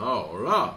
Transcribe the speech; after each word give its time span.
Hola. 0.00 0.76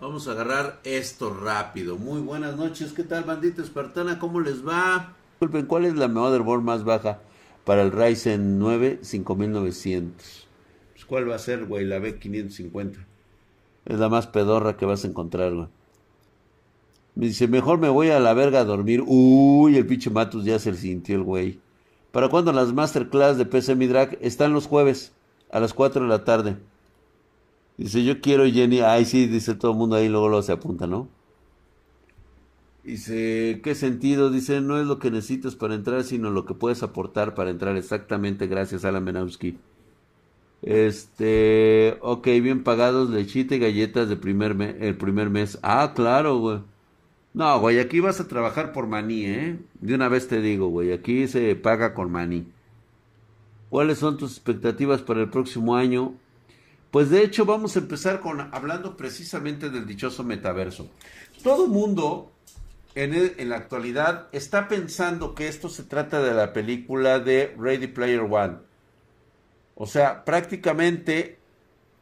Vamos 0.00 0.26
a 0.26 0.32
agarrar 0.32 0.80
esto 0.82 1.32
rápido. 1.32 1.96
Muy 1.98 2.20
buenas 2.20 2.56
noches. 2.56 2.92
¿Qué 2.92 3.04
tal, 3.04 3.22
bandita 3.22 3.62
espartana? 3.62 4.18
¿Cómo 4.18 4.40
les 4.40 4.66
va? 4.66 5.14
Disculpen, 5.34 5.66
¿cuál 5.66 5.84
es 5.84 5.94
la 5.94 6.08
motherboard 6.08 6.62
más 6.62 6.82
baja 6.82 7.20
para 7.64 7.82
el 7.82 7.92
Ryzen 7.92 8.58
9 8.58 8.98
5900? 9.02 10.48
Pues, 10.94 11.04
¿Cuál 11.04 11.30
va 11.30 11.36
a 11.36 11.38
ser, 11.38 11.66
güey? 11.66 11.84
La 11.84 12.00
B550. 12.00 13.06
Es 13.84 13.98
la 14.00 14.08
más 14.08 14.26
pedorra 14.26 14.76
que 14.76 14.86
vas 14.86 15.04
a 15.04 15.06
encontrar, 15.06 15.54
güey. 15.54 15.68
Me 17.14 17.26
dice, 17.26 17.46
mejor 17.46 17.78
me 17.78 17.88
voy 17.88 18.10
a 18.10 18.18
la 18.18 18.34
verga 18.34 18.58
a 18.58 18.64
dormir. 18.64 19.04
Uy, 19.06 19.76
el 19.76 19.86
pinche 19.86 20.10
Matus 20.10 20.44
ya 20.44 20.58
se 20.58 20.74
sintió 20.74 21.14
el 21.14 21.22
güey. 21.22 21.60
¿Para 22.10 22.30
cuándo 22.30 22.52
las 22.52 22.72
masterclass 22.72 23.38
de 23.38 23.46
PC 23.46 23.76
Midrag? 23.76 24.18
Están 24.20 24.54
los 24.54 24.66
jueves 24.66 25.12
a 25.52 25.60
las 25.60 25.72
4 25.72 26.02
de 26.02 26.08
la 26.08 26.24
tarde. 26.24 26.56
Dice, 27.80 28.04
yo 28.04 28.20
quiero 28.20 28.44
Jenny. 28.44 28.80
Ay, 28.80 29.06
sí, 29.06 29.26
dice 29.26 29.54
todo 29.54 29.72
el 29.72 29.78
mundo 29.78 29.96
ahí, 29.96 30.06
luego 30.10 30.28
lo 30.28 30.42
se 30.42 30.52
apunta, 30.52 30.86
¿no? 30.86 31.08
Dice, 32.84 33.60
¿qué 33.64 33.74
sentido? 33.74 34.30
Dice, 34.30 34.60
no 34.60 34.78
es 34.78 34.86
lo 34.86 34.98
que 34.98 35.10
necesitas 35.10 35.56
para 35.56 35.74
entrar, 35.74 36.04
sino 36.04 36.30
lo 36.30 36.44
que 36.44 36.52
puedes 36.52 36.82
aportar 36.82 37.34
para 37.34 37.48
entrar. 37.48 37.78
Exactamente, 37.78 38.46
gracias, 38.48 38.84
Alan 38.84 39.02
Menowski. 39.04 39.56
Este, 40.60 41.96
ok, 42.02 42.26
bien 42.42 42.64
pagados, 42.64 43.08
lechita 43.08 43.54
y 43.54 43.58
galletas 43.60 44.10
de 44.10 44.16
primer 44.16 44.60
el 44.78 44.98
primer 44.98 45.30
mes. 45.30 45.58
Ah, 45.62 45.94
claro, 45.96 46.36
güey. 46.38 46.58
No, 47.32 47.58
güey, 47.60 47.78
aquí 47.78 48.00
vas 48.00 48.20
a 48.20 48.28
trabajar 48.28 48.72
por 48.74 48.88
maní, 48.88 49.24
¿eh? 49.24 49.58
De 49.80 49.94
una 49.94 50.08
vez 50.10 50.28
te 50.28 50.42
digo, 50.42 50.68
güey, 50.68 50.92
aquí 50.92 51.28
se 51.28 51.56
paga 51.56 51.94
con 51.94 52.12
maní. 52.12 52.46
¿Cuáles 53.70 53.98
son 53.98 54.18
tus 54.18 54.32
expectativas 54.32 55.00
para 55.00 55.22
el 55.22 55.30
próximo 55.30 55.76
año? 55.76 56.14
Pues 56.90 57.10
de 57.10 57.22
hecho 57.22 57.44
vamos 57.44 57.76
a 57.76 57.80
empezar 57.80 58.20
con 58.20 58.40
hablando 58.52 58.96
precisamente 58.96 59.70
del 59.70 59.86
dichoso 59.86 60.24
metaverso. 60.24 60.88
Todo 61.42 61.68
mundo 61.68 62.32
en, 62.94 63.48
la 63.48 63.56
actualidad 63.56 64.28
está 64.32 64.66
pensando 64.66 65.34
que 65.34 65.48
esto 65.48 65.68
se 65.68 65.84
trata 65.84 66.20
de 66.20 66.34
la 66.34 66.52
película 66.52 67.20
de 67.20 67.54
Ready 67.56 67.86
Player 67.86 68.20
One. 68.20 68.58
O 69.76 69.86
sea, 69.86 70.24
prácticamente 70.24 71.38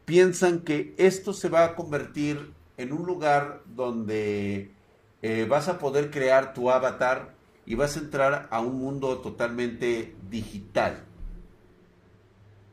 piensan 0.05 0.61
que 0.61 0.95
esto 0.97 1.33
se 1.33 1.49
va 1.49 1.65
a 1.65 1.75
convertir 1.75 2.53
en 2.79 2.93
un 2.93 3.05
lugar 3.05 3.63
donde 3.67 4.73
eh, 5.21 5.47
vas 5.49 5.69
a 5.69 5.79
poder 5.79 6.11
crear 6.11 6.55
tu 6.55 6.71
avatar 6.71 7.35
y 7.67 7.75
vas 7.75 7.97
a 7.97 8.01
entrar 8.01 8.49
a 8.51 8.61
un 8.61 8.79
mundo 8.79 9.19
totalmente 9.19 10.17
digital, 10.31 11.05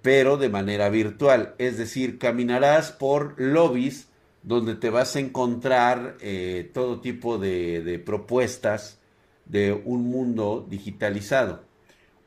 pero 0.06 0.38
de 0.38 0.50
manera 0.50 0.89
virtual. 0.89 1.56
Es 1.58 1.80
decir, 1.80 2.20
caminarás 2.20 2.92
por 2.92 3.42
lobbies 3.42 4.08
donde 4.44 4.75
te 4.75 4.92
vas 4.92 5.16
a 5.16 5.20
encontrar 5.20 6.16
eh, 6.22 6.70
todo 6.75 7.02
tipo 7.02 7.39
de, 7.39 7.81
de 7.81 7.97
propuestas 7.97 9.00
de 9.45 9.73
un 9.73 10.08
mundo 10.08 10.64
digitalizado. 10.70 11.64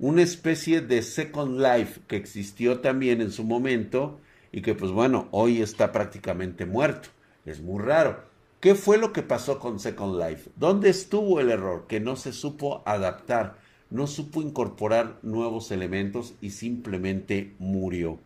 Una 0.01 0.23
especie 0.23 0.81
de 0.81 1.03
Second 1.03 1.61
Life 1.61 2.01
que 2.09 2.17
existió 2.17 2.81
también 2.81 3.21
en 3.21 3.31
su 3.31 3.45
momento 3.45 4.19
y 4.51 4.61
que 4.61 4.75
pues 4.75 4.91
bueno, 4.91 5.29
hoy 5.31 5.63
está 5.63 5.93
prácticamente 5.93 6.67
muerto. 6.67 7.11
Es 7.47 7.61
muy 7.61 7.81
raro. 7.81 8.25
¿Qué 8.59 8.75
fue 8.75 8.99
lo 8.99 9.13
que 9.13 9.23
pasó 9.23 9.61
con 9.61 9.79
Second 9.79 10.21
Life? 10.21 10.51
¿Dónde 10.57 10.91
estuvo 10.91 11.39
el 11.39 11.49
error? 11.49 11.87
Que 11.87 12.01
no 12.01 12.17
se 12.17 12.33
supo 12.33 12.83
adaptar, 12.85 13.57
no 13.91 14.07
supo 14.07 14.43
incorporar 14.43 15.19
nuevos 15.23 15.71
elementos 15.71 16.35
y 16.41 16.51
simplemente 16.51 17.55
murió. 17.59 18.19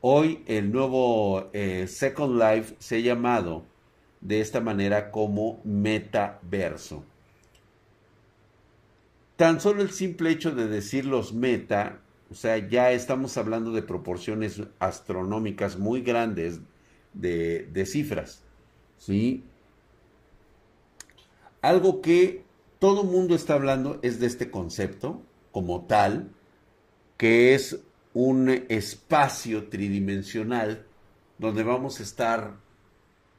Hoy 0.00 0.42
el 0.46 0.72
nuevo 0.72 1.50
eh, 1.52 1.86
Second 1.86 2.40
Life 2.40 2.74
se 2.78 2.96
ha 2.96 3.00
llamado 3.00 3.64
de 4.20 4.40
esta 4.40 4.60
manera 4.60 5.10
como 5.10 5.60
metaverso. 5.64 7.04
Tan 9.36 9.60
solo 9.60 9.82
el 9.82 9.90
simple 9.90 10.30
hecho 10.30 10.54
de 10.54 10.68
decir 10.68 11.06
los 11.06 11.32
meta, 11.32 12.00
o 12.30 12.34
sea, 12.34 12.56
ya 12.58 12.92
estamos 12.92 13.36
hablando 13.36 13.72
de 13.72 13.82
proporciones 13.82 14.62
astronómicas 14.78 15.78
muy 15.78 16.02
grandes 16.02 16.60
de, 17.14 17.66
de 17.72 17.86
cifras. 17.86 18.42
¿sí? 18.98 19.42
Algo 21.62 22.00
que 22.00 22.44
todo 22.80 23.04
mundo 23.04 23.34
está 23.34 23.54
hablando 23.54 24.00
es 24.02 24.18
de 24.18 24.26
este 24.26 24.50
concepto 24.50 25.22
como 25.52 25.84
tal, 25.84 26.32
que 27.18 27.54
es 27.54 27.78
un 28.14 28.48
espacio 28.70 29.68
tridimensional 29.68 30.86
donde 31.38 31.62
vamos 31.62 32.00
a 32.00 32.02
estar 32.02 32.56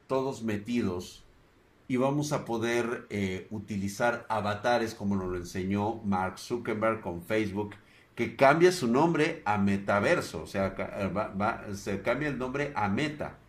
todos 0.08 0.44
metidos 0.44 1.26
y 1.88 1.98
vamos 1.98 2.34
a 2.34 2.46
poder 2.46 3.08
eh, 3.10 3.48
utilizar 3.50 4.28
avatares 4.30 4.94
como 4.94 5.16
nos 5.16 5.30
lo 5.30 5.38
enseñó 5.38 5.96
Mark 6.06 6.38
Zuckerberg 6.38 7.02
con 7.02 7.24
Facebook, 7.24 7.72
que 8.14 8.36
cambia 8.36 8.72
su 8.72 8.88
nombre 8.88 9.42
a 9.46 9.58
metaverso, 9.58 10.44
o 10.44 10.48
sea, 10.48 10.76
se 11.74 12.02
cambia 12.04 12.30
el 12.30 12.38
nombre 12.38 12.72
a 12.76 12.88
meta. 12.88 13.40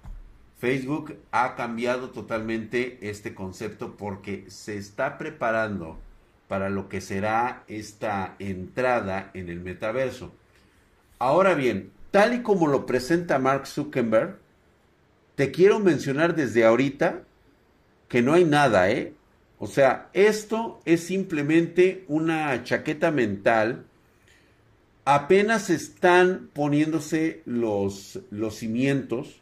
Facebook 0.63 1.17
ha 1.33 1.57
cambiado 1.57 2.11
totalmente 2.11 2.97
este 3.01 3.35
concepto 3.35 3.97
porque 3.97 4.45
se 4.47 4.77
está 4.77 5.19
preparando 5.19 5.99
para 6.47 6.71
lo 6.71 6.89
que 6.89 7.01
será 7.01 7.65
esta 7.67 8.37
entrada 8.39 9.33
en 9.35 9.49
el 9.49 9.59
metaverso. 9.59 10.33
Ahora 11.19 11.55
bien, 11.55 11.91
tal 12.13 12.35
y 12.35 12.43
como 12.43 12.69
lo 12.69 12.87
presenta 12.87 13.41
Mark 13.41 13.67
Zuckerberg, 13.67 14.39
te 15.35 15.51
quiero 15.51 15.81
mencionar 15.81 16.37
desde 16.37 16.65
ahorita 16.65 17.25
que 18.07 18.23
no 18.23 18.33
hay 18.33 18.45
nada, 18.45 18.89
¿eh? 18.89 19.15
O 19.59 19.67
sea, 19.67 20.11
esto 20.13 20.81
es 20.85 21.03
simplemente 21.03 22.05
una 22.07 22.63
chaqueta 22.63 23.11
mental. 23.11 23.85
Apenas 25.05 25.71
están 25.71 26.51
poniéndose 26.53 27.43
los, 27.47 28.21
los 28.31 28.55
cimientos 28.55 29.42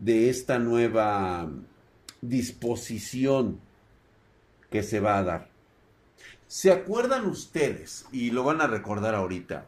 de 0.00 0.30
esta 0.30 0.58
nueva 0.58 1.48
disposición 2.22 3.60
que 4.70 4.82
se 4.82 4.98
va 4.98 5.18
a 5.18 5.22
dar. 5.22 5.50
¿Se 6.48 6.72
acuerdan 6.72 7.26
ustedes, 7.26 8.06
y 8.10 8.32
lo 8.32 8.42
van 8.42 8.60
a 8.60 8.66
recordar 8.66 9.14
ahorita, 9.14 9.66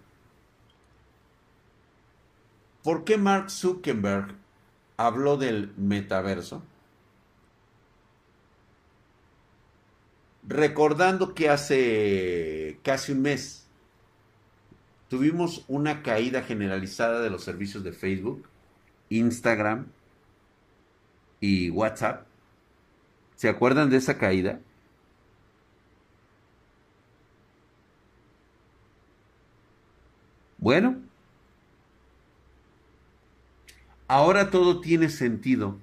por 2.83 3.05
qué 3.05 3.17
Mark 3.17 3.51
Zuckerberg 3.51 4.35
habló 4.97 5.37
del 5.37 5.73
metaverso? 5.77 6.63
Recordando 10.49 11.35
que 11.35 11.51
hace 11.51 12.81
casi 12.83 13.13
un 13.13 13.23
mes 13.23 13.69
tuvimos 15.09 15.65
una 15.69 16.03
caída 16.03 16.43
generalizada 16.43 17.21
de 17.21 17.31
los 17.31 17.45
servicios 17.45 17.85
de 17.85 17.93
Facebook, 17.93 18.49
Instagram, 19.11 19.87
y 21.43 21.71
WhatsApp. 21.71 22.25
¿Se 23.35 23.49
acuerdan 23.49 23.91
de 23.91 23.97
esa 23.97 24.17
caída? 24.17 24.61
Bueno, 30.59 31.03
ahora 34.07 34.51
todo 34.51 34.81
tiene 34.81 35.09
sentido 35.09 35.77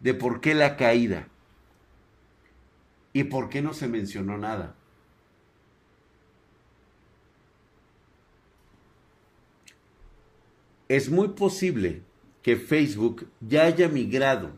de 0.00 0.12
por 0.12 0.42
qué 0.42 0.54
la 0.54 0.76
caída 0.76 1.26
y 3.14 3.24
por 3.24 3.48
qué 3.48 3.62
no 3.62 3.72
se 3.72 3.88
mencionó 3.88 4.36
nada. 4.36 4.74
Es 10.88 11.10
muy 11.10 11.28
posible 11.28 12.02
que 12.46 12.54
Facebook 12.54 13.26
ya 13.40 13.64
haya 13.64 13.88
migrado 13.88 14.52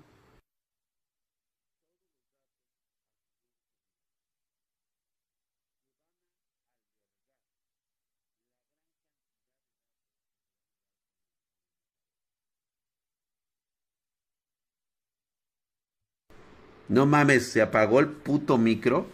No 16.90 17.06
mames, 17.06 17.50
se 17.52 17.62
apagó 17.62 18.00
el 18.00 18.08
puto 18.08 18.58
micro. 18.58 19.06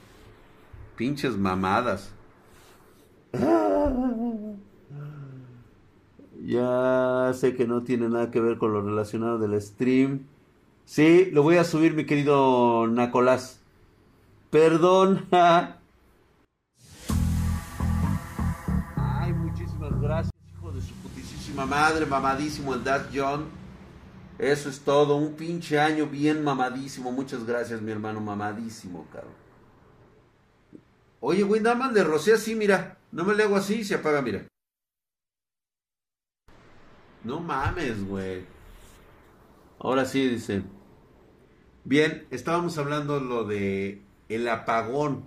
Pinches 0.97 1.37
mamadas. 1.37 2.11
Ya 6.47 7.33
sé 7.33 7.55
que 7.57 7.67
no 7.67 7.85
tiene 7.85 8.11
nada 8.11 8.31
que 8.31 8.39
ver 8.39 8.59
con 8.59 8.75
lo 8.75 8.83
relacionado 8.83 9.39
del 9.39 9.59
stream. 9.63 10.27
Sí, 10.85 11.31
lo 11.33 11.43
voy 11.43 11.57
a 11.57 11.65
subir, 11.65 11.95
mi 11.95 12.05
querido 12.05 12.87
Nacolás. 12.87 13.61
Perdón. 14.51 15.25
Ay, 18.97 19.33
muchísimas 19.33 19.99
gracias, 20.03 20.33
hijo 20.55 20.71
de 20.71 20.83
su 20.83 20.93
putísima 20.97 21.65
madre, 21.65 22.05
mamadísimo 22.05 22.75
el 22.75 22.85
Dad 22.85 23.07
John. 23.15 23.47
Eso 24.39 24.69
es 24.69 24.81
todo, 24.81 25.17
un 25.17 25.33
pinche 25.37 25.79
año 25.79 26.07
bien 26.07 26.45
mamadísimo. 26.45 27.11
Muchas 27.11 27.47
gracias, 27.47 27.81
mi 27.81 27.91
hermano, 27.91 28.21
mamadísimo, 28.21 29.07
cabrón. 29.11 29.33
Oye, 31.21 31.43
güey, 31.43 31.63
nada 31.63 31.77
más 31.77 31.95
le 31.95 32.03
así, 32.35 32.55
mira. 32.55 32.99
No 33.13 33.25
me 33.25 33.35
le 33.35 33.45
hago 33.45 33.57
así 33.57 33.83
se 33.83 33.95
apaga, 33.95 34.21
mira. 34.21 34.47
No 37.25 37.41
mames, 37.41 38.07
güey. 38.07 38.45
Ahora 39.79 40.05
sí, 40.05 40.29
dice. 40.29 40.63
Bien, 41.85 42.27
estábamos 42.31 42.77
hablando 42.79 43.19
lo 43.19 43.45
de 43.45 44.03
el 44.29 44.49
apagón. 44.49 45.25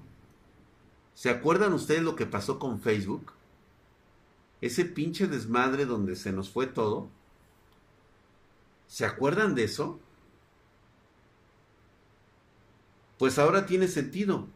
¿Se 1.16 1.32
acuerdan 1.32 1.74
ustedes 1.74 2.04
lo 2.04 2.16
que 2.16 2.28
pasó 2.28 2.60
con 2.60 2.80
Facebook? 2.80 3.34
Ese 4.62 4.86
pinche 4.86 5.28
desmadre 5.28 5.86
donde 5.86 6.16
se 6.16 6.32
nos 6.32 6.50
fue 6.50 6.68
todo. 6.68 7.10
¿Se 8.88 9.06
acuerdan 9.06 9.56
de 9.56 9.64
eso? 9.64 10.00
Pues 13.18 13.40
ahora 13.40 13.66
tiene 13.66 13.88
sentido. 13.88 14.48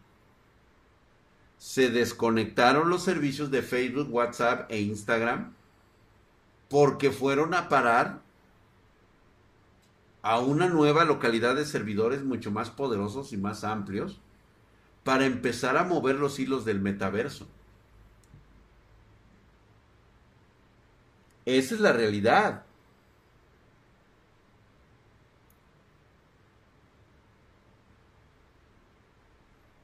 Se 1.57 1.89
desconectaron 1.89 2.89
los 2.89 3.03
servicios 3.03 3.49
de 3.49 3.63
Facebook, 3.63 4.13
WhatsApp 4.13 4.71
e 4.71 4.81
Instagram 4.81 5.53
porque 6.71 7.11
fueron 7.11 7.53
a 7.53 7.67
parar 7.69 8.21
a 10.21 10.39
una 10.39 10.69
nueva 10.69 11.03
localidad 11.03 11.55
de 11.55 11.65
servidores 11.65 12.23
mucho 12.23 12.49
más 12.49 12.69
poderosos 12.69 13.33
y 13.33 13.37
más 13.37 13.65
amplios 13.65 14.19
para 15.03 15.25
empezar 15.25 15.77
a 15.77 15.83
mover 15.83 16.15
los 16.15 16.39
hilos 16.39 16.63
del 16.63 16.79
metaverso. 16.79 17.47
Esa 21.45 21.75
es 21.75 21.81
la 21.81 21.93
realidad. 21.93 22.63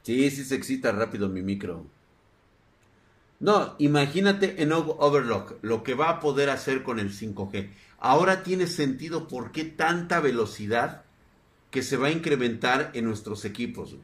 Sí, 0.04 0.32
sí 0.32 0.44
se 0.44 0.56
excita 0.56 0.92
rápido 0.92 1.30
mi 1.30 1.42
micro. 1.44 1.86
No, 3.40 3.76
imagínate 3.78 4.64
en 4.64 4.72
Overlock 4.72 5.58
lo 5.62 5.84
que 5.84 5.94
va 5.94 6.10
a 6.10 6.20
poder 6.20 6.50
hacer 6.50 6.84
con 6.84 7.00
el 7.00 7.12
5G. 7.12 7.72
Ahora 8.00 8.44
tiene 8.44 8.68
sentido 8.68 9.28
por 9.28 9.52
qué 9.52 9.64
tanta 9.64 10.20
velocidad 10.20 11.04
que 11.70 11.84
se 11.84 11.98
va 11.98 12.08
a 12.08 12.12
incrementar 12.12 12.92
en 12.94 13.06
nuestros 13.06 13.46
equipos. 13.46 13.96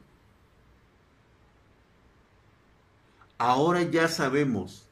Ahora 3.38 3.82
ya 3.84 4.08
sabemos 4.08 4.86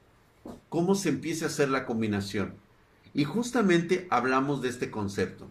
cómo 0.69 0.95
se 0.95 1.09
empieza 1.09 1.45
a 1.45 1.47
hacer 1.49 1.69
la 1.69 1.85
combinación. 1.85 2.55
Y 3.13 3.23
justamente 3.25 4.07
hablamos 4.09 4.61
de 4.61 4.69
este 4.69 4.89
concepto. 4.89 5.47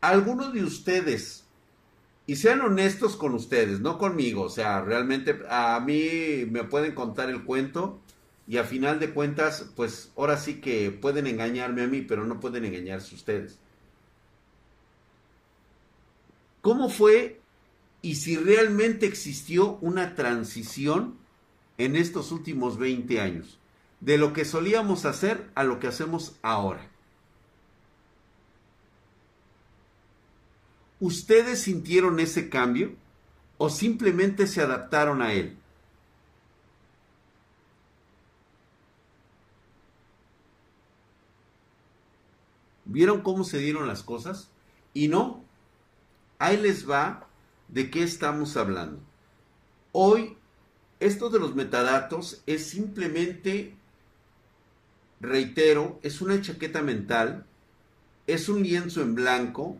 Algunos 0.00 0.52
de 0.52 0.62
ustedes, 0.62 1.43
y 2.26 2.36
sean 2.36 2.62
honestos 2.62 3.16
con 3.16 3.34
ustedes, 3.34 3.80
no 3.80 3.98
conmigo, 3.98 4.42
o 4.42 4.48
sea, 4.48 4.80
realmente 4.80 5.38
a 5.48 5.78
mí 5.80 6.46
me 6.50 6.64
pueden 6.64 6.94
contar 6.94 7.28
el 7.28 7.44
cuento 7.44 8.00
y 8.46 8.56
a 8.56 8.64
final 8.64 8.98
de 8.98 9.10
cuentas, 9.10 9.70
pues 9.76 10.12
ahora 10.16 10.36
sí 10.36 10.60
que 10.60 10.90
pueden 10.90 11.26
engañarme 11.26 11.82
a 11.82 11.86
mí, 11.86 12.02
pero 12.02 12.24
no 12.26 12.40
pueden 12.40 12.64
engañarse 12.64 13.14
ustedes. 13.14 13.58
¿Cómo 16.60 16.88
fue 16.88 17.40
y 18.00 18.16
si 18.16 18.36
realmente 18.36 19.06
existió 19.06 19.78
una 19.82 20.14
transición 20.14 21.16
en 21.76 21.96
estos 21.96 22.32
últimos 22.32 22.78
20 22.78 23.20
años? 23.20 23.58
De 24.00 24.18
lo 24.18 24.32
que 24.32 24.44
solíamos 24.44 25.04
hacer 25.04 25.50
a 25.54 25.64
lo 25.64 25.78
que 25.78 25.88
hacemos 25.88 26.36
ahora. 26.42 26.90
¿Ustedes 31.04 31.60
sintieron 31.60 32.18
ese 32.18 32.48
cambio 32.48 32.94
o 33.58 33.68
simplemente 33.68 34.46
se 34.46 34.62
adaptaron 34.62 35.20
a 35.20 35.34
él? 35.34 35.54
¿Vieron 42.86 43.20
cómo 43.20 43.44
se 43.44 43.58
dieron 43.58 43.86
las 43.86 44.02
cosas? 44.02 44.48
Y 44.94 45.08
no, 45.08 45.44
ahí 46.38 46.56
les 46.56 46.88
va 46.88 47.28
de 47.68 47.90
qué 47.90 48.02
estamos 48.02 48.56
hablando. 48.56 48.98
Hoy, 49.92 50.38
esto 51.00 51.28
de 51.28 51.38
los 51.38 51.54
metadatos 51.54 52.42
es 52.46 52.66
simplemente, 52.66 53.76
reitero, 55.20 56.00
es 56.02 56.22
una 56.22 56.40
chaqueta 56.40 56.80
mental, 56.80 57.44
es 58.26 58.48
un 58.48 58.62
lienzo 58.62 59.02
en 59.02 59.14
blanco, 59.14 59.76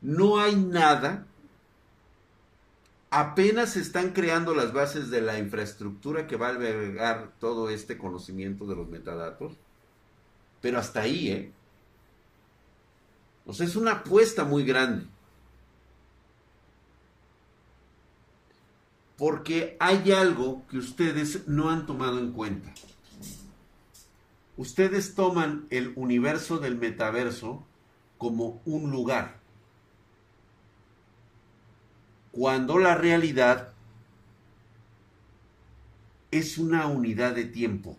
no 0.00 0.38
hay 0.38 0.56
nada, 0.56 1.26
apenas 3.10 3.72
se 3.72 3.80
están 3.80 4.12
creando 4.12 4.54
las 4.54 4.72
bases 4.72 5.10
de 5.10 5.20
la 5.20 5.38
infraestructura 5.38 6.26
que 6.26 6.36
va 6.36 6.48
a 6.48 6.50
albergar 6.50 7.32
todo 7.38 7.70
este 7.70 7.98
conocimiento 7.98 8.66
de 8.66 8.76
los 8.76 8.88
metadatos 8.88 9.52
pero 10.60 10.78
hasta 10.78 11.02
ahí, 11.02 11.30
¿eh? 11.30 11.52
O 13.46 13.52
sea, 13.52 13.66
es 13.66 13.76
una 13.76 13.92
apuesta 13.92 14.44
muy 14.44 14.64
grande. 14.64 15.06
Porque 19.16 19.76
hay 19.80 20.12
algo 20.12 20.62
que 20.68 20.78
ustedes 20.78 21.48
no 21.48 21.70
han 21.70 21.86
tomado 21.86 22.18
en 22.18 22.32
cuenta. 22.32 22.72
Ustedes 24.56 25.14
toman 25.14 25.66
el 25.70 25.92
universo 25.96 26.58
del 26.58 26.76
metaverso 26.76 27.64
como 28.16 28.60
un 28.64 28.90
lugar. 28.90 29.37
Cuando 32.38 32.78
la 32.78 32.94
realidad 32.94 33.72
es 36.30 36.56
una 36.56 36.86
unidad 36.86 37.34
de 37.34 37.46
tiempo. 37.46 37.98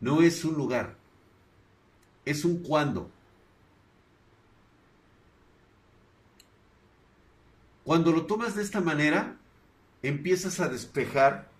No 0.00 0.22
es 0.22 0.46
un 0.46 0.54
lugar, 0.54 0.96
es 2.24 2.46
un 2.46 2.62
cuándo. 2.62 3.10
Cuando 7.84 8.10
lo 8.10 8.24
tomas 8.24 8.54
de 8.54 8.62
esta 8.62 8.80
manera, 8.80 9.36
empiezas 10.02 10.58
a 10.58 10.70
despejar 10.70 11.50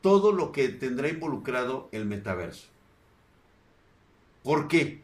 todo 0.00 0.32
lo 0.32 0.50
que 0.50 0.70
tendrá 0.70 1.08
involucrado 1.08 1.88
el 1.92 2.06
metaverso. 2.06 2.66
¿Por 4.42 4.66
qué? 4.66 5.02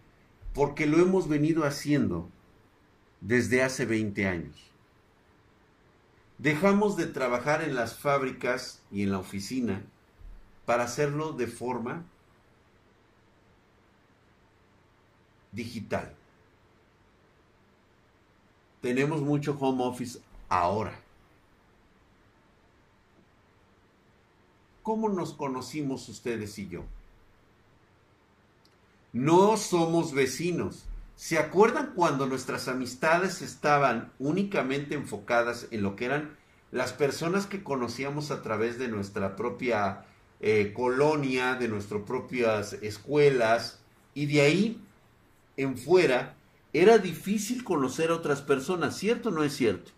Porque 0.52 0.86
lo 0.86 0.98
hemos 0.98 1.28
venido 1.28 1.62
haciendo 1.62 2.28
desde 3.20 3.62
hace 3.62 3.86
20 3.86 4.26
años. 4.26 4.56
Dejamos 6.38 6.96
de 6.96 7.06
trabajar 7.06 7.62
en 7.62 7.74
las 7.74 7.96
fábricas 7.96 8.80
y 8.92 9.02
en 9.02 9.12
la 9.12 9.18
oficina 9.18 9.82
para 10.66 10.84
hacerlo 10.84 11.32
de 11.32 11.46
forma 11.46 12.04
digital. 15.50 16.14
Tenemos 18.80 19.22
mucho 19.22 19.56
home 19.58 19.84
office 19.84 20.20
ahora. 20.48 21.00
¿Cómo 24.82 25.08
nos 25.08 25.34
conocimos 25.34 26.08
ustedes 26.08 26.58
y 26.58 26.68
yo? 26.68 26.84
No 29.12 29.56
somos 29.56 30.12
vecinos. 30.12 30.87
¿Se 31.18 31.36
acuerdan 31.36 31.94
cuando 31.96 32.26
nuestras 32.26 32.68
amistades 32.68 33.42
estaban 33.42 34.12
únicamente 34.20 34.94
enfocadas 34.94 35.66
en 35.72 35.82
lo 35.82 35.96
que 35.96 36.04
eran 36.04 36.36
las 36.70 36.92
personas 36.92 37.46
que 37.46 37.64
conocíamos 37.64 38.30
a 38.30 38.40
través 38.40 38.78
de 38.78 38.86
nuestra 38.86 39.34
propia 39.34 40.04
eh, 40.38 40.72
colonia, 40.72 41.56
de 41.56 41.66
nuestras 41.66 42.02
propias 42.02 42.74
escuelas, 42.74 43.80
y 44.14 44.26
de 44.26 44.42
ahí 44.42 44.80
en 45.56 45.76
fuera 45.76 46.36
era 46.72 46.98
difícil 46.98 47.64
conocer 47.64 48.10
a 48.10 48.14
otras 48.14 48.40
personas, 48.40 48.96
¿cierto 48.96 49.30
o 49.30 49.32
no 49.32 49.42
es 49.42 49.56
cierto? 49.56 49.90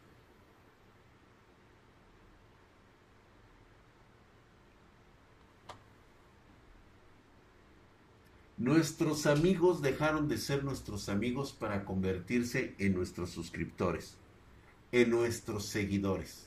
Nuestros 8.61 9.25
amigos 9.25 9.81
dejaron 9.81 10.29
de 10.29 10.37
ser 10.37 10.65
nuestros 10.65 11.09
amigos 11.09 11.51
para 11.51 11.87
convertirse 11.87 12.75
en 12.77 12.93
nuestros 12.93 13.31
suscriptores, 13.31 14.19
en 14.93 15.09
nuestros 15.09 15.65
seguidores. 15.65 16.47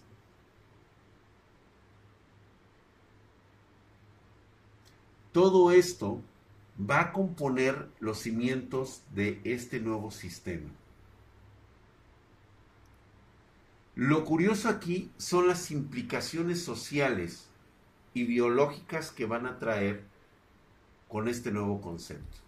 Todo 5.32 5.72
esto 5.72 6.22
va 6.80 7.00
a 7.00 7.14
componer 7.14 7.90
los 8.00 8.20
cimientos 8.20 9.02
de 9.16 9.42
este 9.44 9.80
nuevo 9.80 10.12
sistema. 10.12 10.70
Lo 13.96 14.24
curioso 14.24 14.70
aquí 14.70 15.10
son 15.18 15.48
las 15.48 15.72
implicaciones 15.72 16.64
sociales 16.64 17.48
y 18.14 18.26
biológicas 18.26 19.10
que 19.10 19.26
van 19.26 19.48
a 19.48 19.58
traer 19.58 20.13
con 21.14 21.28
este 21.28 21.52
nuevo 21.52 21.80
concepto. 21.80 22.40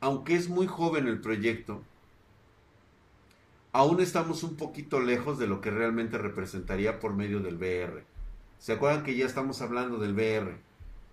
Aunque 0.00 0.34
es 0.34 0.48
muy 0.48 0.66
joven 0.66 1.06
el 1.06 1.20
proyecto, 1.20 1.82
aún 3.72 4.00
estamos 4.00 4.44
un 4.44 4.56
poquito 4.56 4.98
lejos 4.98 5.38
de 5.38 5.46
lo 5.46 5.60
que 5.60 5.70
realmente 5.70 6.16
representaría 6.16 7.00
por 7.00 7.12
medio 7.12 7.40
del 7.40 7.56
VR. 7.56 8.02
¿Se 8.58 8.72
acuerdan 8.72 9.04
que 9.04 9.14
ya 9.14 9.26
estamos 9.26 9.60
hablando 9.60 9.98
del 9.98 10.14
VR? 10.14 10.56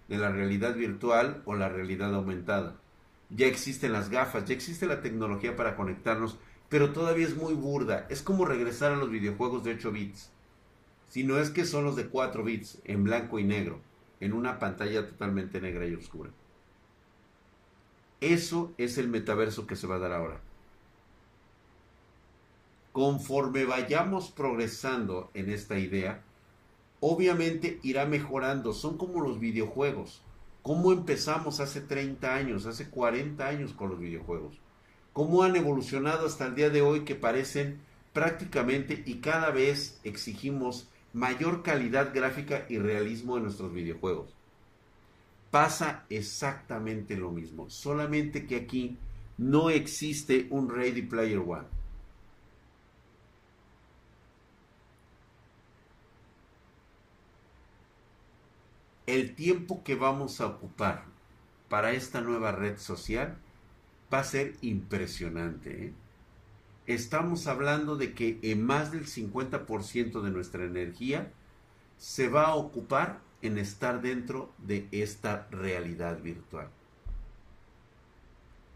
De 0.07 0.17
la 0.17 0.29
realidad 0.29 0.73
virtual 0.73 1.41
o 1.43 1.53
la 1.53 1.67
realidad 1.67 2.15
aumentada. 2.15 2.77
Ya 3.29 3.47
existen 3.47 3.91
las 3.91 4.07
gafas, 4.07 4.45
ya 4.45 4.53
existe 4.53 4.85
la 4.85 5.01
tecnología 5.01 5.57
para 5.57 5.75
conectarnos, 5.75 6.37
pero 6.69 6.93
todavía 6.93 7.27
es 7.27 7.35
muy 7.35 7.55
burda. 7.55 8.07
Es 8.09 8.21
como 8.21 8.45
regresar 8.45 8.93
a 8.93 8.95
los 8.95 9.11
videojuegos 9.11 9.65
de 9.65 9.73
8 9.73 9.91
bits. 9.91 10.31
Si 11.09 11.23
no 11.23 11.39
es 11.39 11.49
que 11.49 11.65
son 11.65 11.85
los 11.85 11.95
de 11.95 12.07
4 12.07 12.43
bits, 12.43 12.79
en 12.85 13.03
blanco 13.03 13.39
y 13.39 13.43
negro, 13.43 13.79
en 14.19 14.33
una 14.33 14.59
pantalla 14.59 15.07
totalmente 15.07 15.61
negra 15.61 15.85
y 15.85 15.95
oscura. 15.95 16.31
Eso 18.19 18.73
es 18.77 18.97
el 18.97 19.07
metaverso 19.07 19.67
que 19.67 19.75
se 19.75 19.87
va 19.87 19.95
a 19.95 19.99
dar 19.99 20.11
ahora 20.11 20.41
conforme 22.97 23.63
vayamos 23.65 24.31
progresando 24.31 25.29
en 25.35 25.51
esta 25.51 25.77
idea, 25.77 26.23
obviamente 26.99 27.79
irá 27.83 28.07
mejorando. 28.07 28.73
Son 28.73 28.97
como 28.97 29.21
los 29.21 29.39
videojuegos. 29.39 30.23
¿Cómo 30.63 30.91
empezamos 30.91 31.59
hace 31.59 31.81
30 31.81 32.33
años, 32.33 32.65
hace 32.65 32.89
40 32.89 33.45
años 33.45 33.73
con 33.73 33.91
los 33.91 33.99
videojuegos? 33.99 34.57
¿Cómo 35.13 35.43
han 35.43 35.55
evolucionado 35.55 36.25
hasta 36.25 36.47
el 36.47 36.55
día 36.55 36.71
de 36.71 36.81
hoy 36.81 37.01
que 37.01 37.13
parecen 37.13 37.81
prácticamente 38.13 39.03
y 39.05 39.17
cada 39.17 39.51
vez 39.51 39.99
exigimos 40.03 40.89
mayor 41.17 41.63
calidad 41.63 42.13
gráfica 42.13 42.65
y 42.69 42.77
realismo 42.77 43.37
en 43.37 43.43
nuestros 43.43 43.73
videojuegos? 43.73 44.33
Pasa 45.51 46.05
exactamente 46.09 47.17
lo 47.17 47.31
mismo, 47.31 47.69
solamente 47.69 48.45
que 48.45 48.55
aquí 48.55 48.97
no 49.37 49.69
existe 49.69 50.47
un 50.49 50.69
Ready 50.69 51.03
Player 51.03 51.39
One 51.39 51.77
el 59.07 59.33
tiempo 59.35 59.83
que 59.83 59.95
vamos 59.95 60.41
a 60.41 60.47
ocupar 60.47 61.05
para 61.69 61.91
esta 61.93 62.21
nueva 62.21 62.51
red 62.51 62.77
social 62.77 63.37
va 64.13 64.19
a 64.19 64.23
ser 64.23 64.55
impresionante. 64.61 65.85
¿eh? 65.85 65.93
Estamos 66.87 67.47
hablando 67.47 67.97
de 67.97 68.13
que 68.13 68.39
en 68.41 68.65
más 68.65 68.93
del 68.93 69.05
50% 69.05 70.21
de 70.21 70.31
nuestra 70.31 70.63
energía 70.63 71.33
se 71.97 72.29
va 72.29 72.45
a 72.45 72.55
ocupar 72.55 73.19
en 73.41 73.57
estar 73.57 74.01
dentro 74.01 74.53
de 74.57 74.87
esta 74.91 75.47
realidad 75.51 76.21
virtual. 76.21 76.69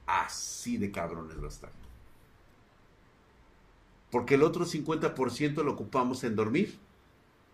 Así 0.05 0.77
de 0.77 0.91
cabrones 0.91 1.39
va 1.39 1.45
a 1.45 1.49
estar. 1.49 1.71
Porque 4.11 4.35
el 4.35 4.43
otro 4.43 4.65
50% 4.65 5.63
lo 5.63 5.71
ocupamos 5.71 6.25
en 6.25 6.35
dormir, 6.35 6.77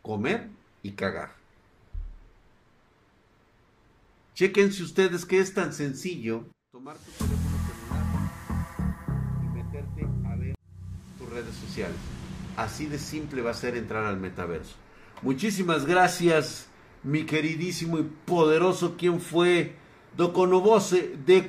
comer 0.02 0.50
y 0.82 0.94
cagar. 0.94 1.36
Chequense 4.34 4.82
ustedes 4.82 5.24
que 5.24 5.40
es 5.40 5.54
tan 5.54 5.72
sencillo 5.72 6.46
tomar 6.72 6.98
tu 6.98 7.47
sociales. 11.56 11.98
Así 12.56 12.88
de 12.88 12.98
simple 12.98 13.42
va 13.42 13.52
a 13.52 13.54
ser 13.54 13.78
entrar 13.78 14.06
al 14.06 14.18
metaverso. 14.18 14.76
Muchísimas 15.22 15.86
gracias, 15.86 16.68
mi 17.04 17.26
queridísimo 17.26 18.00
y 18.00 18.04
poderoso. 18.04 18.96
¿Quién 18.98 19.20
fue? 19.20 19.76
Doconobose, 20.16 21.16
de 21.26 21.48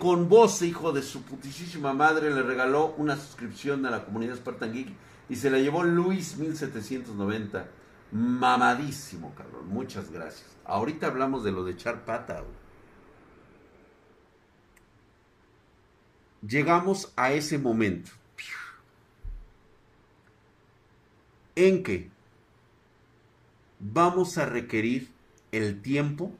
hijo 0.66 0.92
de 0.92 1.02
su 1.02 1.22
putísima 1.22 1.94
madre, 1.94 2.30
le 2.30 2.42
regaló 2.42 2.94
una 2.98 3.16
suscripción 3.16 3.86
a 3.86 3.90
la 3.90 4.04
comunidad 4.04 4.36
Spartan 4.36 4.72
Geek 4.74 4.88
y 5.30 5.36
se 5.36 5.48
la 5.48 5.58
llevó 5.58 5.84
Luis 5.84 6.36
1790. 6.36 7.66
Mamadísimo, 8.12 9.34
cabrón. 9.34 9.68
Muchas 9.68 10.10
gracias. 10.10 10.46
Ahorita 10.66 11.06
hablamos 11.06 11.44
de 11.44 11.52
lo 11.52 11.64
de 11.64 11.72
echar 11.72 12.04
pata, 12.04 12.44
llegamos 16.46 17.12
a 17.16 17.32
ese 17.32 17.58
momento 17.58 18.10
en 21.66 21.82
que 21.82 22.08
vamos 23.80 24.38
a 24.38 24.46
requerir 24.46 25.10
el 25.50 25.82
tiempo 25.82 26.32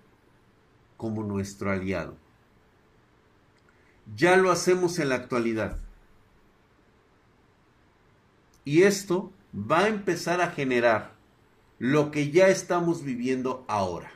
como 0.96 1.24
nuestro 1.24 1.70
aliado. 1.70 2.16
Ya 4.14 4.36
lo 4.36 4.50
hacemos 4.50 4.98
en 4.98 5.08
la 5.08 5.16
actualidad. 5.16 5.78
Y 8.64 8.82
esto 8.82 9.32
va 9.52 9.80
a 9.80 9.88
empezar 9.88 10.40
a 10.40 10.50
generar 10.50 11.12
lo 11.78 12.10
que 12.10 12.30
ya 12.30 12.48
estamos 12.48 13.02
viviendo 13.02 13.64
ahora. 13.66 14.12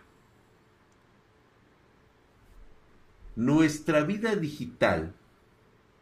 Nuestra 3.35 4.03
vida 4.03 4.37
digital 4.37 5.15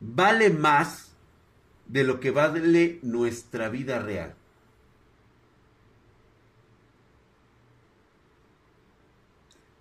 vale 0.00 0.50
más 0.50 1.12
de 1.86 2.04
lo 2.04 2.20
que 2.20 2.30
vale 2.30 2.98
nuestra 3.02 3.68
vida 3.68 3.98
real. 3.98 4.34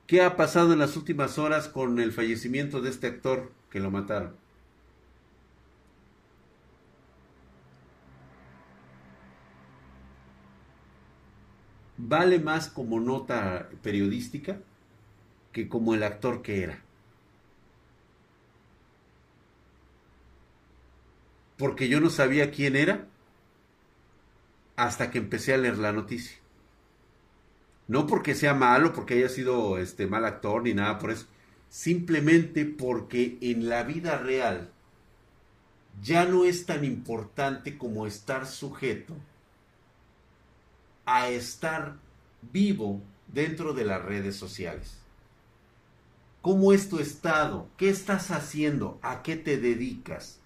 ¿Qué 0.09 0.21
ha 0.23 0.35
pasado 0.35 0.73
en 0.73 0.79
las 0.79 0.97
últimas 0.97 1.37
horas 1.37 1.69
con 1.69 1.99
el 1.99 2.11
fallecimiento 2.11 2.81
de 2.81 2.89
este 2.89 3.07
actor 3.07 3.53
que 3.69 3.79
lo 3.79 3.91
mataron? 3.91 4.35
Vale 11.97 12.39
más 12.39 12.69
como 12.69 12.99
nota 12.99 13.69
periodística 13.83 14.57
que 15.51 15.69
como 15.69 15.93
el 15.93 16.01
actor 16.03 16.41
que 16.41 16.63
era. 16.63 16.83
porque 21.59 21.89
yo 21.89 21.99
no 21.99 22.09
sabía 22.09 22.51
quién 22.51 22.75
era 22.77 23.05
hasta 24.77 25.11
que 25.11 25.17
empecé 25.19 25.53
a 25.53 25.57
leer 25.57 25.77
la 25.77 25.91
noticia. 25.91 26.37
No 27.89 28.05
porque 28.05 28.35
sea 28.35 28.53
malo, 28.53 28.93
porque 28.93 29.15
haya 29.15 29.29
sido 29.29 29.79
este 29.79 30.05
mal 30.05 30.23
actor 30.23 30.61
ni 30.61 30.75
nada 30.75 30.99
por 30.99 31.09
eso. 31.09 31.25
Simplemente 31.69 32.63
porque 32.63 33.39
en 33.41 33.67
la 33.67 33.81
vida 33.81 34.19
real 34.19 34.69
ya 35.99 36.25
no 36.25 36.45
es 36.45 36.67
tan 36.67 36.85
importante 36.85 37.79
como 37.79 38.05
estar 38.05 38.45
sujeto 38.45 39.15
a 41.07 41.29
estar 41.29 41.95
vivo 42.53 43.01
dentro 43.27 43.73
de 43.73 43.85
las 43.85 44.05
redes 44.05 44.35
sociales. 44.35 44.99
¿Cómo 46.43 46.73
es 46.73 46.89
tu 46.89 46.99
estado? 46.99 47.69
¿Qué 47.75 47.89
estás 47.89 48.29
haciendo? 48.29 48.99
¿A 49.01 49.23
qué 49.23 49.35
te 49.35 49.57
dedicas? 49.57 50.39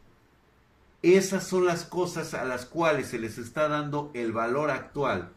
Esas 1.01 1.45
son 1.45 1.65
las 1.65 1.83
cosas 1.83 2.33
a 2.33 2.45
las 2.45 2.65
cuales 2.65 3.07
se 3.07 3.19
les 3.19 3.37
está 3.37 3.67
dando 3.67 4.11
el 4.13 4.31
valor 4.31 4.71
actual 4.71 5.33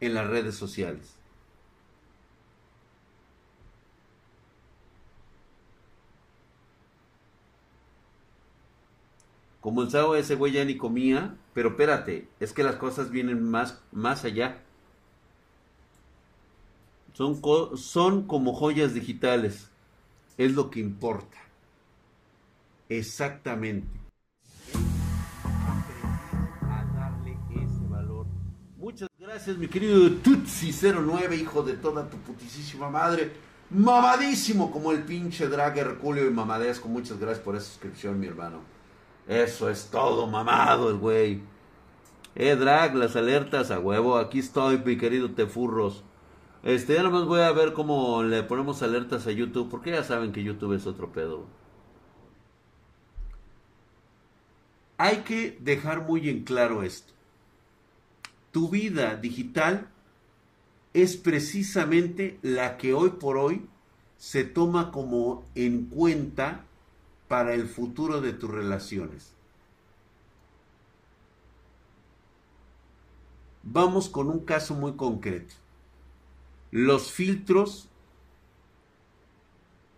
en 0.00 0.14
las 0.14 0.26
redes 0.26 0.54
sociales. 0.54 1.18
Como 9.60 9.82
el 9.82 9.90
sábado 9.90 10.16
ese 10.16 10.34
güey 10.34 10.52
ya 10.52 10.64
ni 10.64 10.76
comía, 10.76 11.36
pero 11.52 11.70
espérate, 11.70 12.28
es 12.40 12.52
que 12.52 12.62
las 12.62 12.76
cosas 12.76 13.10
vienen 13.10 13.42
más, 13.42 13.82
más 13.92 14.24
allá. 14.24 14.62
Son, 17.12 17.40
son 17.76 18.26
como 18.26 18.54
joyas 18.54 18.94
digitales. 18.94 19.68
Es 20.36 20.52
lo 20.52 20.70
que 20.70 20.80
importa. 20.80 21.38
Exactamente. 22.88 23.97
Gracias, 29.28 29.58
mi 29.58 29.68
querido 29.68 30.08
Tutsi09, 30.08 31.38
hijo 31.38 31.62
de 31.62 31.74
toda 31.74 32.08
tu 32.08 32.16
putísima 32.16 32.88
madre. 32.88 33.30
Mamadísimo 33.68 34.70
como 34.70 34.90
el 34.90 35.02
pinche 35.02 35.48
drag 35.48 35.76
Herculeo 35.76 36.26
y 36.26 36.30
mamadesco. 36.30 36.88
Muchas 36.88 37.18
gracias 37.18 37.44
por 37.44 37.54
esa 37.54 37.66
suscripción, 37.66 38.18
mi 38.18 38.26
hermano. 38.26 38.60
Eso 39.26 39.68
es 39.68 39.90
todo, 39.90 40.26
mamado 40.26 40.88
el 40.88 40.96
güey. 40.96 41.42
Eh, 42.34 42.56
drag, 42.56 42.94
las 42.94 43.16
alertas 43.16 43.70
a 43.70 43.78
huevo. 43.78 44.16
Aquí 44.16 44.38
estoy, 44.38 44.78
mi 44.78 44.96
querido 44.96 45.30
Tefurros. 45.32 46.04
Este, 46.62 46.94
ya 46.94 47.02
nomás 47.02 47.26
voy 47.26 47.42
a 47.42 47.52
ver 47.52 47.74
cómo 47.74 48.22
le 48.22 48.42
ponemos 48.44 48.82
alertas 48.82 49.26
a 49.26 49.32
YouTube. 49.32 49.68
Porque 49.68 49.90
ya 49.90 50.04
saben 50.04 50.32
que 50.32 50.42
YouTube 50.42 50.72
es 50.72 50.86
otro 50.86 51.12
pedo. 51.12 51.44
Hay 54.96 55.18
que 55.18 55.58
dejar 55.60 56.06
muy 56.06 56.30
en 56.30 56.44
claro 56.44 56.82
esto 56.82 57.17
tu 58.50 58.68
vida 58.68 59.16
digital 59.16 59.88
es 60.94 61.16
precisamente 61.16 62.38
la 62.42 62.76
que 62.76 62.94
hoy 62.94 63.10
por 63.10 63.36
hoy 63.36 63.66
se 64.16 64.44
toma 64.44 64.90
como 64.90 65.44
en 65.54 65.86
cuenta 65.86 66.64
para 67.28 67.54
el 67.54 67.68
futuro 67.68 68.20
de 68.20 68.32
tus 68.32 68.50
relaciones. 68.50 69.32
Vamos 73.62 74.08
con 74.08 74.28
un 74.28 74.40
caso 74.40 74.74
muy 74.74 74.94
concreto. 74.94 75.54
Los 76.70 77.12
filtros 77.12 77.88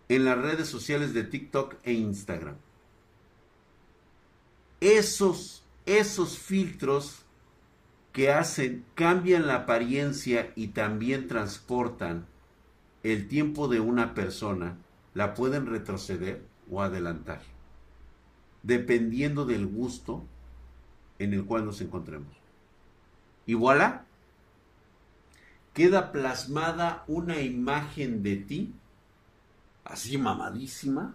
en 0.08 0.24
las 0.24 0.38
redes 0.38 0.68
sociales 0.68 1.14
de 1.14 1.22
TikTok 1.22 1.76
e 1.84 1.92
Instagram. 1.92 2.56
Esos, 4.80 5.62
esos 5.86 6.36
filtros 6.36 7.22
que 8.12 8.32
hacen, 8.32 8.84
cambian 8.94 9.46
la 9.46 9.56
apariencia 9.56 10.52
y 10.56 10.68
también 10.68 11.28
transportan 11.28 12.26
el 13.02 13.28
tiempo 13.28 13.68
de 13.68 13.80
una 13.80 14.14
persona, 14.14 14.76
la 15.14 15.34
pueden 15.34 15.66
retroceder 15.66 16.44
o 16.70 16.82
adelantar, 16.82 17.40
dependiendo 18.62 19.46
del 19.46 19.66
gusto 19.66 20.24
en 21.18 21.34
el 21.34 21.44
cual 21.44 21.64
nos 21.64 21.80
encontremos. 21.80 22.34
Y 23.46 23.54
voilà, 23.54 24.04
queda 25.72 26.12
plasmada 26.12 27.04
una 27.06 27.40
imagen 27.40 28.22
de 28.22 28.36
ti, 28.36 28.74
así 29.84 30.18
mamadísima, 30.18 31.14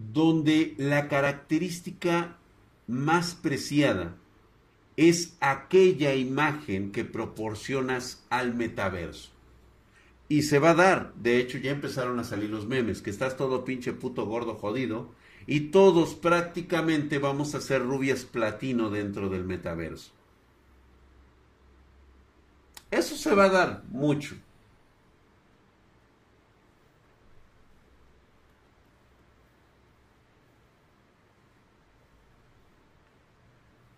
donde 0.00 0.74
la 0.78 1.08
característica 1.08 2.36
más 2.86 3.34
preciada 3.34 4.16
es 4.96 5.36
aquella 5.40 6.14
imagen 6.14 6.90
que 6.90 7.04
proporcionas 7.04 8.24
al 8.30 8.54
metaverso. 8.54 9.30
Y 10.28 10.42
se 10.42 10.58
va 10.58 10.70
a 10.70 10.74
dar, 10.74 11.14
de 11.14 11.38
hecho 11.38 11.58
ya 11.58 11.70
empezaron 11.70 12.18
a 12.18 12.24
salir 12.24 12.50
los 12.50 12.66
memes, 12.66 13.02
que 13.02 13.10
estás 13.10 13.36
todo 13.36 13.64
pinche 13.64 13.92
puto 13.92 14.26
gordo 14.26 14.54
jodido, 14.54 15.10
y 15.46 15.70
todos 15.70 16.14
prácticamente 16.14 17.18
vamos 17.18 17.54
a 17.54 17.60
ser 17.60 17.82
rubias 17.82 18.24
platino 18.24 18.90
dentro 18.90 19.28
del 19.28 19.44
metaverso. 19.44 20.12
Eso 22.90 23.16
se 23.16 23.34
va 23.34 23.44
a 23.44 23.50
dar 23.50 23.84
mucho. 23.90 24.34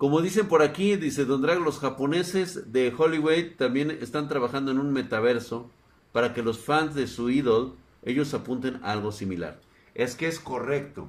Como 0.03 0.21
dicen 0.21 0.49
por 0.49 0.63
aquí, 0.63 0.97
dice 0.97 1.25
Don 1.25 1.43
Drag, 1.43 1.61
los 1.61 1.79
japoneses 1.79 2.73
de 2.73 2.93
Hollywood 2.93 3.55
también 3.57 3.93
están 3.93 4.27
trabajando 4.29 4.73
en 4.73 4.81
un 4.81 4.93
metaverso 4.93 5.71
para 6.11 6.35
que 6.35 6.43
los 6.43 6.59
fans 6.59 6.97
de 6.97 7.07
su 7.07 7.31
ídolo, 7.31 7.77
ellos 8.03 8.35
apunten 8.35 8.81
a 8.83 8.91
algo 8.91 9.13
similar. 9.13 9.61
Es 9.95 10.17
que 10.17 10.27
es 10.27 10.41
correcto. 10.41 11.09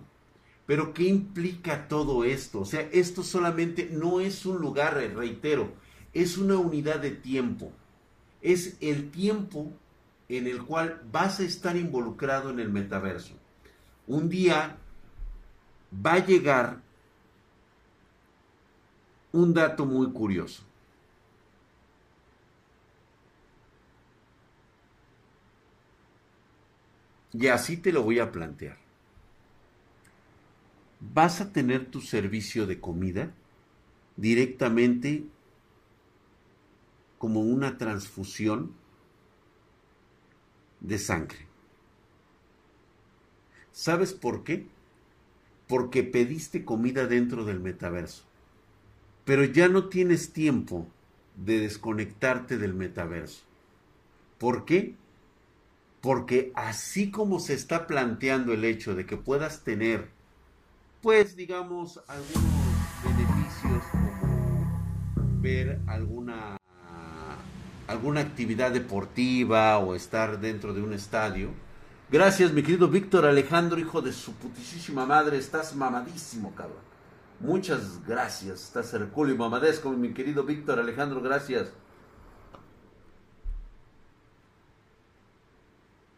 Pero 0.67 0.93
¿qué 0.93 1.05
implica 1.05 1.88
todo 1.88 2.23
esto? 2.23 2.59
O 2.59 2.65
sea, 2.65 2.81
esto 2.91 3.23
solamente 3.23 3.89
no 3.91 4.21
es 4.21 4.45
un 4.45 4.62
lugar, 4.62 4.93
reitero, 4.93 5.73
es 6.13 6.38
una 6.38 6.57
unidad 6.57 7.00
de 7.00 7.09
tiempo. 7.09 7.71
Es 8.43 8.77
el 8.79 9.09
tiempo 9.09 9.73
en 10.29 10.45
el 10.45 10.62
cual 10.62 11.01
vas 11.12 11.39
a 11.39 11.45
estar 11.45 11.75
involucrado 11.75 12.51
en 12.51 12.59
el 12.59 12.69
metaverso. 12.69 13.33
Un 14.05 14.29
día 14.29 14.77
va 15.91 16.13
a 16.13 16.25
llegar 16.27 16.83
un 19.34 19.54
dato 19.54 19.86
muy 19.86 20.12
curioso. 20.13 20.63
Y 27.34 27.48
así 27.48 27.78
te 27.78 27.91
lo 27.91 28.04
voy 28.04 28.19
a 28.19 28.32
plantear. 28.32 28.78
Vas 31.00 31.41
a 31.41 31.52
tener 31.52 31.88
tu 31.88 32.00
servicio 32.00 32.67
de 32.67 32.80
comida 32.80 33.34
directamente 34.15 35.26
como 37.17 37.41
una 37.41 37.80
transfusión 37.80 38.72
de 40.80 41.00
sangre. 41.00 41.48
¿Sabes 43.72 44.13
por 44.13 44.43
qué? 44.43 44.67
Porque 45.67 46.04
pediste 46.04 46.63
comida 46.63 47.08
dentro 47.08 47.46
del 47.46 47.60
metaverso 47.60 48.26
pero 49.25 49.43
ya 49.43 49.67
no 49.69 49.86
tienes 49.86 50.33
tiempo 50.33 50.88
de 51.36 51.59
desconectarte 51.59 52.57
del 52.57 52.73
metaverso. 52.73 53.43
¿Por 54.38 54.65
qué? 54.65 54.95
Porque 56.01 56.51
así 56.55 57.12
como 57.12 57.39
se 57.39 57.53
está 57.53 57.88
planteando 57.88 58.53
el 58.53 58.65
hecho 58.65 58.93
de 58.95 59.05
que 59.05 59.15
puedas 59.15 59.63
tener, 59.63 60.09
pues 61.01 61.36
digamos, 61.36 62.01
algunos 62.07 62.43
beneficios 63.03 63.83
como 63.91 65.41
ver 65.41 65.79
alguna, 65.88 66.57
alguna 67.88 68.19
actividad 68.19 68.71
deportiva 68.71 69.77
o 69.77 69.95
estar 69.95 70.41
dentro 70.41 70.73
de 70.73 70.81
un 70.81 70.93
estadio. 70.93 71.49
Gracias, 72.12 72.51
mi 72.51 72.63
querido 72.63 72.89
Víctor 72.89 73.25
Alejandro, 73.25 73.79
hijo 73.79 74.01
de 74.01 74.12
su 74.12 74.33
putísima 74.33 75.05
madre, 75.05 75.38
estás 75.38 75.73
mamadísimo, 75.75 76.53
cabrón. 76.53 76.92
Muchas 77.43 78.01
gracias. 78.08 78.63
Estás 78.63 78.93
Herculio 78.93 79.36
Mamadesco, 79.36 79.91
mi 79.91 80.13
querido 80.13 80.45
Víctor 80.45 80.79
Alejandro, 80.79 81.21
gracias. 81.21 81.73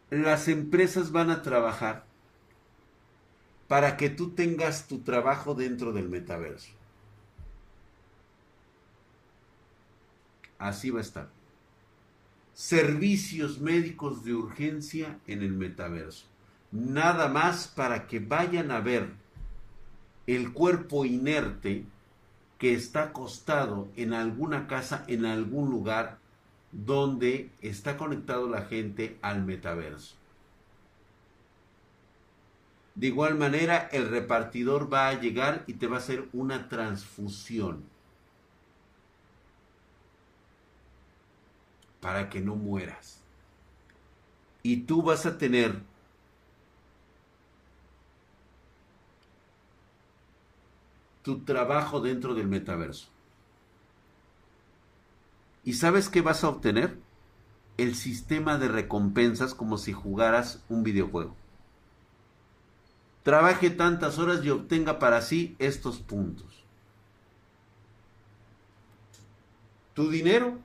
Las 0.08 0.46
empresas 0.46 1.10
van 1.10 1.30
a 1.30 1.42
trabajar 1.42 2.06
para 3.66 3.96
que 3.96 4.08
tú 4.08 4.36
tengas 4.36 4.86
tu 4.86 5.00
trabajo 5.00 5.56
dentro 5.56 5.92
del 5.92 6.08
metaverso. 6.08 6.70
Así 10.58 10.90
va 10.90 11.00
a 11.00 11.02
estar. 11.02 11.28
Servicios 12.54 13.58
médicos 13.58 14.24
de 14.24 14.32
urgencia 14.32 15.18
en 15.26 15.42
el 15.42 15.54
metaverso. 15.54 16.26
Nada 16.70 17.26
más 17.26 17.66
para 17.66 18.06
que 18.06 18.20
vayan 18.20 18.70
a 18.70 18.78
ver 18.78 19.25
el 20.26 20.52
cuerpo 20.52 21.04
inerte 21.04 21.84
que 22.58 22.74
está 22.74 23.04
acostado 23.04 23.88
en 23.96 24.12
alguna 24.12 24.66
casa, 24.66 25.04
en 25.08 25.26
algún 25.26 25.70
lugar 25.70 26.18
donde 26.72 27.50
está 27.62 27.96
conectado 27.96 28.48
la 28.48 28.62
gente 28.62 29.18
al 29.22 29.44
metaverso. 29.44 30.16
De 32.94 33.08
igual 33.08 33.34
manera, 33.34 33.88
el 33.92 34.08
repartidor 34.08 34.92
va 34.92 35.08
a 35.08 35.20
llegar 35.20 35.64
y 35.66 35.74
te 35.74 35.86
va 35.86 35.96
a 35.96 36.00
hacer 36.00 36.28
una 36.32 36.68
transfusión 36.68 37.84
para 42.00 42.30
que 42.30 42.40
no 42.40 42.56
mueras. 42.56 43.20
Y 44.62 44.78
tú 44.78 45.02
vas 45.02 45.26
a 45.26 45.36
tener 45.36 45.82
tu 51.26 51.40
trabajo 51.40 52.00
dentro 52.00 52.36
del 52.36 52.46
metaverso. 52.46 53.08
¿Y 55.64 55.72
sabes 55.72 56.08
qué 56.08 56.20
vas 56.20 56.44
a 56.44 56.48
obtener? 56.48 57.00
El 57.78 57.96
sistema 57.96 58.58
de 58.58 58.68
recompensas 58.68 59.52
como 59.52 59.76
si 59.76 59.92
jugaras 59.92 60.62
un 60.68 60.84
videojuego. 60.84 61.34
Trabaje 63.24 63.70
tantas 63.70 64.20
horas 64.20 64.44
y 64.44 64.50
obtenga 64.50 65.00
para 65.00 65.20
sí 65.20 65.56
estos 65.58 65.98
puntos. 65.98 66.62
Tu 69.94 70.08
dinero, 70.08 70.60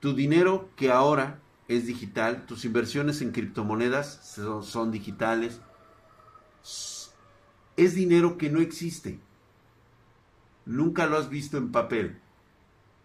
tu 0.00 0.14
dinero 0.14 0.68
que 0.74 0.90
ahora 0.90 1.38
es 1.68 1.86
digital, 1.86 2.44
tus 2.46 2.64
inversiones 2.64 3.22
en 3.22 3.30
criptomonedas 3.30 4.36
son, 4.64 4.90
digitales, 4.90 5.60
es 7.76 7.94
dinero 7.94 8.38
que 8.38 8.50
no 8.50 8.60
existe. 8.60 9.20
Nunca 10.66 11.06
lo 11.06 11.16
has 11.16 11.30
visto 11.30 11.56
en 11.56 11.72
papel. 11.72 12.18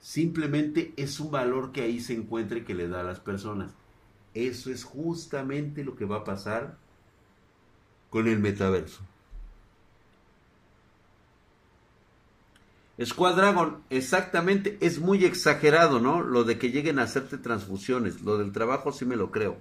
Simplemente 0.01 0.93
es 0.97 1.19
un 1.19 1.31
valor 1.31 1.71
que 1.71 1.81
ahí 1.81 2.01
se 2.01 2.13
encuentra 2.13 2.57
y 2.57 2.63
que 2.63 2.73
le 2.73 2.87
da 2.87 3.01
a 3.01 3.03
las 3.03 3.19
personas. 3.19 3.71
Eso 4.33 4.71
es 4.71 4.83
justamente 4.83 5.83
lo 5.83 5.95
que 5.95 6.05
va 6.05 6.17
a 6.17 6.23
pasar 6.23 6.77
con 8.09 8.27
el 8.27 8.39
metaverso. 8.39 9.01
Squad 13.03 13.39
exactamente, 13.89 14.77
es 14.81 14.99
muy 14.99 15.25
exagerado, 15.25 15.99
¿no? 15.99 16.21
Lo 16.21 16.43
de 16.43 16.59
que 16.59 16.71
lleguen 16.71 16.99
a 16.99 17.03
hacerte 17.03 17.37
transfusiones. 17.37 18.21
Lo 18.21 18.37
del 18.37 18.51
trabajo 18.51 18.91
sí 18.91 19.05
me 19.05 19.15
lo 19.15 19.31
creo. 19.31 19.57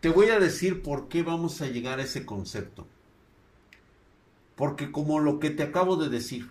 Te 0.00 0.08
voy 0.08 0.30
a 0.30 0.38
decir 0.38 0.82
por 0.82 1.08
qué 1.08 1.22
vamos 1.22 1.60
a 1.60 1.66
llegar 1.66 1.98
a 1.98 2.04
ese 2.04 2.24
concepto. 2.24 2.86
Porque 4.56 4.90
como 4.90 5.20
lo 5.20 5.38
que 5.38 5.50
te 5.50 5.62
acabo 5.62 5.96
de 5.96 6.08
decir, 6.08 6.50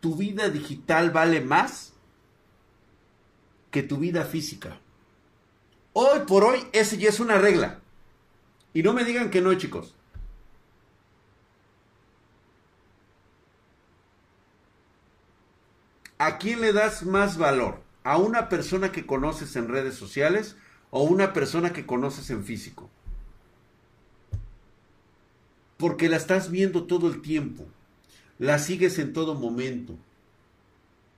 tu 0.00 0.16
vida 0.16 0.48
digital 0.48 1.10
vale 1.10 1.40
más 1.40 1.92
que 3.70 3.82
tu 3.82 3.98
vida 3.98 4.24
física. 4.24 4.78
Hoy 5.92 6.20
por 6.26 6.44
hoy, 6.44 6.66
ese 6.72 6.96
ya 6.96 7.10
es 7.10 7.20
una 7.20 7.38
regla. 7.38 7.80
Y 8.74 8.82
no 8.82 8.94
me 8.94 9.04
digan 9.04 9.30
que 9.30 9.42
no, 9.42 9.52
chicos. 9.54 9.94
¿A 16.16 16.38
quién 16.38 16.60
le 16.60 16.72
das 16.72 17.02
más 17.02 17.36
valor? 17.36 17.82
¿A 18.04 18.16
una 18.16 18.48
persona 18.48 18.92
que 18.92 19.06
conoces 19.06 19.56
en 19.56 19.68
redes 19.68 19.94
sociales 19.94 20.56
o 20.92 21.02
una 21.02 21.32
persona 21.32 21.72
que 21.72 21.86
conoces 21.86 22.30
en 22.30 22.44
físico? 22.44 22.88
Porque 25.78 26.08
la 26.08 26.18
estás 26.18 26.50
viendo 26.50 26.84
todo 26.84 27.08
el 27.08 27.22
tiempo, 27.22 27.66
la 28.38 28.60
sigues 28.60 29.00
en 29.00 29.12
todo 29.12 29.34
momento, 29.34 29.96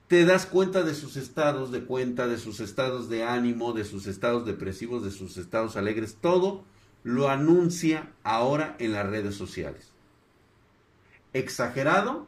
te 0.07 0.25
das 0.25 0.45
cuenta 0.45 0.83
de 0.83 0.95
sus 0.95 1.17
estados 1.17 1.71
de 1.71 1.83
cuenta, 1.83 2.27
de 2.27 2.37
sus 2.37 2.59
estados 2.59 3.09
de 3.09 3.23
ánimo, 3.23 3.73
de 3.73 3.83
sus 3.83 4.07
estados 4.07 4.45
depresivos, 4.45 5.03
de 5.03 5.11
sus 5.11 5.37
estados 5.37 5.75
alegres, 5.75 6.17
todo 6.21 6.63
lo 7.03 7.29
anuncia 7.29 8.11
ahora 8.23 8.75
en 8.79 8.93
las 8.93 9.07
redes 9.07 9.35
sociales. 9.35 9.91
¿Exagerado? 11.33 12.27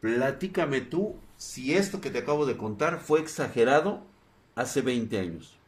Platícame 0.00 0.82
tú 0.82 1.16
si 1.36 1.74
esto 1.74 2.00
que 2.00 2.10
te 2.10 2.18
acabo 2.18 2.46
de 2.46 2.56
contar 2.56 3.00
fue 3.00 3.20
exagerado 3.20 4.02
hace 4.54 4.82
20 4.82 5.18
años. 5.18 5.58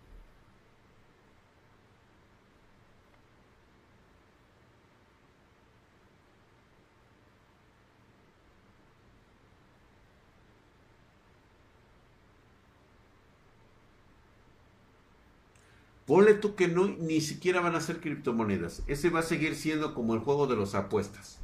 Ponle 16.06 16.34
tú 16.34 16.54
que 16.54 16.68
no, 16.68 16.86
ni 16.86 17.20
siquiera 17.20 17.60
van 17.60 17.74
a 17.74 17.80
ser 17.80 18.00
criptomonedas. 18.00 18.84
Ese 18.86 19.10
va 19.10 19.20
a 19.20 19.24
seguir 19.24 19.56
siendo 19.56 19.92
como 19.92 20.14
el 20.14 20.20
juego 20.20 20.46
de 20.46 20.54
los 20.54 20.76
apuestas. 20.76 21.40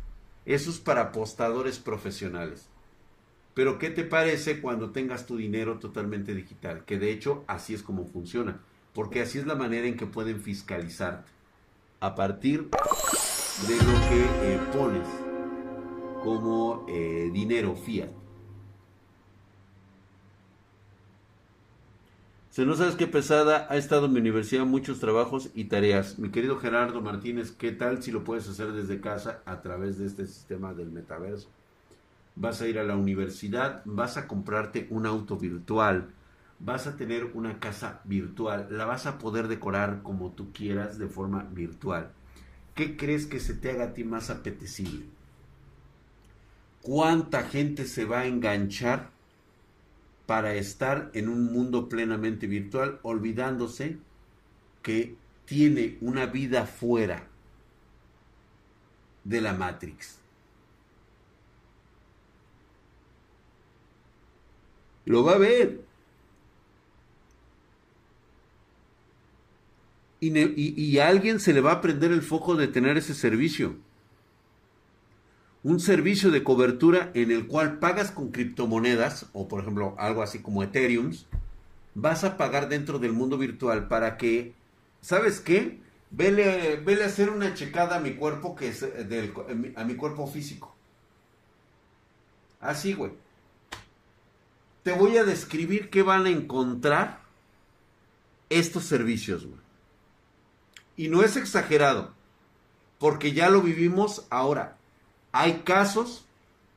Eso 0.47 0.71
es 0.71 0.79
para 0.79 1.03
apostadores 1.03 1.81
profesionales. 1.81 2.69
Pero 3.55 3.79
¿qué 3.79 3.91
te 3.91 4.05
parece 4.05 4.61
cuando 4.61 4.91
tengas 4.91 5.27
tu 5.27 5.37
dinero 5.37 5.79
totalmente 5.79 6.35
digital? 6.35 6.85
Que 6.85 6.99
de 6.99 7.11
hecho 7.11 7.45
así 7.49 7.75
es 7.75 7.83
como 7.83 8.07
funciona. 8.07 8.61
Porque 8.95 9.21
así 9.21 9.39
es 9.39 9.47
la 9.47 9.57
manera 9.57 9.87
en 9.89 9.97
que 9.97 10.07
pueden 10.07 10.41
fiscalizarte. 10.41 11.31
A 11.99 12.15
partir 12.15 12.69
de 13.67 13.77
lo 13.77 14.09
que 14.09 14.25
eh, 14.43 14.61
pones 14.73 15.09
como 16.23 16.87
eh, 16.89 17.31
dinero 17.33 17.75
fiat. 17.75 18.22
Si 22.53 22.67
no 22.67 22.77
sabes 22.77 22.97
qué 22.97 23.07
pesada, 23.07 23.67
ha 23.71 23.79
estado 23.79 24.05
en 24.05 24.13
mi 24.13 24.21
universidad 24.21 24.67
muchos 24.67 25.01
trabajos 25.01 25.49
y 25.55 25.65
tareas. 25.65 26.19
Mi 26.19 26.29
querido 26.29 26.59
Gerardo 26.59 27.01
Martínez, 27.01 27.51
¿qué 27.51 27.73
tal 27.73 28.03
si 28.03 28.13
lo 28.13 28.25
puedes 28.25 28.47
hacer 28.47 28.73
desde 28.73 29.01
casa 29.01 29.41
a 29.47 29.63
través 29.63 29.97
de 29.97 30.05
este 30.05 30.27
sistema 30.27 30.75
del 30.75 30.91
metaverso? 30.91 31.49
Vas 32.37 32.61
a 32.61 32.69
ir 32.69 32.79
a 32.79 32.85
la 32.85 32.95
universidad, 32.95 33.81
vas 33.87 34.19
a 34.19 34.29
comprarte 34.29 34.87
un 34.91 35.07
auto 35.07 35.39
virtual, 35.39 36.11
vas 36.59 36.87
a 36.87 36.99
tener 36.99 37.31
una 37.33 37.59
casa 37.59 38.03
virtual, 38.05 38.69
la 38.71 38.85
vas 38.85 39.07
a 39.07 39.17
poder 39.17 39.49
decorar 39.49 40.03
como 40.03 40.33
tú 40.33 40.53
quieras 40.53 40.99
de 40.99 41.09
forma 41.09 41.49
virtual. 41.55 42.11
¿Qué 42.75 42.99
crees 42.99 43.25
que 43.25 43.41
se 43.41 43.55
te 43.55 43.71
haga 43.71 43.85
a 43.85 43.95
ti 43.95 44.05
más 44.05 44.29
apetecible? 44.29 45.07
¿Cuánta 46.83 47.45
gente 47.45 47.87
se 47.87 48.05
va 48.05 48.21
a 48.21 48.27
enganchar 48.27 49.09
para 50.27 50.55
estar 50.55 51.11
en 51.15 51.29
un 51.29 51.53
mundo 51.53 51.89
plenamente 51.89 52.47
virtual, 52.47 53.01
olvidándose 53.03 53.99
que 54.83 55.17
tiene 55.45 55.99
una 56.01 56.27
vida 56.27 56.67
fuera 56.67 57.29
de 59.25 59.41
la 59.41 59.53
Matrix. 59.53 60.19
Lo 65.05 65.25
va 65.25 65.33
a 65.33 65.39
ver. 65.39 65.81
Y, 70.21 70.31
y, 70.41 70.99
a 71.01 71.09
alguien 71.09 71.41
se 71.41 71.53
le 71.53 71.61
va 71.61 71.73
a 71.73 71.81
prender 71.81 72.13
el 72.13 72.23
foco 72.23 72.55
de 72.55 72.69
tener 72.69 72.97
ese 72.97 73.13
servicio 73.13 73.75
un 75.65 75.79
servicio 75.79 76.31
de 76.31 76.43
cobertura 76.43 77.11
en 77.15 77.31
el 77.31 77.47
cual 77.47 77.79
pagas 77.79 78.11
con 78.11 78.33
criptomonedas, 78.33 79.27
o 79.33 79.47
por 79.49 79.63
ejemplo 79.63 79.95
algo 79.99 80.23
así 80.23 80.41
como 80.41 80.63
Ethereum, 80.63 81.13
vas 81.95 82.25
a 82.25 82.37
pagar 82.37 82.69
dentro 82.69 82.99
del 82.99 83.13
mundo 83.13 83.39
virtual 83.39 83.89
para 83.89 84.17
que, 84.17 84.55
¿sabes 85.01 85.41
qué? 85.41 85.79
Vele, 86.11 86.77
vele 86.77 87.05
hacer 87.05 87.31
una 87.31 87.55
checada 87.55 87.97
a 87.97 88.01
mi 88.01 88.15
cuerpo, 88.15 88.55
que 88.55 88.69
es 88.69 88.83
eh, 88.83 89.05
del, 89.05 89.33
a 89.77 89.85
mi 89.85 89.95
cuerpo 89.95 90.27
físico. 90.27 90.75
Así, 92.61 92.93
güey. 92.95 93.13
Te 94.83 94.93
voy 94.93 95.17
a 95.17 95.25
describir 95.25 95.91
qué 95.91 96.03
van 96.03 96.27
a 96.27 96.31
encontrar 96.31 97.21
estos 98.51 98.85
servicios, 98.85 99.47
güey. 99.47 99.61
Y 100.97 101.09
no 101.09 101.23
es 101.23 101.37
exagerado, 101.37 102.13
porque 102.99 103.33
ya 103.33 103.49
lo 103.49 103.63
vivimos 103.63 104.27
ahora. 104.29 104.77
Hay 105.33 105.61
casos 105.61 106.27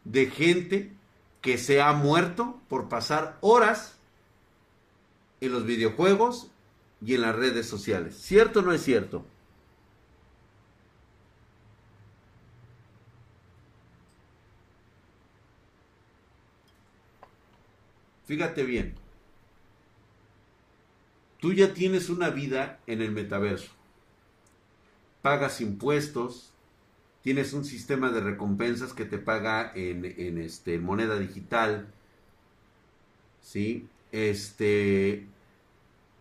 de 0.06 0.28
gente 0.28 0.92
que 1.42 1.58
se 1.58 1.82
ha 1.82 1.92
muerto 1.94 2.60
por 2.70 2.90
pasar 2.90 3.38
horas 3.42 3.98
en 5.42 5.52
los 5.52 5.66
videojuegos 5.66 6.50
y 7.06 7.14
en 7.14 7.22
las 7.22 7.36
redes 7.36 7.68
sociales. 7.68 8.16
¿Cierto 8.16 8.60
o 8.60 8.62
no 8.64 8.72
es 8.72 8.82
cierto? 8.82 9.26
Fíjate 18.26 18.64
bien. 18.64 18.96
Tú 21.40 21.54
ya 21.54 21.74
tienes 21.74 22.10
una 22.10 22.32
vida 22.32 22.80
en 22.88 23.04
el 23.04 23.12
metaverso. 23.12 23.72
Pagas 25.22 25.62
impuestos, 25.62 26.55
tienes 27.26 27.54
un 27.54 27.66
sistema 27.66 28.12
de 28.12 28.22
recompensas 28.22 28.94
que 28.94 29.04
te 29.04 29.18
paga 29.18 29.72
en, 29.74 30.38
este, 30.38 30.78
moneda 30.78 31.18
digital, 31.18 31.88
¿sí? 33.42 33.88
Este, 34.12 35.26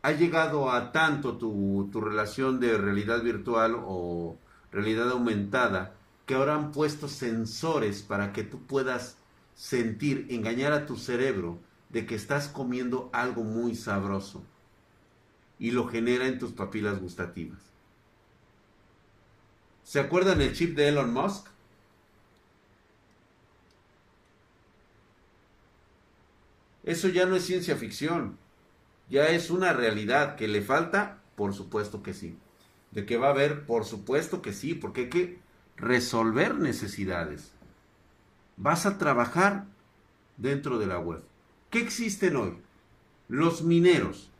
ha 0.00 0.12
llegado 0.12 0.70
a 0.70 0.92
tanto 0.92 1.36
tu, 1.36 1.90
tu, 1.92 2.00
relación 2.00 2.58
de 2.58 2.78
realidad 2.78 3.22
virtual 3.22 3.76
o 3.84 4.38
realidad 4.72 5.10
aumentada 5.10 5.94
que 6.24 6.36
ahora 6.36 6.54
han 6.54 6.72
puesto 6.72 7.06
sensores 7.06 8.02
para 8.02 8.32
que 8.32 8.42
tú 8.42 8.60
puedas 8.60 9.18
sentir, 9.54 10.28
engañar 10.30 10.72
a 10.72 10.86
tu 10.86 10.96
cerebro 10.96 11.58
de 11.90 12.06
que 12.06 12.14
estás 12.14 12.48
comiendo 12.48 13.10
algo 13.12 13.44
muy 13.44 13.74
sabroso 13.74 14.42
y 15.58 15.72
lo 15.72 15.86
genera 15.86 16.28
en 16.28 16.38
tus 16.38 16.52
papilas 16.52 16.98
gustativas. 16.98 17.73
¿Se 19.84 20.00
acuerdan 20.00 20.40
el 20.40 20.54
chip 20.54 20.74
de 20.76 20.88
Elon 20.88 21.12
Musk? 21.12 21.46
Eso 26.82 27.08
ya 27.08 27.26
no 27.26 27.36
es 27.36 27.44
ciencia 27.44 27.76
ficción, 27.76 28.36
ya 29.08 29.28
es 29.28 29.50
una 29.50 29.72
realidad 29.72 30.36
que 30.36 30.48
le 30.48 30.60
falta, 30.60 31.18
por 31.34 31.54
supuesto 31.54 32.02
que 32.02 32.12
sí. 32.12 32.36
De 32.90 33.06
que 33.06 33.16
va 33.16 33.28
a 33.28 33.30
haber, 33.30 33.66
por 33.66 33.84
supuesto 33.84 34.42
que 34.42 34.52
sí, 34.52 34.74
porque 34.74 35.02
hay 35.02 35.08
que 35.08 35.38
resolver 35.76 36.56
necesidades. 36.56 37.52
Vas 38.56 38.86
a 38.86 38.98
trabajar 38.98 39.64
dentro 40.36 40.78
de 40.78 40.86
la 40.86 40.98
web. 40.98 41.22
¿Qué 41.70 41.78
existen 41.80 42.36
hoy? 42.36 42.58
Los 43.28 43.62
mineros 43.62 44.30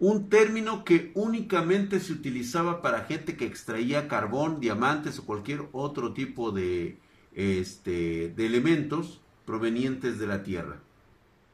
un 0.00 0.28
término 0.28 0.84
que 0.84 1.10
únicamente 1.14 1.98
se 1.98 2.12
utilizaba 2.12 2.82
para 2.82 3.04
gente 3.04 3.36
que 3.36 3.46
extraía 3.46 4.06
carbón, 4.06 4.60
diamantes 4.60 5.18
o 5.18 5.26
cualquier 5.26 5.68
otro 5.72 6.12
tipo 6.12 6.52
de, 6.52 6.98
este, 7.34 8.28
de 8.28 8.46
elementos 8.46 9.20
provenientes 9.44 10.18
de 10.18 10.26
la 10.26 10.42
tierra. 10.42 10.80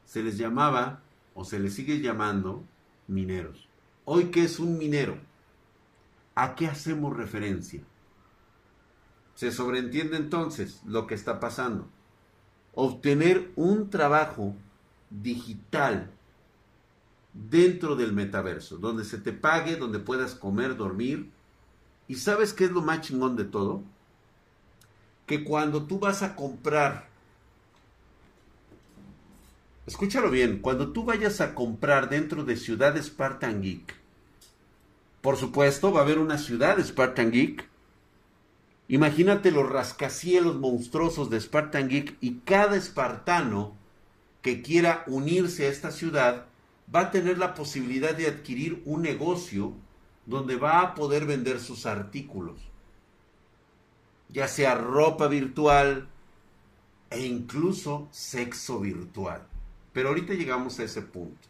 Se 0.05 0.21
les 0.21 0.37
llamaba 0.37 1.01
o 1.33 1.43
se 1.43 1.59
les 1.59 1.73
sigue 1.73 2.01
llamando 2.01 2.63
mineros. 3.07 3.67
Hoy, 4.03 4.25
¿qué 4.25 4.43
es 4.43 4.59
un 4.59 4.77
minero? 4.77 5.17
¿A 6.35 6.53
qué 6.53 6.67
hacemos 6.67 7.17
referencia? 7.17 7.81
Se 9.33 9.51
sobreentiende 9.51 10.17
entonces 10.17 10.81
lo 10.85 11.07
que 11.07 11.15
está 11.15 11.39
pasando. 11.39 11.87
Obtener 12.75 13.51
un 13.55 13.89
trabajo 13.89 14.55
digital 15.09 16.11
dentro 17.35 17.95
del 17.95 18.13
metaverso, 18.13 18.77
donde 18.77 19.03
se 19.03 19.17
te 19.17 19.33
pague, 19.33 19.75
donde 19.75 19.99
puedas 19.99 20.33
comer, 20.33 20.77
dormir. 20.77 21.29
¿Y 22.07 22.15
sabes 22.15 22.53
qué 22.53 22.65
es 22.65 22.71
lo 22.71 22.81
más 22.81 23.01
chingón 23.01 23.35
de 23.35 23.45
todo? 23.45 23.83
Que 25.25 25.43
cuando 25.43 25.83
tú 25.83 25.99
vas 25.99 26.23
a 26.23 26.35
comprar, 26.35 27.07
escúchalo 29.85 30.31
bien, 30.31 30.59
cuando 30.59 30.91
tú 30.91 31.03
vayas 31.03 31.41
a 31.41 31.53
comprar 31.53 32.09
dentro 32.09 32.43
de 32.43 32.55
Ciudad 32.55 32.95
Spartan 33.01 33.61
Geek, 33.61 33.95
por 35.21 35.37
supuesto 35.37 35.91
va 35.91 36.01
a 36.01 36.03
haber 36.03 36.19
una 36.19 36.37
ciudad 36.37 36.79
Spartan 36.79 37.31
Geek, 37.31 37.67
Imagínate 38.87 39.49
los 39.49 39.67
rascacielos 39.67 40.57
monstruosos 40.57 41.31
de 41.31 41.41
Spartan 41.41 41.89
Geek 41.89 42.17
y 42.21 42.35
cada 42.45 42.75
espartano 42.77 43.75
que 44.43 44.61
quiera 44.61 45.03
unirse 45.07 45.65
a 45.65 45.69
esta 45.69 45.89
ciudad 45.89 46.45
va 46.93 47.01
a 47.01 47.11
tener 47.11 47.37
la 47.37 47.53
posibilidad 47.53 48.15
de 48.15 48.27
adquirir 48.27 48.81
un 48.85 49.01
negocio 49.01 49.73
donde 50.25 50.55
va 50.55 50.81
a 50.81 50.95
poder 50.95 51.25
vender 51.25 51.59
sus 51.59 51.85
artículos, 51.85 52.59
ya 54.29 54.47
sea 54.47 54.75
ropa 54.75 55.27
virtual 55.27 56.07
e 57.09 57.25
incluso 57.25 58.07
sexo 58.11 58.79
virtual. 58.79 59.47
Pero 59.93 60.09
ahorita 60.09 60.33
llegamos 60.33 60.79
a 60.79 60.83
ese 60.83 61.01
punto. 61.01 61.47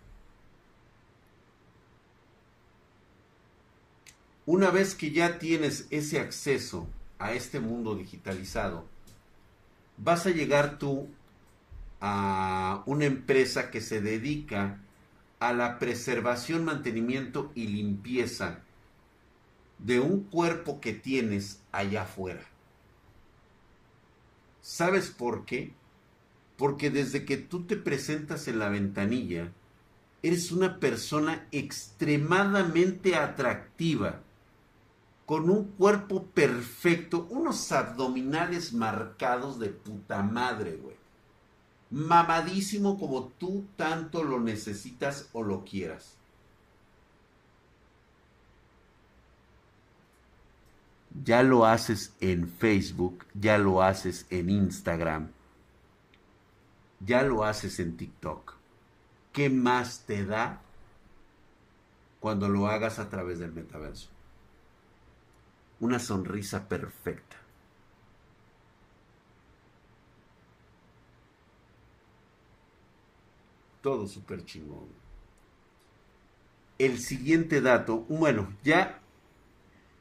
Una 4.46 4.70
vez 4.70 4.94
que 4.94 5.12
ya 5.12 5.40
tienes 5.40 5.88
ese 5.90 6.20
acceso 6.20 6.88
a 7.18 7.34
este 7.34 7.60
mundo 7.60 7.96
digitalizado, 7.96 8.86
vas 9.98 10.28
a 10.28 10.30
llegar 10.30 10.78
tú 10.78 11.08
a 12.00 12.84
una 12.86 13.06
empresa 13.06 13.72
que 13.72 13.82
se 13.82 14.02
dedica 14.02 14.80
a 15.48 15.54
la 15.54 15.78
preservación, 15.80 16.66
mantenimiento 16.66 17.52
y 17.54 17.68
limpieza 17.68 18.60
de 19.78 20.00
un 20.00 20.24
cuerpo 20.24 20.80
que 20.82 20.94
tienes 20.94 21.62
allá 21.72 22.04
afuera. 22.04 22.42
¿Sabes 24.62 25.12
por 25.12 25.46
qué? 25.46 25.74
Porque 26.58 26.90
desde 26.90 27.26
que 27.26 27.38
tú 27.38 27.66
te 27.66 27.78
presentas 27.78 28.48
en 28.48 28.60
la 28.60 28.70
ventanilla, 28.70 29.52
eres 30.24 30.52
una 30.52 30.80
persona 30.80 31.48
extremadamente 31.52 33.16
atractiva 33.16 34.22
con 35.26 35.50
un 35.50 35.66
cuerpo 35.72 36.24
perfecto, 36.24 37.28
unos 37.30 37.72
abdominales 37.72 38.74
marcados 38.74 39.60
de 39.60 39.70
puta 39.70 40.24
madre, 40.24 40.78
güey. 40.78 40.96
Mamadísimo 41.96 43.00
como 43.00 43.30
tú 43.40 43.66
tanto 43.76 44.24
lo 44.24 44.40
necesitas 44.40 45.30
o 45.34 45.42
lo 45.42 45.64
quieras. 45.64 46.14
Ya 51.24 51.42
lo 51.42 51.66
haces 51.66 52.14
en 52.20 52.48
Facebook, 52.48 53.26
ya 53.34 53.58
lo 53.58 53.82
haces 53.82 54.26
en 54.30 54.50
Instagram, 54.50 55.30
ya 57.00 57.24
lo 57.24 57.46
haces 57.46 57.80
en 57.80 57.96
TikTok. 57.96 58.54
¿Qué 59.32 59.50
más 59.50 60.02
te 60.06 60.26
da 60.26 60.60
cuando 62.20 62.50
lo 62.50 62.68
hagas 62.68 63.00
a 63.00 63.10
través 63.10 63.40
del 63.40 63.54
metaverso? 63.54 64.10
una 65.80 66.00
sonrisa 66.00 66.68
perfecta. 66.68 67.38
Todo 73.86 74.08
súper 74.08 74.44
chingón. 74.46 74.88
El 76.80 76.98
siguiente 76.98 77.62
dato, 77.62 78.00
bueno, 78.10 78.52
ya, 78.64 79.00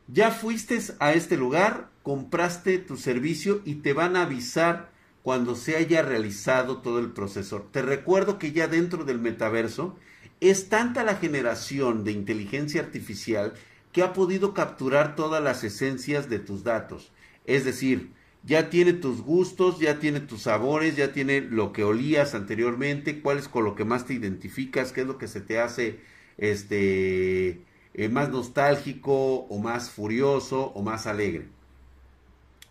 ya 0.08 0.30
fuiste 0.30 0.78
a 1.00 1.12
este 1.12 1.36
lugar, 1.36 1.90
compraste 2.02 2.78
tu 2.78 2.96
servicio 2.96 3.60
y 3.66 3.74
te 3.74 3.92
van 3.92 4.16
a 4.16 4.22
avisar 4.22 4.90
cuando 5.22 5.54
se 5.54 5.76
haya 5.76 6.00
realizado 6.00 6.78
todo 6.78 6.98
el 6.98 7.12
proceso. 7.12 7.68
Te 7.72 7.82
recuerdo 7.82 8.38
que 8.38 8.52
ya 8.52 8.68
dentro 8.68 9.04
del 9.04 9.18
metaverso 9.18 9.98
es 10.40 10.70
tanta 10.70 11.04
la 11.04 11.16
generación 11.16 12.04
de 12.04 12.12
inteligencia 12.12 12.80
artificial 12.80 13.52
que 13.92 14.02
ha 14.02 14.14
podido 14.14 14.54
capturar 14.54 15.14
todas 15.14 15.44
las 15.44 15.62
esencias 15.62 16.30
de 16.30 16.38
tus 16.38 16.64
datos. 16.64 17.12
Es 17.44 17.66
decir, 17.66 18.14
ya 18.44 18.70
tiene 18.70 18.92
tus 18.92 19.22
gustos, 19.22 19.78
ya 19.78 19.98
tiene 19.98 20.20
tus 20.20 20.42
sabores, 20.42 20.96
ya 20.96 21.12
tiene 21.12 21.40
lo 21.40 21.72
que 21.72 21.84
olías 21.84 22.34
anteriormente, 22.34 23.20
cuál 23.20 23.38
es 23.38 23.48
con 23.48 23.64
lo 23.64 23.74
que 23.74 23.84
más 23.84 24.06
te 24.06 24.14
identificas, 24.14 24.92
qué 24.92 25.02
es 25.02 25.06
lo 25.06 25.18
que 25.18 25.28
se 25.28 25.40
te 25.40 25.58
hace 25.58 26.00
este 26.36 27.64
eh, 27.94 28.08
más 28.10 28.30
nostálgico 28.30 29.46
o 29.46 29.58
más 29.58 29.90
furioso 29.90 30.72
o 30.74 30.82
más 30.82 31.06
alegre. 31.06 31.48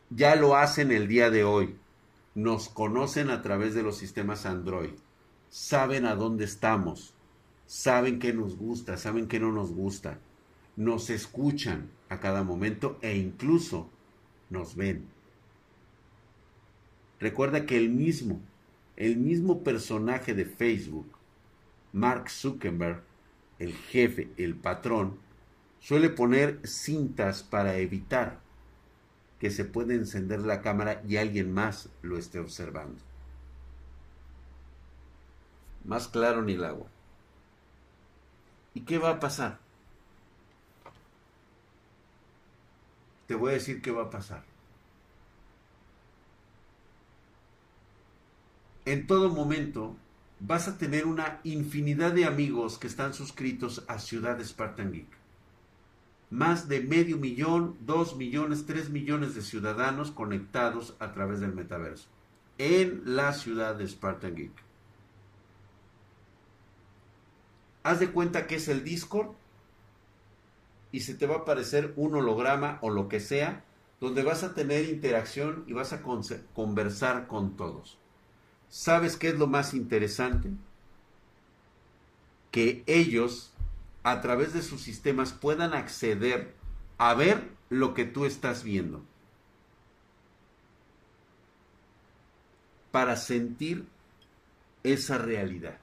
Ya 0.09 0.35
lo 0.35 0.55
hacen 0.55 0.91
el 0.91 1.07
día 1.07 1.29
de 1.29 1.43
hoy. 1.43 1.75
Nos 2.35 2.69
conocen 2.69 3.29
a 3.29 3.41
través 3.41 3.73
de 3.73 3.83
los 3.83 3.97
sistemas 3.97 4.45
Android. 4.45 4.93
Saben 5.49 6.05
a 6.05 6.15
dónde 6.15 6.45
estamos. 6.45 7.13
Saben 7.65 8.19
qué 8.19 8.33
nos 8.33 8.57
gusta, 8.57 8.97
saben 8.97 9.27
qué 9.27 9.39
no 9.39 9.51
nos 9.51 9.71
gusta 9.71 10.19
nos 10.75 11.09
escuchan 11.09 11.89
a 12.09 12.19
cada 12.19 12.43
momento 12.43 12.97
e 13.01 13.15
incluso 13.17 13.89
nos 14.49 14.75
ven. 14.75 15.12
Recuerda 17.23 17.65
que 17.65 17.77
el 17.77 17.89
mismo, 17.89 18.41
el 18.97 19.15
mismo 19.15 19.63
personaje 19.63 20.33
de 20.33 20.43
Facebook, 20.43 21.07
Mark 21.93 22.29
Zuckerberg, 22.29 23.01
el 23.59 23.73
jefe, 23.73 24.29
el 24.35 24.55
patrón, 24.55 25.17
suele 25.79 26.09
poner 26.09 26.59
cintas 26.67 27.41
para 27.41 27.77
evitar 27.77 28.41
que 29.39 29.51
se 29.51 29.63
pueda 29.63 29.93
encender 29.93 30.41
la 30.41 30.61
cámara 30.61 31.01
y 31.07 31.15
alguien 31.15 31.53
más 31.53 31.87
lo 32.01 32.17
esté 32.17 32.39
observando. 32.39 33.01
Más 35.85 36.09
claro 36.09 36.41
ni 36.41 36.55
el 36.55 36.65
agua. 36.65 36.87
¿Y 38.73 38.81
qué 38.81 38.97
va 38.97 39.11
a 39.11 39.19
pasar? 39.21 39.63
te 43.27 43.35
voy 43.35 43.51
a 43.51 43.53
decir 43.53 43.81
qué 43.81 43.91
va 43.91 44.03
a 44.03 44.09
pasar. 44.09 44.52
En 48.85 49.07
todo 49.07 49.29
momento 49.29 49.95
vas 50.41 50.67
a 50.67 50.77
tener 50.77 51.05
una 51.05 51.39
infinidad 51.45 52.11
de 52.11 52.25
amigos 52.25 52.77
que 52.77 52.87
están 52.87 53.13
suscritos 53.13 53.85
a 53.87 53.97
Ciudad 53.97 54.43
Spartan 54.43 54.91
Geek. 54.91 55.07
Más 56.29 56.67
de 56.67 56.81
medio 56.81 57.17
millón, 57.17 57.77
dos 57.85 58.17
millones, 58.17 58.65
tres 58.65 58.89
millones 58.89 59.35
de 59.35 59.41
ciudadanos 59.41 60.11
conectados 60.11 60.97
a 60.99 61.13
través 61.13 61.39
del 61.39 61.53
metaverso 61.53 62.09
en 62.57 63.03
la 63.05 63.31
ciudad 63.33 63.75
de 63.75 63.87
Spartan 63.87 64.35
Geek. 64.35 64.51
Haz 67.83 67.99
de 68.01 68.11
cuenta 68.11 68.47
que 68.47 68.55
es 68.55 68.67
el 68.67 68.83
Discord 68.83 69.29
y 70.91 71.01
se 71.01 71.15
te 71.15 71.25
va 71.25 71.35
a 71.35 71.39
aparecer 71.39 71.93
un 71.95 72.15
holograma 72.15 72.79
o 72.81 72.89
lo 72.89 73.07
que 73.07 73.19
sea, 73.19 73.63
donde 74.01 74.23
vas 74.23 74.43
a 74.43 74.53
tener 74.53 74.89
interacción 74.89 75.63
y 75.67 75.73
vas 75.73 75.93
a 75.93 76.01
conversar 76.53 77.27
con 77.27 77.55
todos. 77.55 77.97
¿Sabes 78.73 79.17
qué 79.17 79.27
es 79.27 79.35
lo 79.37 79.45
más 79.45 79.75
interesante? 79.75 80.49
Que 82.49 82.83
ellos, 82.87 83.53
a 84.01 84.19
través 84.19 84.51
de 84.51 84.63
sus 84.63 84.81
sistemas, 84.81 85.31
puedan 85.31 85.75
acceder 85.75 86.55
a 86.97 87.13
ver 87.13 87.51
lo 87.69 87.93
que 87.93 88.05
tú 88.05 88.25
estás 88.25 88.63
viendo. 88.63 89.03
Para 92.91 93.15
sentir 93.15 93.85
esa 94.81 95.19
realidad. 95.19 95.77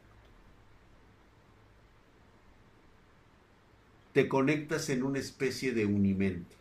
te 4.12 4.28
conectas 4.28 4.88
en 4.90 5.04
una 5.04 5.20
especie 5.20 5.72
de 5.72 5.86
unimente. 5.86 6.56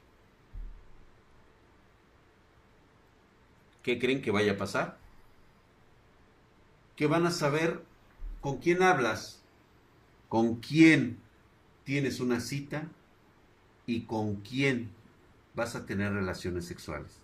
¿Qué 3.81 3.97
creen 3.97 4.21
que 4.21 4.29
vaya 4.29 4.51
a 4.51 4.57
pasar? 4.57 5.08
Que 6.99 7.07
van 7.07 7.25
a 7.25 7.31
saber 7.31 7.81
con 8.41 8.57
quién 8.57 8.83
hablas, 8.83 9.41
con 10.27 10.57
quién 10.57 11.17
tienes 11.85 12.19
una 12.19 12.41
cita 12.41 12.89
y 13.85 14.01
con 14.01 14.35
quién 14.41 14.91
vas 15.55 15.77
a 15.77 15.85
tener 15.85 16.11
relaciones 16.11 16.65
sexuales. 16.65 17.21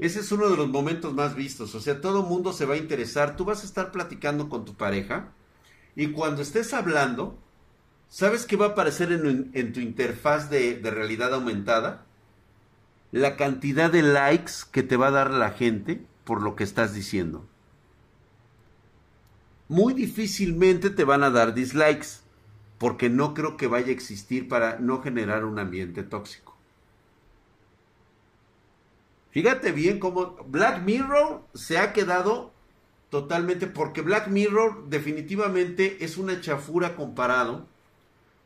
Ese 0.00 0.18
es 0.18 0.32
uno 0.32 0.48
de 0.48 0.56
los 0.56 0.68
momentos 0.68 1.14
más 1.14 1.36
vistos, 1.36 1.76
o 1.76 1.80
sea, 1.80 2.00
todo 2.00 2.22
el 2.22 2.26
mundo 2.26 2.52
se 2.52 2.66
va 2.66 2.74
a 2.74 2.78
interesar, 2.78 3.36
tú 3.36 3.44
vas 3.44 3.62
a 3.62 3.66
estar 3.66 3.92
platicando 3.92 4.48
con 4.48 4.64
tu 4.64 4.74
pareja 4.74 5.28
y 5.94 6.08
cuando 6.08 6.42
estés 6.42 6.74
hablando, 6.74 7.38
¿Sabes 8.10 8.46
qué 8.46 8.56
va 8.56 8.66
a 8.66 8.68
aparecer 8.70 9.12
en, 9.12 9.72
tu 9.72 9.80
interfaz 9.80 10.48
de, 10.48 10.76
de, 10.76 10.90
realidad 10.90 11.34
aumentada? 11.34 12.06
La 13.12 13.36
cantidad 13.36 13.90
de 13.90 14.02
likes 14.02 14.52
que 14.72 14.82
te 14.82 14.96
va 14.96 15.08
a 15.08 15.12
dar 15.12 15.30
la 15.30 15.50
gente 15.50 16.02
por 16.24 16.42
lo 16.42 16.56
que 16.56 16.64
estás 16.64 16.94
diciendo. 16.94 17.46
Muy 19.68 19.94
difícilmente 19.94 20.90
te 20.90 21.04
van 21.04 21.22
a 21.22 21.30
dar 21.30 21.54
dislikes, 21.54 22.20
porque 22.78 23.10
no 23.10 23.34
creo 23.34 23.56
que 23.56 23.66
vaya 23.66 23.88
a 23.88 23.92
existir 23.92 24.48
para 24.48 24.78
no 24.78 25.02
generar 25.02 25.44
un 25.44 25.58
ambiente 25.58 26.02
tóxico. 26.02 26.56
Fíjate 29.30 29.72
bien 29.72 30.00
cómo 30.00 30.36
Black 30.48 30.82
Mirror 30.82 31.42
se 31.54 31.78
ha 31.78 31.92
quedado 31.92 32.52
totalmente, 33.10 33.66
porque 33.66 34.00
Black 34.00 34.28
Mirror 34.28 34.88
definitivamente 34.88 36.04
es 36.04 36.16
una 36.16 36.40
chafura 36.40 36.96
comparado 36.96 37.66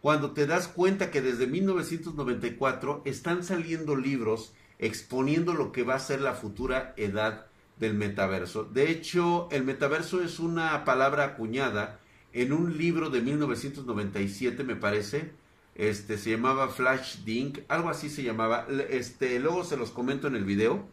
cuando 0.00 0.32
te 0.32 0.46
das 0.46 0.66
cuenta 0.66 1.11
que 1.11 1.22
desde 1.22 1.46
1994 1.46 3.02
están 3.04 3.44
saliendo 3.44 3.94
libros 3.94 4.52
exponiendo 4.78 5.54
lo 5.54 5.70
que 5.70 5.85
va 5.85 5.94
a 5.94 6.00
ser 6.00 6.20
la 6.20 6.35
futura 6.35 6.92
edad 6.96 7.46
del 7.78 7.94
metaverso. 7.94 8.64
De 8.64 8.90
hecho, 8.90 9.48
el 9.50 9.64
metaverso 9.64 10.22
es 10.22 10.38
una 10.38 10.85
palabra 10.85 11.24
acuñada 11.24 11.98
en 12.32 12.52
un 12.52 12.78
libro 12.78 13.11
de 13.11 13.20
1997, 13.20 14.64
me 14.64 14.76
parece. 14.76 15.32
Este 15.74 16.18
se 16.18 16.30
llamaba 16.30 16.68
Flash 16.68 17.24
Dink, 17.24 17.61
algo 17.68 17.88
así 17.88 18.11
se 18.11 18.22
llamaba. 18.22 18.66
Este, 18.90 19.38
luego 19.40 19.64
se 19.64 19.76
los 19.76 19.90
comento 19.90 20.26
en 20.26 20.37
el 20.37 20.44
video. 20.44 20.87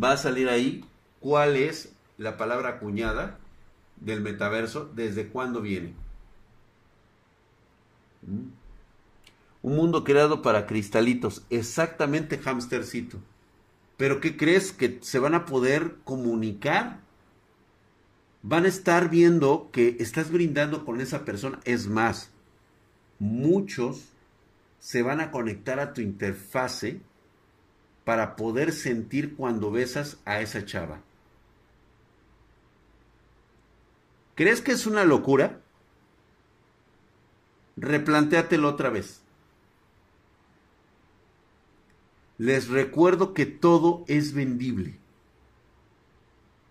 Va 0.00 0.12
a 0.12 0.16
salir 0.16 0.48
ahí 0.48 0.84
cuál 1.20 1.56
es 1.56 1.92
la 2.18 2.36
palabra 2.36 2.70
acuñada 2.70 3.38
del 3.96 4.20
metaverso, 4.20 4.90
desde 4.94 5.28
cuándo 5.28 5.60
viene. 5.60 5.94
¿Mm? 8.22 8.62
Un 9.62 9.76
mundo 9.76 10.02
creado 10.02 10.42
para 10.42 10.66
cristalitos, 10.66 11.44
exactamente 11.48 12.40
hamstercito. 12.44 13.18
Pero 14.02 14.20
¿qué 14.20 14.36
crees? 14.36 14.72
Que 14.72 14.98
se 15.00 15.20
van 15.20 15.32
a 15.32 15.44
poder 15.44 15.94
comunicar. 16.02 16.98
Van 18.42 18.64
a 18.64 18.68
estar 18.68 19.08
viendo 19.08 19.70
que 19.70 19.96
estás 20.00 20.32
brindando 20.32 20.84
con 20.84 21.00
esa 21.00 21.24
persona. 21.24 21.60
Es 21.62 21.86
más, 21.86 22.28
muchos 23.20 24.06
se 24.80 25.02
van 25.02 25.20
a 25.20 25.30
conectar 25.30 25.78
a 25.78 25.92
tu 25.92 26.00
interfase 26.00 27.00
para 28.02 28.34
poder 28.34 28.72
sentir 28.72 29.36
cuando 29.36 29.70
besas 29.70 30.16
a 30.24 30.40
esa 30.40 30.64
chava. 30.64 31.00
¿Crees 34.34 34.62
que 34.62 34.72
es 34.72 34.84
una 34.84 35.04
locura? 35.04 35.60
Replantéatelo 37.76 38.68
otra 38.68 38.90
vez. 38.90 39.21
Les 42.38 42.68
recuerdo 42.68 43.34
que 43.34 43.46
todo 43.46 44.04
es 44.08 44.32
vendible. 44.32 44.98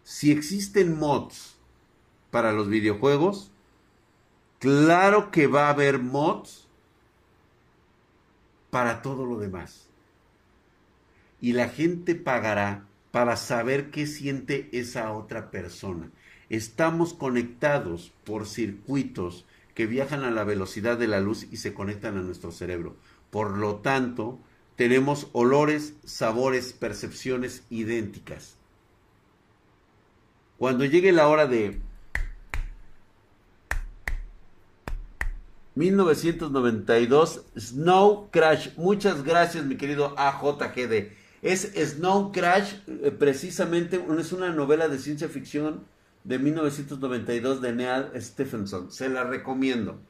Si 0.03 0.31
existen 0.31 0.97
mods 0.97 1.55
para 2.31 2.51
los 2.51 2.67
videojuegos, 2.67 3.51
claro 4.59 5.31
que 5.31 5.47
va 5.47 5.67
a 5.67 5.71
haber 5.71 5.99
mods 5.99 6.67
para 8.69 9.01
todo 9.01 9.25
lo 9.25 9.37
demás. 9.37 9.87
Y 11.39 11.53
la 11.53 11.69
gente 11.69 12.15
pagará 12.15 12.85
para 13.11 13.35
saber 13.35 13.91
qué 13.91 14.07
siente 14.07 14.69
esa 14.71 15.11
otra 15.11 15.51
persona. 15.51 16.09
Estamos 16.49 17.13
conectados 17.13 18.13
por 18.23 18.47
circuitos 18.47 19.45
que 19.75 19.85
viajan 19.85 20.23
a 20.23 20.31
la 20.31 20.43
velocidad 20.43 20.97
de 20.97 21.07
la 21.07 21.19
luz 21.19 21.47
y 21.51 21.57
se 21.57 21.73
conectan 21.73 22.17
a 22.17 22.21
nuestro 22.21 22.51
cerebro. 22.51 22.95
Por 23.29 23.57
lo 23.57 23.77
tanto, 23.77 24.39
tenemos 24.81 25.27
olores, 25.33 25.93
sabores, 26.05 26.73
percepciones 26.73 27.61
idénticas. 27.69 28.55
Cuando 30.57 30.85
llegue 30.85 31.11
la 31.11 31.27
hora 31.27 31.45
de 31.45 31.79
1992, 35.75 37.43
Snow 37.55 38.29
Crash. 38.31 38.69
Muchas 38.75 39.23
gracias, 39.23 39.65
mi 39.65 39.77
querido 39.77 40.15
AJGD. 40.17 41.11
Es 41.43 41.73
Snow 41.75 42.31
Crash, 42.31 42.73
eh, 42.87 43.11
precisamente, 43.11 44.03
es 44.17 44.31
una 44.31 44.49
novela 44.49 44.87
de 44.87 44.97
ciencia 44.97 45.29
ficción 45.29 45.85
de 46.23 46.39
1992 46.39 47.61
de 47.61 47.71
Neal 47.71 48.11
Stephenson. 48.19 48.91
Se 48.91 49.09
la 49.09 49.25
recomiendo. 49.25 50.01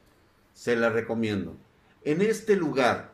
Se 0.53 0.77
la 0.77 0.89
recomiendo. 0.89 1.57
En 2.05 2.21
este 2.21 2.55
lugar, 2.55 3.10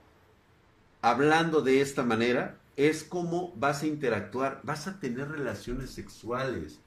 hablando 1.02 1.62
de 1.62 1.82
esta 1.82 2.04
manera, 2.04 2.60
es 2.76 3.04
como 3.04 3.54
vas 3.56 3.82
a 3.82 3.88
interactuar, 3.88 4.62
vas 4.64 4.88
a 4.88 5.00
tener 5.00 5.30
relaciones 5.30 5.92
sexuales. 5.92 6.80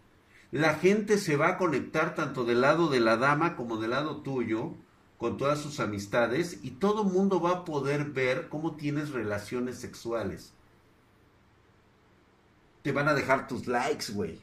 La 0.53 0.75
gente 0.75 1.19
se 1.19 1.37
va 1.37 1.49
a 1.49 1.59
conectar 1.59 2.15
tanto 2.15 2.45
del 2.45 2.61
lado 2.61 2.89
de 2.89 3.01
la 3.01 3.17
dama 3.17 3.57
como 3.57 3.77
del 3.77 3.91
lado 3.91 4.23
tuyo, 4.23 4.75
con 5.19 5.37
todas 5.37 5.61
sus 5.61 5.81
amistades, 5.81 6.59
y 6.63 6.73
todo 6.73 7.03
el 7.03 7.13
mundo 7.13 7.41
va 7.41 7.51
a 7.51 7.65
poder 7.65 8.07
ver 8.07 8.49
cómo 8.49 8.77
tienes 8.77 9.11
relaciones 9.11 9.79
sexuales. 9.79 10.53
Te 12.83 12.93
van 12.93 13.09
a 13.09 13.15
dejar 13.15 13.47
tus 13.47 13.67
likes, 13.67 14.13
güey. 14.13 14.41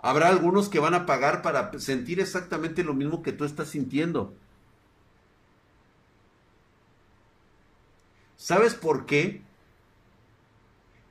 Habrá 0.00 0.28
algunos 0.28 0.68
que 0.68 0.78
van 0.78 0.94
a 0.94 1.06
pagar 1.06 1.42
para 1.42 1.78
sentir 1.78 2.20
exactamente 2.20 2.84
lo 2.84 2.94
mismo 2.94 3.22
que 3.22 3.32
tú 3.32 3.44
estás 3.44 3.68
sintiendo. 3.68 4.34
¿Sabes 8.36 8.74
por 8.74 9.06
qué? 9.06 9.42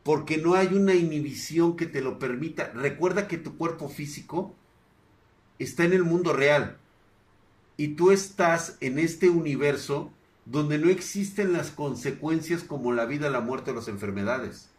Porque 0.04 0.38
no 0.38 0.54
hay 0.54 0.68
una 0.68 0.94
inhibición 0.94 1.76
que 1.76 1.88
te 1.88 2.02
lo 2.02 2.20
permita. 2.20 2.72
Recuerda 2.74 3.28
que 3.28 3.38
tu 3.38 3.58
cuerpo 3.58 3.90
físico 3.90 4.54
está 5.60 5.84
en 5.84 5.94
el 5.94 6.04
mundo 6.04 6.34
real 6.34 6.78
y 7.78 7.90
tú 7.90 8.12
estás 8.12 8.78
en 8.82 9.00
este 9.00 9.30
universo 9.30 10.12
donde 10.46 10.78
no 10.78 10.90
existen 10.90 11.54
las 11.54 11.72
consecuencias 11.72 12.64
como 12.64 12.94
la 12.94 13.06
vida, 13.06 13.30
la 13.30 13.42
muerte 13.42 13.72
o 13.72 13.74
las 13.74 13.88
enfermedades. 13.88 14.70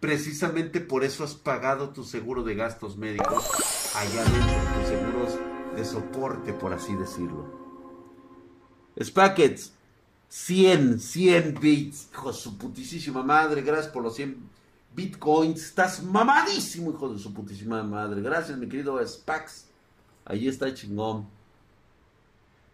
Precisamente 0.00 0.80
por 0.80 1.04
eso 1.04 1.22
has 1.22 1.34
pagado 1.34 1.90
tu 1.90 2.02
seguro 2.02 2.42
de 2.42 2.54
gastos 2.54 2.96
médicos 2.96 3.44
allá 3.94 4.24
dentro, 4.24 4.80
tus 4.80 4.88
seguros 4.88 5.38
de 5.76 5.84
soporte, 5.84 6.52
por 6.52 6.72
así 6.72 6.94
decirlo. 6.96 7.60
Spackets, 9.00 9.74
100, 10.32 10.98
100 10.98 11.60
bits, 11.60 12.08
hijo 12.10 12.32
de 12.32 12.38
su 12.38 12.56
putísima 12.56 13.22
madre, 13.22 13.60
gracias 13.60 13.92
por 13.92 14.02
los 14.02 14.16
100 14.16 14.38
bitcoins, 14.96 15.62
estás 15.62 16.02
mamadísimo, 16.02 16.90
hijo 16.90 17.12
de 17.12 17.18
su 17.18 17.34
putísima 17.34 17.82
madre, 17.82 18.22
gracias 18.22 18.56
mi 18.56 18.66
querido 18.66 19.06
Spax, 19.06 19.66
ahí 20.24 20.48
está 20.48 20.72
chingón. 20.72 21.28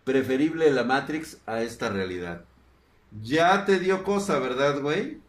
Preferible 0.04 0.70
la 0.70 0.84
Matrix 0.84 1.38
a 1.46 1.60
esta 1.62 1.88
realidad. 1.88 2.44
Ya 3.24 3.64
te 3.64 3.80
dio 3.80 4.04
cosa, 4.04 4.38
¿verdad, 4.38 4.80
güey? 4.80 5.20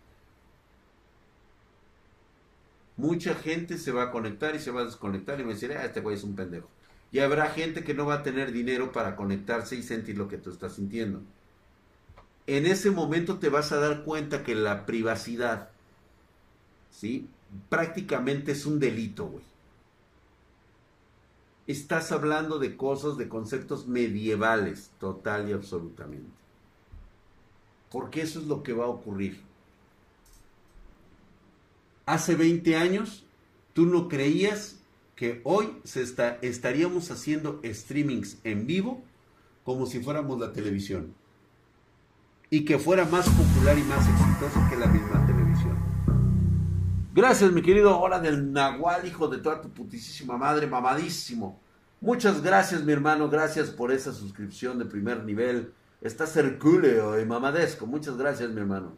Mucha 2.95 3.33
gente 3.33 3.79
se 3.79 3.91
va 3.91 4.03
a 4.03 4.11
conectar 4.11 4.53
y 4.53 4.59
se 4.59 4.69
va 4.69 4.81
a 4.81 4.85
desconectar 4.85 5.39
y 5.39 5.43
me 5.43 5.55
decir, 5.55 5.73
ah, 5.75 5.83
este 5.83 5.99
güey 5.99 6.15
es 6.15 6.23
un 6.23 6.35
pendejo. 6.35 6.69
Y 7.11 7.19
habrá 7.19 7.49
gente 7.49 7.83
que 7.83 7.95
no 7.95 8.05
va 8.05 8.15
a 8.15 8.23
tener 8.23 8.51
dinero 8.51 8.91
para 8.91 9.15
conectarse 9.15 9.75
y 9.75 9.81
sentir 9.81 10.15
lo 10.15 10.27
que 10.27 10.37
tú 10.37 10.51
estás 10.51 10.75
sintiendo 10.75 11.23
en 12.57 12.65
ese 12.65 12.89
momento 12.89 13.37
te 13.37 13.49
vas 13.49 13.71
a 13.71 13.79
dar 13.79 14.03
cuenta 14.03 14.43
que 14.43 14.55
la 14.55 14.87
privacidad, 14.87 15.69
¿sí? 16.89 17.27
Prácticamente 17.69 18.53
es 18.53 18.65
un 18.65 18.79
delito, 18.79 19.27
güey. 19.27 19.43
Estás 21.67 22.11
hablando 22.11 22.57
de 22.57 22.75
cosas, 22.75 23.17
de 23.17 23.29
conceptos 23.29 23.87
medievales, 23.87 24.89
total 24.99 25.47
y 25.47 25.53
absolutamente. 25.53 26.31
Porque 27.91 28.21
eso 28.21 28.39
es 28.39 28.47
lo 28.47 28.63
que 28.63 28.73
va 28.73 28.85
a 28.85 28.89
ocurrir. 28.89 29.41
Hace 32.07 32.33
20 32.33 32.75
años, 32.75 33.25
tú 33.73 33.85
no 33.85 34.07
creías 34.07 34.79
que 35.15 35.41
hoy 35.43 35.77
se 35.83 36.01
está, 36.01 36.39
estaríamos 36.41 37.11
haciendo 37.11 37.61
streamings 37.63 38.39
en 38.43 38.65
vivo 38.65 39.03
como 39.63 39.85
si 39.85 39.99
fuéramos 39.99 40.39
la 40.39 40.51
televisión 40.51 41.18
y 42.49 42.65
que 42.65 42.79
fuera 42.79 43.05
más 43.05 43.29
popular 43.29 43.77
y 43.77 43.83
más 43.83 44.07
exitoso 44.07 44.59
que 44.69 44.75
la 44.75 44.87
misma 44.87 45.25
televisión. 45.25 45.77
Gracias, 47.13 47.51
mi 47.51 47.61
querido 47.61 47.99
Hora 47.99 48.19
del 48.19 48.51
Nahual, 48.51 49.05
hijo 49.05 49.27
de 49.27 49.39
toda 49.39 49.61
tu 49.61 49.69
putísima 49.69 50.37
madre, 50.37 50.67
mamadísimo. 50.67 51.59
Muchas 52.01 52.41
gracias, 52.41 52.83
mi 52.83 52.93
hermano, 52.93 53.29
gracias 53.29 53.69
por 53.69 53.91
esa 53.91 54.13
suscripción 54.13 54.79
de 54.79 54.85
primer 54.85 55.23
nivel. 55.25 55.73
Está 56.01 56.25
hercúleo 56.39 57.19
y 57.19 57.25
mamadesco. 57.25 57.85
Muchas 57.85 58.15
gracias, 58.17 58.49
mi 58.51 58.61
hermano. 58.61 58.95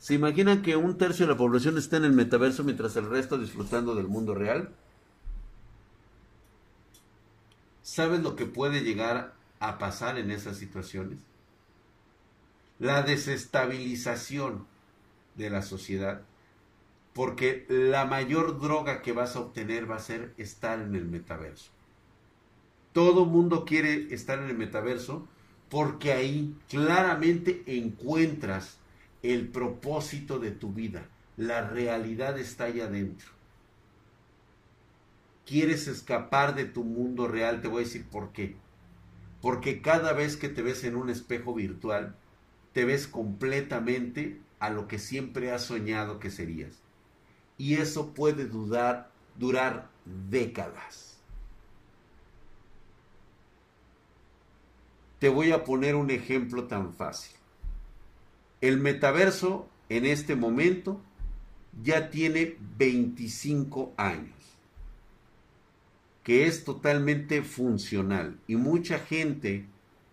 ¿Se 0.00 0.14
imaginan 0.14 0.62
que 0.62 0.74
un 0.74 0.98
tercio 0.98 1.26
de 1.26 1.32
la 1.32 1.38
población 1.38 1.78
está 1.78 1.98
en 1.98 2.04
el 2.04 2.12
metaverso 2.12 2.64
mientras 2.64 2.96
el 2.96 3.08
resto 3.08 3.38
disfrutando 3.38 3.94
del 3.94 4.08
mundo 4.08 4.34
real? 4.34 4.70
¿Sabes 7.82 8.20
lo 8.22 8.34
que 8.34 8.46
puede 8.46 8.80
llegar 8.80 9.34
a 9.60 9.78
pasar 9.78 10.18
en 10.18 10.32
esas 10.32 10.56
situaciones? 10.56 11.18
La 12.82 13.02
desestabilización 13.02 14.66
de 15.36 15.50
la 15.50 15.62
sociedad. 15.62 16.22
Porque 17.12 17.64
la 17.68 18.06
mayor 18.06 18.60
droga 18.60 19.02
que 19.02 19.12
vas 19.12 19.36
a 19.36 19.38
obtener 19.38 19.88
va 19.88 19.96
a 19.96 20.00
ser 20.00 20.34
estar 20.36 20.80
en 20.80 20.96
el 20.96 21.06
metaverso. 21.06 21.70
Todo 22.92 23.24
mundo 23.24 23.64
quiere 23.64 24.12
estar 24.12 24.40
en 24.40 24.50
el 24.50 24.58
metaverso 24.58 25.28
porque 25.68 26.12
ahí 26.12 26.56
claramente 26.68 27.62
encuentras 27.66 28.78
el 29.22 29.46
propósito 29.46 30.40
de 30.40 30.50
tu 30.50 30.72
vida. 30.72 31.06
La 31.36 31.68
realidad 31.68 32.36
está 32.36 32.64
ahí 32.64 32.80
adentro. 32.80 33.30
Quieres 35.46 35.86
escapar 35.86 36.56
de 36.56 36.64
tu 36.64 36.82
mundo 36.82 37.28
real, 37.28 37.60
te 37.60 37.68
voy 37.68 37.84
a 37.84 37.86
decir 37.86 38.06
por 38.06 38.32
qué. 38.32 38.56
Porque 39.40 39.82
cada 39.82 40.12
vez 40.14 40.36
que 40.36 40.48
te 40.48 40.62
ves 40.62 40.82
en 40.82 40.96
un 40.96 41.10
espejo 41.10 41.54
virtual, 41.54 42.16
te 42.72 42.84
ves 42.84 43.06
completamente 43.06 44.40
a 44.58 44.70
lo 44.70 44.88
que 44.88 44.98
siempre 44.98 45.52
has 45.52 45.62
soñado 45.62 46.18
que 46.18 46.30
serías. 46.30 46.78
Y 47.58 47.74
eso 47.74 48.14
puede 48.14 48.46
dudar, 48.46 49.10
durar 49.38 49.90
décadas. 50.30 51.18
Te 55.18 55.28
voy 55.28 55.52
a 55.52 55.64
poner 55.64 55.94
un 55.94 56.10
ejemplo 56.10 56.64
tan 56.64 56.94
fácil. 56.94 57.36
El 58.60 58.78
metaverso 58.78 59.68
en 59.88 60.06
este 60.06 60.34
momento 60.34 61.00
ya 61.82 62.10
tiene 62.10 62.56
25 62.78 63.92
años, 63.96 64.34
que 66.22 66.46
es 66.46 66.64
totalmente 66.64 67.42
funcional 67.42 68.38
y 68.46 68.56
mucha 68.56 68.98
gente 68.98 69.66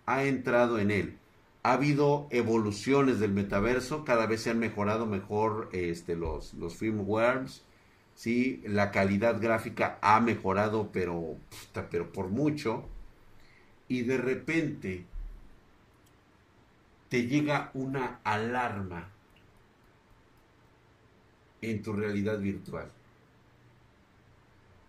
ha 0.06 0.24
entrado 0.24 0.80
en 0.80 0.92
él 0.92 1.20
ha 1.64 1.74
habido 1.74 2.28
evoluciones 2.32 3.20
del 3.20 3.34
metaverso, 3.34 4.06
cada 4.06 4.26
vez 4.26 4.44
se 4.44 4.52
han 4.52 4.60
mejorado 4.60 5.06
mejor 5.06 5.70
este, 5.74 6.16
los, 6.16 6.54
los 6.54 6.76
firmwares, 6.76 7.64
¿sí? 8.16 8.62
la 8.66 8.92
calidad 8.92 9.42
gráfica 9.42 10.00
ha 10.02 10.20
mejorado, 10.22 10.90
pero, 10.92 11.36
pero 11.92 12.12
por 12.12 12.30
mucho, 12.30 12.88
y 13.88 14.04
de 14.04 14.18
repente 14.18 15.06
te 17.10 17.28
llega 17.28 17.72
una 17.74 18.22
alarma 18.24 19.10
en 21.62 21.82
tu 21.82 21.92
realidad 21.92 22.40
virtual. 22.40 22.90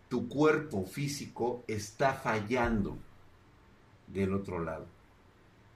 Tu 0.08 0.28
cuerpo 0.28 0.84
físico 0.84 1.64
está 1.66 2.14
fallando 2.14 2.98
del 4.08 4.34
otro 4.34 4.60
lado 4.60 4.99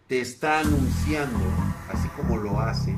te 0.09 0.21
está 0.21 0.61
anunciando, 0.61 1.45
así 1.89 2.09
como 2.09 2.37
lo 2.37 2.61
hace, 2.61 2.97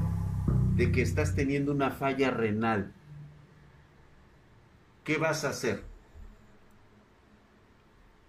de 0.75 0.91
que 0.91 1.03
estás 1.03 1.35
teniendo 1.35 1.73
una 1.73 1.91
falla 1.91 2.31
renal. 2.31 2.93
¿Qué 5.05 5.19
vas 5.19 5.45
a 5.45 5.51
hacer? 5.51 5.85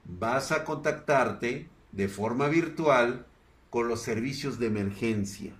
Vas 0.05 0.51
a 0.51 0.63
contactarte 0.63 1.67
de 1.91 2.07
forma 2.07 2.47
virtual 2.47 3.25
con 3.69 3.87
los 3.87 4.01
servicios 4.01 4.59
de 4.59 4.67
emergencia. 4.67 5.53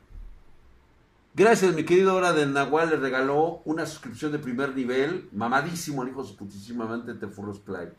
Gracias, 1.34 1.76
mi 1.76 1.84
querido 1.84 2.16
Hora 2.16 2.34
del 2.34 2.54
Nahual. 2.54 2.90
Le 2.90 2.96
regaló 2.98 3.62
una 3.66 3.86
suscripción 3.86 4.32
de 4.32 4.40
primer 4.40 4.76
nivel. 4.76 5.30
Mamadísimo, 5.34 6.04
el 6.04 6.10
hijo 6.10 6.24
de 6.24 6.30
su 6.30 6.36
putísima 6.36 6.86
amante 6.86 7.14
de 7.14 7.28
Furros 7.28 7.60
Play. 7.60 7.90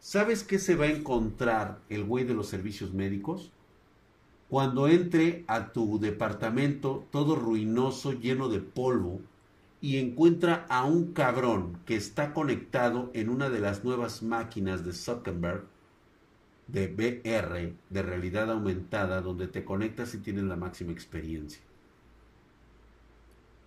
¿Sabes 0.00 0.42
qué 0.42 0.58
se 0.58 0.76
va 0.76 0.84
a 0.84 0.88
encontrar 0.88 1.80
el 1.88 2.04
güey 2.04 2.24
de 2.24 2.34
los 2.34 2.48
servicios 2.48 2.92
médicos? 2.92 3.53
Cuando 4.48 4.88
entre 4.88 5.44
a 5.46 5.72
tu 5.72 5.98
departamento 5.98 7.06
todo 7.10 7.34
ruinoso, 7.34 8.12
lleno 8.12 8.48
de 8.48 8.60
polvo, 8.60 9.20
y 9.80 9.98
encuentra 9.98 10.66
a 10.68 10.84
un 10.84 11.12
cabrón 11.12 11.78
que 11.84 11.96
está 11.96 12.32
conectado 12.32 13.10
en 13.12 13.28
una 13.28 13.50
de 13.50 13.60
las 13.60 13.84
nuevas 13.84 14.22
máquinas 14.22 14.84
de 14.84 14.92
Zuckerberg, 14.92 15.64
de 16.68 16.86
VR, 16.86 17.74
de 17.90 18.02
realidad 18.02 18.50
aumentada, 18.50 19.20
donde 19.20 19.46
te 19.46 19.64
conectas 19.64 20.14
y 20.14 20.18
tienes 20.18 20.44
la 20.44 20.56
máxima 20.56 20.92
experiencia. 20.92 21.60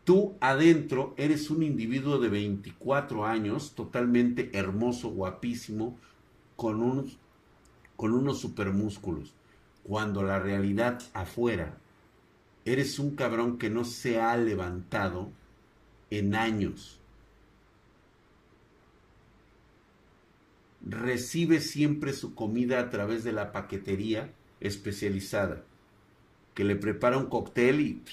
Tú 0.05 0.34
adentro 0.39 1.13
eres 1.17 1.51
un 1.51 1.61
individuo 1.61 2.17
de 2.17 2.30
24 2.30 3.25
años, 3.25 3.73
totalmente 3.75 4.49
hermoso, 4.57 5.09
guapísimo, 5.09 5.97
con 6.55 7.11
con 7.95 8.13
unos 8.13 8.39
supermúsculos 8.39 9.36
cuando 9.88 10.21
la 10.21 10.38
realidad 10.38 11.01
afuera 11.13 11.77
eres 12.65 12.99
un 12.99 13.15
cabrón 13.15 13.57
que 13.57 13.69
no 13.69 13.85
se 13.85 14.19
ha 14.19 14.35
levantado 14.35 15.31
en 16.09 16.35
años. 16.35 16.99
Recibe 20.85 21.61
siempre 21.61 22.11
su 22.11 22.35
comida 22.35 22.81
a 22.81 22.89
través 22.89 23.23
de 23.23 23.31
la 23.31 23.53
paquetería 23.53 24.33
especializada, 24.59 25.63
que 26.53 26.65
le 26.65 26.75
prepara 26.75 27.17
un 27.17 27.27
cóctel 27.27 27.79
y... 27.79 28.03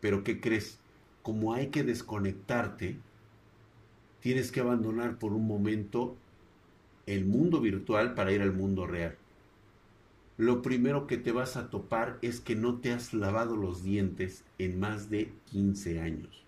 Pero 0.00 0.22
¿qué 0.22 0.40
crees? 0.40 0.78
Como 1.22 1.54
hay 1.54 1.68
que 1.68 1.82
desconectarte, 1.82 2.98
tienes 4.20 4.52
que 4.52 4.60
abandonar 4.60 5.18
por 5.18 5.32
un 5.32 5.46
momento 5.46 6.16
el 7.06 7.24
mundo 7.24 7.60
virtual 7.60 8.14
para 8.14 8.32
ir 8.32 8.42
al 8.42 8.52
mundo 8.52 8.86
real 8.86 9.16
lo 10.38 10.62
primero 10.62 11.06
que 11.06 11.18
te 11.18 11.32
vas 11.32 11.56
a 11.56 11.68
topar 11.68 12.18
es 12.22 12.40
que 12.40 12.56
no 12.56 12.78
te 12.78 12.92
has 12.92 13.12
lavado 13.12 13.56
los 13.56 13.82
dientes 13.82 14.44
en 14.58 14.80
más 14.80 15.10
de 15.10 15.32
15 15.50 16.00
años. 16.00 16.44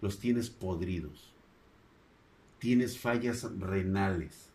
Los 0.00 0.18
tienes 0.18 0.50
podridos. 0.50 1.32
Tienes 2.58 2.98
fallas 2.98 3.48
renales. 3.58 4.50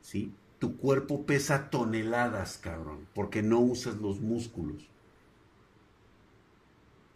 ¿Sí? 0.00 0.32
Tu 0.58 0.76
cuerpo 0.78 1.26
pesa 1.26 1.68
toneladas, 1.68 2.56
cabrón, 2.56 3.06
porque 3.14 3.42
no 3.42 3.60
usas 3.60 3.96
los 3.96 4.20
músculos. 4.20 4.88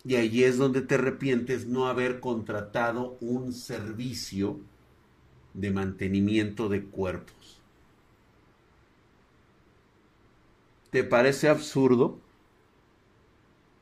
Y 0.05 0.17
ahí 0.17 0.45
es 0.45 0.59
donde 0.59 0.83
te 0.83 0.97
arrepientes 0.97 1.67
no 1.67 1.87
haber 1.87 2.21
contratado 2.21 3.17
un 3.21 3.53
servicio 3.53 4.61
de 5.55 5.71
mantenimiento 5.71 6.69
de 6.69 6.85
cuerpos. 6.85 7.60
¿Te 10.91 11.05
parece 11.05 11.49
absurdo? 11.49 12.19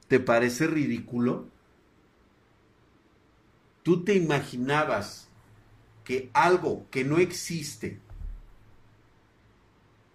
¿Te 0.08 0.20
parece 0.20 0.66
ridículo? 0.66 1.46
¿Tú 3.82 4.04
te 4.04 4.14
imaginabas 4.14 5.28
que 6.04 6.30
algo 6.34 6.86
que 6.90 7.04
no 7.04 7.18
existe, 7.18 7.98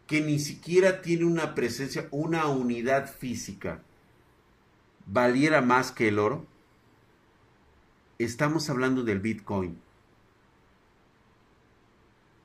que 0.06 0.22
ni 0.22 0.38
siquiera 0.38 1.02
tiene 1.02 1.26
una 1.26 1.56
presencia, 1.56 2.08
una 2.12 2.48
unidad 2.48 3.12
física, 3.12 3.82
valiera 5.08 5.62
más 5.62 5.92
que 5.92 6.10
el 6.10 6.20
oro? 6.20 6.46
Estamos 8.20 8.70
hablando 8.70 9.04
del 9.04 9.20
Bitcoin. 9.20 9.80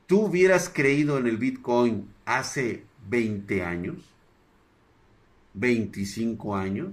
¿Tú 0.06 0.22
hubieras 0.22 0.70
creído 0.70 1.18
en 1.18 1.26
el 1.26 1.36
Bitcoin 1.36 2.08
hace 2.24 2.84
20 3.08 3.62
años? 3.62 4.17
25 5.54 6.56
años. 6.56 6.88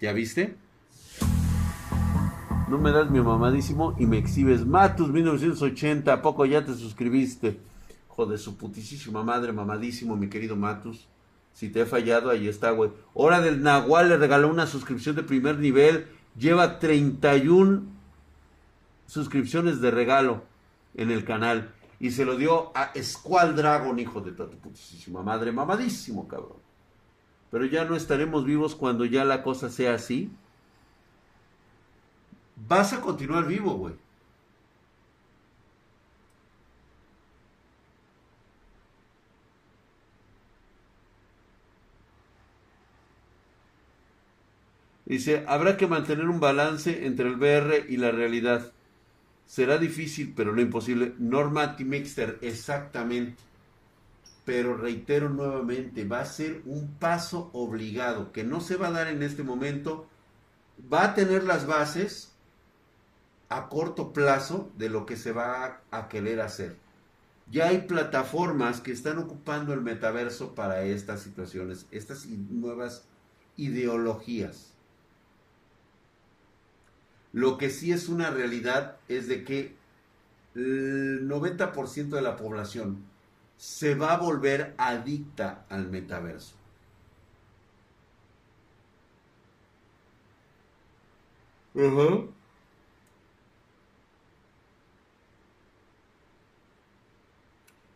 ¿Ya 0.00 0.12
viste? 0.12 0.56
No 2.68 2.78
me 2.78 2.90
das 2.90 3.10
mi 3.10 3.20
mamadísimo 3.20 3.94
y 3.98 4.06
me 4.06 4.18
exhibes 4.18 4.66
Matus 4.66 5.10
1980. 5.10 6.12
¿A 6.12 6.22
poco 6.22 6.44
ya 6.44 6.64
te 6.64 6.74
suscribiste? 6.74 7.60
Joder, 8.08 8.38
su 8.38 8.56
putísima 8.56 9.22
madre, 9.22 9.52
mamadísimo, 9.52 10.16
mi 10.16 10.28
querido 10.28 10.56
Matus. 10.56 11.06
Si 11.52 11.68
te 11.68 11.82
he 11.82 11.86
fallado, 11.86 12.30
ahí 12.30 12.48
está, 12.48 12.70
güey. 12.70 12.90
Hora 13.14 13.40
del 13.40 13.62
Nahual 13.62 14.08
le 14.08 14.16
regaló 14.16 14.48
una 14.48 14.66
suscripción 14.66 15.16
de 15.16 15.22
primer 15.22 15.58
nivel. 15.58 16.06
Lleva 16.36 16.78
31 16.78 17.82
suscripciones 19.06 19.80
de 19.80 19.90
regalo 19.90 20.42
en 20.94 21.10
el 21.10 21.24
canal. 21.24 21.74
Y 22.00 22.10
se 22.10 22.24
lo 22.24 22.36
dio 22.36 22.76
a 22.76 22.92
Squall 23.00 23.54
Dragon, 23.54 23.98
hijo 23.98 24.20
de 24.20 24.32
tu 24.32 24.48
putísima 24.58 25.22
madre, 25.22 25.52
mamadísimo, 25.52 26.26
cabrón. 26.26 26.58
Pero 27.50 27.66
ya 27.66 27.84
no 27.84 27.96
estaremos 27.96 28.44
vivos 28.44 28.74
cuando 28.74 29.04
ya 29.04 29.24
la 29.24 29.42
cosa 29.42 29.70
sea 29.70 29.94
así. 29.94 30.30
Vas 32.68 32.92
a 32.92 33.00
continuar 33.00 33.46
vivo, 33.46 33.74
güey. 33.74 33.94
Dice, 45.04 45.44
habrá 45.46 45.76
que 45.76 45.86
mantener 45.86 46.26
un 46.26 46.40
balance 46.40 47.04
entre 47.04 47.28
el 47.28 47.36
VR 47.36 47.84
y 47.86 47.98
la 47.98 48.12
realidad. 48.12 48.72
Será 49.46 49.78
difícil, 49.78 50.32
pero 50.34 50.52
no 50.54 50.60
imposible. 50.60 51.14
Norma 51.18 51.76
Timexter, 51.76 52.38
exactamente. 52.42 53.36
pero 54.44 54.76
reitero 54.76 55.28
nuevamente, 55.28 56.04
va 56.04 56.20
a 56.20 56.24
ser 56.24 56.62
un 56.64 56.94
paso 56.94 57.50
obligado 57.52 58.32
que 58.32 58.44
no 58.44 58.60
se 58.60 58.76
va 58.76 58.88
a 58.88 58.92
dar 58.92 59.06
en 59.08 59.22
este 59.22 59.42
momento, 59.44 60.08
va 60.92 61.04
a 61.04 61.14
tener 61.14 61.44
las 61.44 61.66
bases 61.66 62.32
a 63.48 63.68
corto 63.68 64.12
plazo 64.12 64.70
de 64.76 64.88
lo 64.88 65.06
que 65.06 65.16
se 65.16 65.32
va 65.32 65.82
a 65.90 66.08
querer 66.08 66.40
hacer. 66.40 66.76
Ya 67.50 67.68
hay 67.68 67.82
plataformas 67.82 68.80
que 68.80 68.92
están 68.92 69.18
ocupando 69.18 69.74
el 69.74 69.82
metaverso 69.82 70.54
para 70.54 70.82
estas 70.82 71.20
situaciones, 71.20 71.86
estas 71.90 72.26
nuevas 72.26 73.04
ideologías. 73.56 74.71
Lo 77.32 77.58
que 77.58 77.70
sí 77.70 77.92
es 77.92 78.08
una 78.08 78.30
realidad 78.30 78.98
es 79.08 79.26
de 79.28 79.44
que 79.44 79.76
el 80.54 81.26
90% 81.28 82.16
de 82.16 82.22
la 82.22 82.36
población 82.36 83.04
se 83.56 83.94
va 83.94 84.14
a 84.14 84.18
volver 84.18 84.74
adicta 84.78 85.66
al 85.68 85.88
metaverso. 85.90 86.56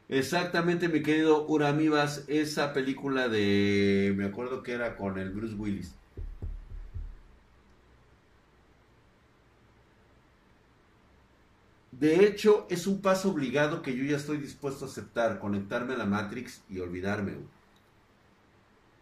Exactamente, 0.09 0.89
mi 0.89 1.03
querido 1.03 1.47
Uramibas, 1.49 2.25
esa 2.29 2.73
película 2.73 3.29
de, 3.29 4.13
me 4.17 4.25
acuerdo 4.25 4.63
que 4.63 4.73
era 4.73 4.97
con 4.97 5.19
el 5.19 5.31
Bruce 5.31 5.55
Willis. 5.55 5.97
De 11.99 12.27
hecho, 12.27 12.67
es 12.69 12.87
un 12.87 13.01
paso 13.01 13.31
obligado 13.31 13.81
que 13.81 13.97
yo 13.97 14.05
ya 14.05 14.19
estoy 14.19 14.37
dispuesto 14.37 14.85
a 14.85 14.89
aceptar, 14.89 15.39
conectarme 15.39 15.95
a 15.95 15.97
la 15.97 16.05
Matrix 16.05 16.63
y 16.69 16.81
olvidarme. 16.81 17.39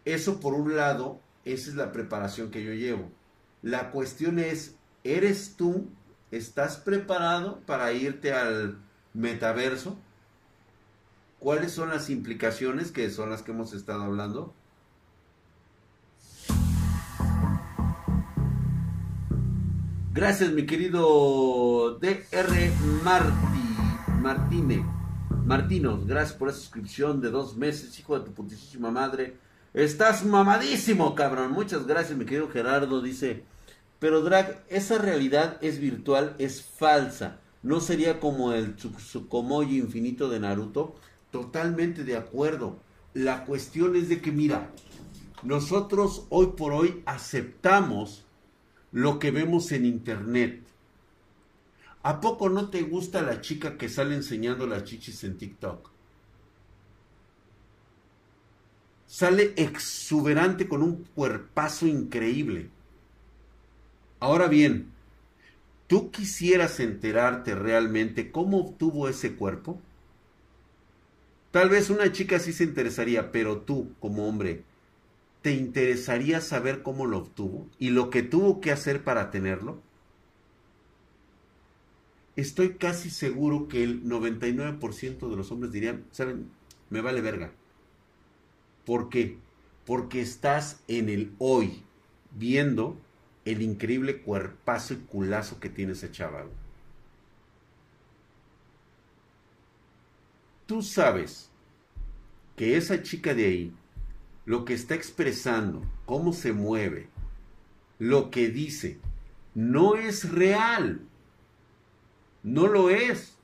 Eso 0.05 0.39
por 0.39 0.53
un 0.53 0.77
lado, 0.77 1.19
esa 1.43 1.69
es 1.69 1.75
la 1.75 1.91
preparación 1.91 2.51
que 2.51 2.63
yo 2.63 2.71
llevo. 2.71 3.11
La 3.61 3.91
cuestión 3.91 4.39
es, 4.39 4.77
¿eres 5.03 5.55
tú? 5.57 5.89
¿Estás 6.31 6.77
preparado 6.77 7.59
para 7.65 7.91
irte 7.91 8.31
al 8.31 8.77
metaverso? 9.13 9.97
¿Cuáles 11.39 11.73
son 11.73 11.89
las 11.89 12.09
implicaciones 12.09 12.93
que 12.93 13.09
son 13.09 13.29
las 13.29 13.41
que 13.43 13.51
hemos 13.51 13.73
estado 13.73 14.03
hablando? 14.03 14.54
Gracias, 20.15 20.53
mi 20.53 20.65
querido 20.65 21.99
DR 21.99 22.71
Martí, 23.03 24.13
Martínez. 24.21 24.79
Martinos, 25.43 26.07
gracias 26.07 26.37
por 26.37 26.47
esa 26.47 26.59
suscripción 26.59 27.19
de 27.19 27.31
dos 27.31 27.57
meses, 27.57 27.99
hijo 27.99 28.17
de 28.17 28.23
tu 28.23 28.31
putísima 28.31 28.91
madre. 28.91 29.35
Estás 29.73 30.23
mamadísimo, 30.23 31.15
cabrón. 31.15 31.51
Muchas 31.51 31.85
gracias, 31.85 32.17
mi 32.17 32.23
querido 32.23 32.47
Gerardo. 32.47 33.01
Dice, 33.01 33.43
pero 33.99 34.21
Drag, 34.21 34.63
esa 34.69 34.99
realidad 34.99 35.57
es 35.59 35.79
virtual, 35.79 36.37
es 36.39 36.63
falsa. 36.63 37.41
¿No 37.61 37.81
sería 37.81 38.21
como 38.21 38.53
el 38.53 38.77
Tsukumoyi 38.77 39.79
infinito 39.79 40.29
de 40.29 40.39
Naruto? 40.39 40.95
Totalmente 41.29 42.05
de 42.05 42.15
acuerdo. 42.15 42.77
La 43.13 43.43
cuestión 43.43 43.97
es 43.97 44.07
de 44.07 44.21
que, 44.21 44.31
mira, 44.31 44.71
nosotros 45.43 46.25
hoy 46.29 46.53
por 46.55 46.71
hoy 46.71 47.03
aceptamos 47.05 48.24
lo 48.95 49.19
que 49.19 49.29
vemos 49.29 49.73
en 49.73 49.85
internet. 49.85 50.63
¿A 52.01 52.21
poco 52.21 52.47
no 52.47 52.69
te 52.69 52.81
gusta 52.81 53.21
la 53.21 53.41
chica 53.41 53.77
que 53.77 53.89
sale 53.89 54.15
enseñando 54.15 54.65
las 54.67 54.85
chichis 54.85 55.25
en 55.25 55.37
TikTok? 55.37 55.89
Sale 59.05 59.53
exuberante 59.57 60.69
con 60.69 60.81
un 60.81 61.03
cuerpazo 61.13 61.87
increíble. 61.87 62.69
Ahora 64.21 64.47
bien, 64.47 64.93
¿tú 65.87 66.09
quisieras 66.09 66.79
enterarte 66.79 67.53
realmente 67.53 68.31
cómo 68.31 68.59
obtuvo 68.59 69.09
ese 69.09 69.35
cuerpo? 69.35 69.77
Tal 71.51 71.67
vez 71.67 71.89
una 71.89 72.13
chica 72.13 72.39
sí 72.39 72.53
se 72.53 72.63
interesaría, 72.63 73.33
pero 73.33 73.57
tú, 73.57 73.91
como 73.99 74.25
hombre, 74.25 74.63
¿te 75.45 75.51
interesaría 75.51 76.41
saber 76.41 76.81
cómo 76.81 77.05
lo 77.05 77.19
obtuvo 77.19 77.67
y 77.77 77.91
lo 77.91 78.09
que 78.09 78.23
tuvo 78.23 78.61
que 78.61 78.71
hacer 78.71 79.03
para 79.03 79.29
tenerlo? 79.29 79.79
Estoy 82.35 82.77
casi 82.77 83.11
seguro 83.11 83.67
que 83.67 83.83
el 83.83 84.05
99% 84.05 85.29
de 85.29 85.35
los 85.35 85.51
hombres 85.51 85.71
dirían, 85.71 86.03
¿saben? 86.09 86.49
Me 86.89 86.99
vale 86.99 87.21
verga. 87.21 87.51
¿Por 88.87 89.09
qué? 89.09 89.37
Porque 89.85 90.19
estás 90.19 90.81
en 90.87 91.09
el 91.09 91.35
hoy, 91.37 91.83
viendo 92.31 92.97
el 93.45 93.61
increíble 93.61 94.23
cuerpazo 94.23 94.95
y 94.95 94.97
culazo 94.97 95.59
que 95.59 95.69
tiene 95.69 95.91
ese 95.91 96.11
chaval. 96.11 96.47
Tú 100.65 100.81
sabes 100.81 101.51
que 102.55 102.77
esa 102.77 103.03
chica 103.03 103.35
de 103.35 103.45
ahí 103.45 103.73
lo 104.45 104.65
que 104.65 104.73
está 104.73 104.95
expresando, 104.95 105.81
cómo 106.05 106.33
se 106.33 106.53
mueve, 106.53 107.09
lo 107.99 108.29
que 108.29 108.49
dice, 108.49 108.99
no 109.55 109.95
es 109.95 110.31
real. 110.31 111.01
No 112.43 112.67
lo 112.67 112.89
es. 112.89 113.35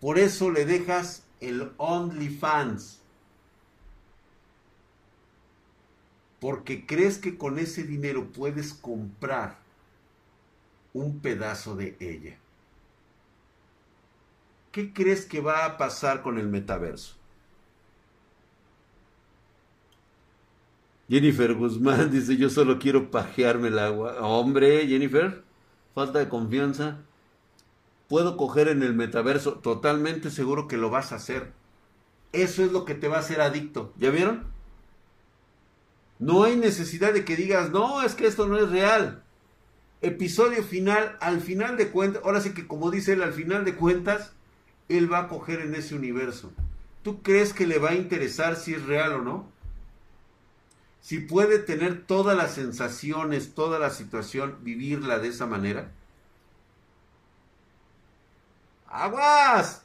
Por 0.00 0.18
eso 0.18 0.50
le 0.50 0.64
dejas 0.64 1.22
el 1.40 1.72
OnlyFans. 1.76 3.00
Porque 6.40 6.86
crees 6.86 7.18
que 7.18 7.36
con 7.36 7.58
ese 7.58 7.84
dinero 7.84 8.32
puedes 8.32 8.72
comprar 8.72 9.58
un 10.94 11.20
pedazo 11.20 11.76
de 11.76 11.96
ella. 12.00 12.38
¿Qué 14.72 14.92
crees 14.92 15.26
que 15.26 15.40
va 15.40 15.66
a 15.66 15.76
pasar 15.76 16.22
con 16.22 16.38
el 16.38 16.48
metaverso? 16.48 17.19
Jennifer 21.10 21.54
Guzmán 21.54 22.10
dice, 22.12 22.36
yo 22.36 22.48
solo 22.48 22.78
quiero 22.78 23.10
pajearme 23.10 23.68
el 23.68 23.80
agua. 23.80 24.16
Hombre, 24.20 24.86
Jennifer, 24.86 25.42
falta 25.92 26.20
de 26.20 26.28
confianza. 26.28 26.98
Puedo 28.08 28.36
coger 28.36 28.68
en 28.68 28.82
el 28.82 28.94
metaverso, 28.94 29.54
totalmente 29.54 30.30
seguro 30.30 30.68
que 30.68 30.76
lo 30.76 30.88
vas 30.88 31.12
a 31.12 31.16
hacer. 31.16 31.52
Eso 32.32 32.64
es 32.64 32.70
lo 32.70 32.84
que 32.84 32.94
te 32.94 33.08
va 33.08 33.16
a 33.16 33.20
hacer 33.20 33.40
adicto. 33.40 33.92
¿Ya 33.98 34.10
vieron? 34.10 34.44
No 36.20 36.44
hay 36.44 36.54
necesidad 36.54 37.12
de 37.12 37.24
que 37.24 37.36
digas, 37.36 37.70
no, 37.70 38.02
es 38.02 38.14
que 38.14 38.26
esto 38.26 38.46
no 38.46 38.58
es 38.58 38.70
real. 38.70 39.22
Episodio 40.02 40.62
final, 40.62 41.16
al 41.20 41.40
final 41.40 41.76
de 41.76 41.88
cuentas, 41.88 42.22
ahora 42.24 42.40
sí 42.40 42.52
que 42.52 42.66
como 42.66 42.90
dice 42.90 43.14
él, 43.14 43.22
al 43.22 43.32
final 43.32 43.64
de 43.64 43.74
cuentas, 43.74 44.32
él 44.88 45.12
va 45.12 45.20
a 45.20 45.28
coger 45.28 45.60
en 45.60 45.74
ese 45.74 45.94
universo. 45.94 46.52
¿Tú 47.02 47.22
crees 47.22 47.52
que 47.52 47.66
le 47.66 47.78
va 47.78 47.90
a 47.90 47.94
interesar 47.94 48.56
si 48.56 48.74
es 48.74 48.86
real 48.86 49.12
o 49.12 49.22
no? 49.22 49.59
Si 51.00 51.20
puede 51.20 51.58
tener 51.58 52.06
todas 52.06 52.36
las 52.36 52.54
sensaciones, 52.54 53.54
toda 53.54 53.78
la 53.78 53.90
situación, 53.90 54.58
vivirla 54.62 55.18
de 55.18 55.28
esa 55.28 55.46
manera? 55.46 55.92
¡Aguas! 58.86 59.82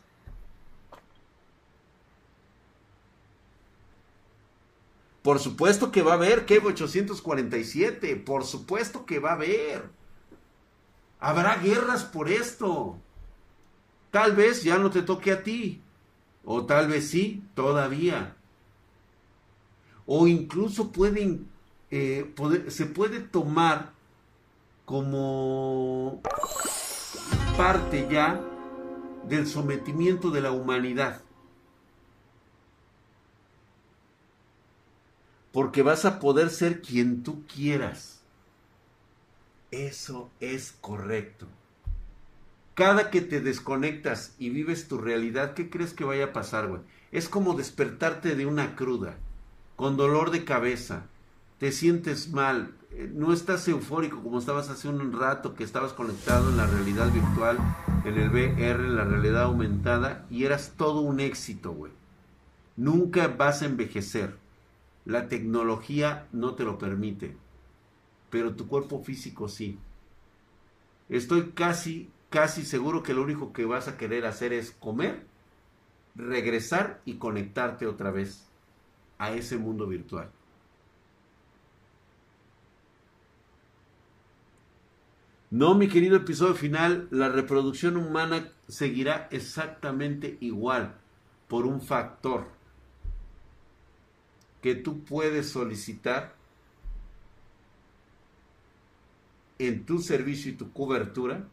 Por 5.21 5.39
supuesto 5.39 5.91
que 5.91 6.03
va 6.03 6.11
a 6.11 6.15
haber 6.15 6.45
Kevo 6.45 6.69
847, 6.69 8.15
por 8.17 8.45
supuesto 8.45 9.05
que 9.05 9.19
va 9.19 9.31
a 9.31 9.33
haber. 9.33 9.89
Habrá 11.19 11.55
guerras 11.57 12.03
por 12.03 12.29
esto. 12.29 12.99
Tal 14.11 14.35
vez 14.35 14.63
ya 14.63 14.77
no 14.77 14.91
te 14.91 15.01
toque 15.01 15.31
a 15.31 15.43
ti, 15.43 15.81
o 16.43 16.65
tal 16.65 16.87
vez 16.87 17.09
sí, 17.09 17.43
todavía 17.55 18.35
o 20.05 20.27
incluso 20.27 20.91
pueden, 20.91 21.47
eh, 21.91 22.33
se 22.67 22.85
puede 22.85 23.19
tomar 23.19 23.93
como 24.85 26.21
parte 27.57 28.07
ya 28.09 28.39
del 29.27 29.47
sometimiento 29.47 30.29
de 30.29 30.41
la 30.41 30.51
humanidad. 30.51 31.21
Porque 35.51 35.81
vas 35.81 36.05
a 36.05 36.19
poder 36.19 36.49
ser 36.49 36.81
quien 36.81 37.23
tú 37.23 37.43
quieras. 37.47 38.21
Eso 39.71 40.29
es 40.41 40.73
correcto. 40.81 41.47
Cada 42.75 43.09
que 43.09 43.21
te 43.21 43.39
desconectas 43.39 44.35
y 44.37 44.49
vives 44.49 44.89
tu 44.89 44.97
realidad, 44.97 45.53
¿qué 45.53 45.69
crees 45.69 45.93
que 45.93 46.03
vaya 46.03 46.25
a 46.25 46.33
pasar? 46.33 46.83
Es 47.13 47.29
como 47.29 47.53
despertarte 47.53 48.35
de 48.35 48.45
una 48.45 48.75
cruda 48.75 49.17
con 49.75 49.97
dolor 49.97 50.31
de 50.31 50.45
cabeza, 50.45 51.07
te 51.59 51.71
sientes 51.71 52.31
mal, 52.31 52.73
eh, 52.91 53.09
no 53.13 53.33
estás 53.33 53.67
eufórico 53.67 54.21
como 54.21 54.39
estabas 54.39 54.69
hace 54.69 54.87
un 54.87 55.11
rato 55.11 55.53
que 55.53 55.63
estabas 55.63 55.93
conectado 55.93 56.49
en 56.49 56.57
la 56.57 56.67
realidad 56.67 57.11
virtual, 57.11 57.57
en 58.05 58.17
el 58.17 58.29
VR, 58.29 58.85
en 58.85 58.95
la 58.95 59.03
realidad 59.03 59.43
aumentada, 59.43 60.25
y 60.29 60.45
eras 60.45 60.73
todo 60.77 61.01
un 61.01 61.19
éxito, 61.19 61.71
güey. 61.71 61.91
Nunca 62.77 63.27
vas 63.27 63.61
a 63.61 63.65
envejecer. 63.65 64.37
La 65.05 65.27
tecnología 65.27 66.27
no 66.31 66.55
te 66.55 66.63
lo 66.63 66.77
permite, 66.77 67.37
pero 68.29 68.55
tu 68.55 68.67
cuerpo 68.67 69.03
físico 69.03 69.47
sí. 69.47 69.77
Estoy 71.09 71.51
casi, 71.51 72.09
casi 72.29 72.65
seguro 72.65 73.03
que 73.03 73.13
lo 73.13 73.21
único 73.21 73.53
que 73.53 73.65
vas 73.65 73.87
a 73.87 73.97
querer 73.97 74.25
hacer 74.25 74.51
es 74.51 74.71
comer, 74.71 75.25
regresar 76.15 77.01
y 77.05 77.15
conectarte 77.15 77.85
otra 77.85 78.09
vez 78.09 78.44
a 79.17 79.31
ese 79.31 79.57
mundo 79.57 79.87
virtual. 79.87 80.29
No, 85.51 85.73
mi 85.75 85.87
querido 85.87 86.17
episodio 86.17 86.53
final, 86.53 87.07
la 87.11 87.29
reproducción 87.29 87.95
humana 87.95 88.51
seguirá 88.67 89.27
exactamente 89.31 90.37
igual 90.41 90.95
por 91.47 91.65
un 91.65 91.81
factor 91.81 92.47
que 94.61 94.75
tú 94.75 95.03
puedes 95.03 95.49
solicitar 95.49 96.35
en 99.59 99.85
tu 99.85 99.99
servicio 99.99 100.51
y 100.51 100.55
tu 100.55 100.71
cobertura 100.73 101.47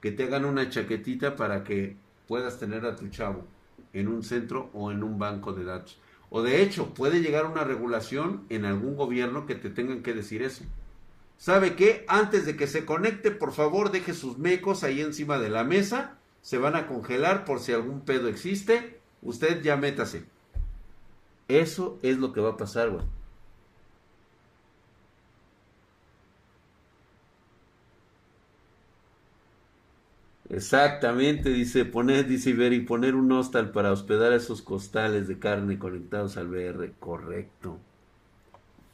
que 0.00 0.10
te 0.10 0.24
hagan 0.24 0.44
una 0.44 0.68
chaquetita 0.70 1.36
para 1.36 1.62
que 1.62 1.96
puedas 2.26 2.58
tener 2.58 2.86
a 2.86 2.96
tu 2.96 3.08
chavo 3.08 3.44
en 3.92 4.08
un 4.08 4.22
centro 4.22 4.70
o 4.72 4.90
en 4.90 5.02
un 5.02 5.18
banco 5.18 5.52
de 5.52 5.64
datos. 5.64 6.00
O 6.30 6.42
de 6.42 6.62
hecho, 6.62 6.94
puede 6.94 7.20
llegar 7.20 7.44
una 7.46 7.64
regulación 7.64 8.44
en 8.48 8.64
algún 8.64 8.96
gobierno 8.96 9.46
que 9.46 9.56
te 9.56 9.68
tengan 9.68 10.02
que 10.02 10.14
decir 10.14 10.42
eso. 10.42 10.64
¿Sabe 11.36 11.74
qué? 11.74 12.04
Antes 12.06 12.46
de 12.46 12.56
que 12.56 12.66
se 12.66 12.84
conecte, 12.84 13.30
por 13.30 13.52
favor, 13.52 13.90
deje 13.90 14.14
sus 14.14 14.38
mecos 14.38 14.84
ahí 14.84 15.00
encima 15.00 15.38
de 15.38 15.50
la 15.50 15.64
mesa. 15.64 16.18
Se 16.42 16.58
van 16.58 16.76
a 16.76 16.86
congelar 16.86 17.44
por 17.44 17.60
si 17.60 17.72
algún 17.72 18.02
pedo 18.02 18.28
existe. 18.28 19.00
Usted 19.22 19.62
ya 19.62 19.76
métase. 19.76 20.24
Eso 21.48 21.98
es 22.02 22.18
lo 22.18 22.32
que 22.32 22.40
va 22.40 22.50
a 22.50 22.56
pasar, 22.56 22.90
güey. 22.90 23.04
Exactamente, 30.50 31.50
dice 31.50 31.84
poner, 31.84 32.26
dice 32.26 32.50
Iberi, 32.50 32.80
poner 32.80 33.14
un 33.14 33.30
hostal 33.30 33.70
para 33.70 33.92
hospedar 33.92 34.32
esos 34.32 34.62
costales 34.62 35.28
de 35.28 35.38
carne 35.38 35.78
conectados 35.78 36.36
al 36.36 36.48
VR. 36.48 36.92
Correcto. 36.98 37.78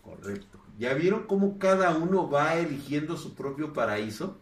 Correcto. 0.03 0.59
¿Ya 0.79 0.93
vieron 0.95 1.27
cómo 1.27 1.59
cada 1.59 1.97
uno 1.97 2.29
va 2.29 2.57
eligiendo 2.57 3.17
su 3.17 3.35
propio 3.35 3.73
paraíso? 3.73 4.37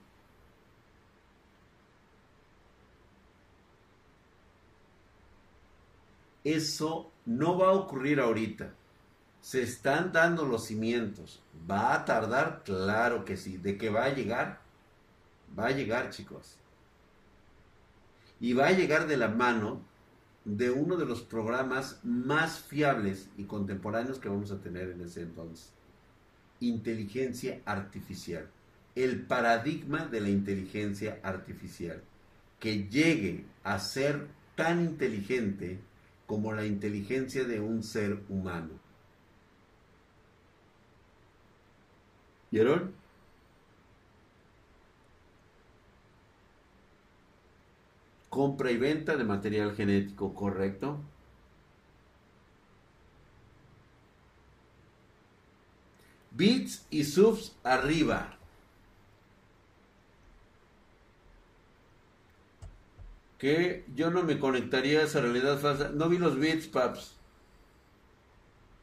Eso 6.45 7.13
no 7.27 7.59
va 7.59 7.69
a 7.69 7.73
ocurrir 7.73 8.21
ahorita. 8.21 8.73
Se 9.41 9.63
están 9.63 10.13
dando 10.13 10.45
los 10.45 10.67
cimientos. 10.67 11.41
¿Va 11.71 11.95
a 11.95 12.05
tardar? 12.05 12.63
Claro 12.65 13.25
que 13.25 13.37
sí. 13.37 13.57
¿De 13.59 13.79
qué 13.79 13.91
va 13.91 14.05
a 14.05 14.15
llegar? 14.15 14.61
Va 15.59 15.67
a 15.69 15.71
llegar, 15.71 16.11
chicos. 16.11 16.59
Y 18.41 18.53
va 18.53 18.69
a 18.69 18.73
llegar 18.73 19.07
de 19.07 19.17
la 19.17 19.29
mano 19.29 19.81
de 20.45 20.71
uno 20.71 20.97
de 20.97 21.07
los 21.07 21.23
programas 21.23 22.01
más 22.05 22.61
fiables 22.61 23.29
y 23.39 23.45
contemporáneos 23.45 24.19
que 24.19 24.29
vamos 24.29 24.51
a 24.51 24.61
tener 24.61 24.91
en 24.91 25.01
ese 25.01 25.23
entonces 25.23 25.73
inteligencia 26.61 27.61
artificial, 27.65 28.49
el 28.95 29.23
paradigma 29.23 30.07
de 30.07 30.21
la 30.21 30.29
inteligencia 30.29 31.21
artificial, 31.23 32.03
que 32.61 32.89
llegue 32.89 33.45
a 33.63 33.79
ser 33.79 34.27
tan 34.55 34.81
inteligente 34.81 35.79
como 36.27 36.53
la 36.53 36.65
inteligencia 36.65 37.45
de 37.45 37.61
un 37.61 37.83
ser 37.83 38.23
humano. 38.29 38.71
¿Vieron? 42.51 42.93
Compra 48.35 48.73
y 48.73 48.77
venta 48.77 49.15
de 49.17 49.23
material 49.23 49.77
genético, 49.77 50.35
correcto. 50.35 50.99
Bits 56.33 56.85
y 56.91 57.05
subs 57.05 57.55
arriba. 57.63 58.37
Que 63.39 63.85
yo 63.95 64.11
no 64.11 64.25
me 64.25 64.41
conectaría 64.41 64.99
a 64.99 65.05
esa 65.05 65.21
realidad 65.21 65.59
falsa. 65.61 65.91
No 65.91 66.09
vi 66.09 66.19
los 66.19 66.37
bits, 66.37 66.67
paps. 66.67 67.15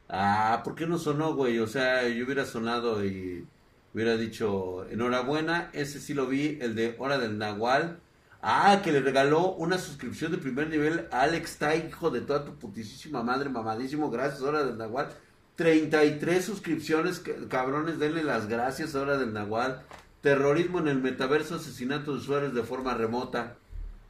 Ah, 0.08 0.62
¿por 0.64 0.74
qué 0.74 0.86
no 0.86 0.96
sonó, 0.96 1.34
güey? 1.34 1.58
O 1.58 1.66
sea, 1.66 2.08
yo 2.08 2.24
hubiera 2.24 2.46
sonado 2.46 3.04
y 3.04 3.46
hubiera 3.92 4.16
dicho, 4.16 4.88
enhorabuena, 4.88 5.68
ese 5.74 6.00
sí 6.00 6.14
lo 6.14 6.26
vi, 6.26 6.58
el 6.62 6.74
de 6.74 6.96
Hora 6.98 7.18
del 7.18 7.36
Nahual. 7.36 8.00
Ah, 8.44 8.80
que 8.82 8.90
le 8.90 9.00
regaló 9.00 9.52
una 9.52 9.78
suscripción 9.78 10.32
de 10.32 10.38
primer 10.38 10.68
nivel 10.68 11.06
a 11.12 11.22
Alex 11.22 11.58
Tai, 11.58 11.86
hijo 11.88 12.10
de 12.10 12.22
toda 12.22 12.44
tu 12.44 12.56
putísima 12.56 13.22
madre, 13.22 13.48
mamadísimo. 13.48 14.10
Gracias, 14.10 14.42
Hora 14.42 14.64
del 14.64 14.76
Nahual. 14.76 15.10
33 15.54 16.44
suscripciones, 16.44 17.22
cabrones, 17.48 18.00
denle 18.00 18.24
las 18.24 18.48
gracias 18.48 18.96
ahora 18.96 19.16
del 19.16 19.32
Nahual. 19.32 19.82
Terrorismo 20.22 20.80
en 20.80 20.88
el 20.88 21.00
metaverso, 21.00 21.54
asesinato 21.54 22.12
de 22.12 22.18
usuarios 22.18 22.52
de 22.52 22.64
forma 22.64 22.94
remota. 22.94 23.54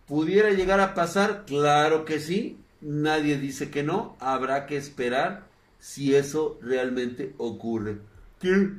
¿Pudiera 0.07 0.51
llegar 0.51 0.81
a 0.81 0.95
pasar? 0.95 1.45
Claro 1.47 2.07
que 2.07 2.19
sí. 2.19 2.59
Nadie 2.81 3.37
dice 3.39 3.71
que 3.71 3.83
no. 3.83 4.17
Habrá 4.19 4.67
que 4.67 4.79
esperar 4.79 5.45
si 5.79 6.15
eso 6.15 6.59
realmente 6.63 7.35
ocurre. 7.37 7.99
¿Qué? 8.41 8.71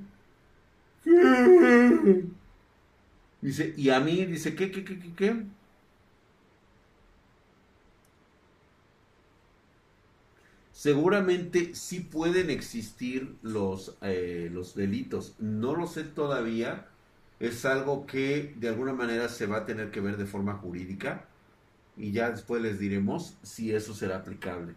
¿Qué? 1.03 2.25
Dice, 3.43 3.73
y 3.77 3.89
a 3.91 3.99
mí 3.99 4.25
dice, 4.25 4.55
¿qué, 4.55 4.71
qué, 4.71 4.83
qué, 4.83 4.99
qué, 4.99 5.13
qué? 5.15 5.45
Seguramente 10.71 11.75
sí 11.75 11.99
pueden 12.01 12.49
existir 12.49 13.37
los, 13.41 13.95
eh, 14.01 14.49
los 14.51 14.75
delitos. 14.75 15.35
No 15.39 15.75
lo 15.75 15.87
sé 15.87 16.03
todavía. 16.03 16.87
Es 17.39 17.65
algo 17.65 18.05
que 18.05 18.53
de 18.57 18.69
alguna 18.69 18.93
manera 18.93 19.29
se 19.29 19.45
va 19.45 19.57
a 19.59 19.65
tener 19.65 19.91
que 19.91 20.01
ver 20.01 20.17
de 20.17 20.25
forma 20.25 20.55
jurídica. 20.55 21.27
Y 21.97 22.11
ya 22.11 22.31
después 22.31 22.61
les 22.61 22.79
diremos 22.79 23.37
si 23.43 23.73
eso 23.73 23.93
será 23.95 24.17
aplicable. 24.17 24.75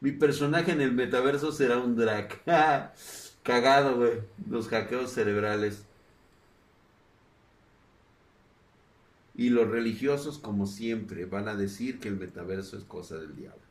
Mi 0.00 0.12
personaje 0.12 0.72
en 0.72 0.80
el 0.80 0.92
metaverso 0.92 1.52
será 1.52 1.78
un 1.78 1.96
drag. 1.96 2.40
Cagado, 3.42 3.96
güey. 3.96 4.20
Los 4.48 4.68
hackeos 4.68 5.12
cerebrales. 5.12 5.84
Y 9.34 9.50
los 9.50 9.68
religiosos, 9.68 10.38
como 10.38 10.66
siempre, 10.66 11.24
van 11.24 11.48
a 11.48 11.56
decir 11.56 11.98
que 12.00 12.08
el 12.08 12.16
metaverso 12.16 12.76
es 12.76 12.84
cosa 12.84 13.16
del 13.16 13.34
diablo. 13.36 13.70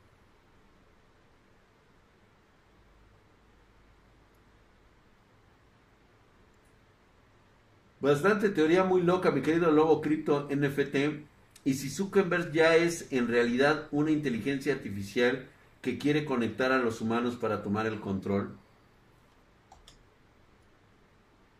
Bastante 8.01 8.49
teoría 8.49 8.85
muy 8.85 9.01
loca, 9.01 9.29
mi 9.31 9.41
querido 9.41 9.71
Lobo 9.71 10.01
Cripto 10.01 10.47
NFT. 10.49 11.25
Y 11.65 11.73
si 11.73 11.89
Zuckerberg 11.89 12.51
ya 12.53 12.75
es 12.75 13.11
en 13.11 13.27
realidad 13.27 13.87
una 13.91 14.11
inteligencia 14.11 14.73
artificial 14.73 15.47
que 15.81 15.97
quiere 15.97 16.23
conectar 16.23 16.71
a 16.71 16.79
los 16.79 17.01
humanos 17.01 17.35
para 17.35 17.61
tomar 17.61 17.85
el 17.85 17.99
control, 17.99 18.57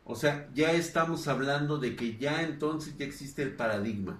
o 0.10 0.16
sea, 0.16 0.50
ya 0.56 0.72
estamos 0.74 1.28
hablando 1.28 1.78
de 1.78 1.96
que 1.96 2.18
ya 2.18 2.42
entonces 2.42 2.98
ya 2.98 3.06
existe 3.06 3.44
el 3.44 3.56
paradigma. 3.56 4.20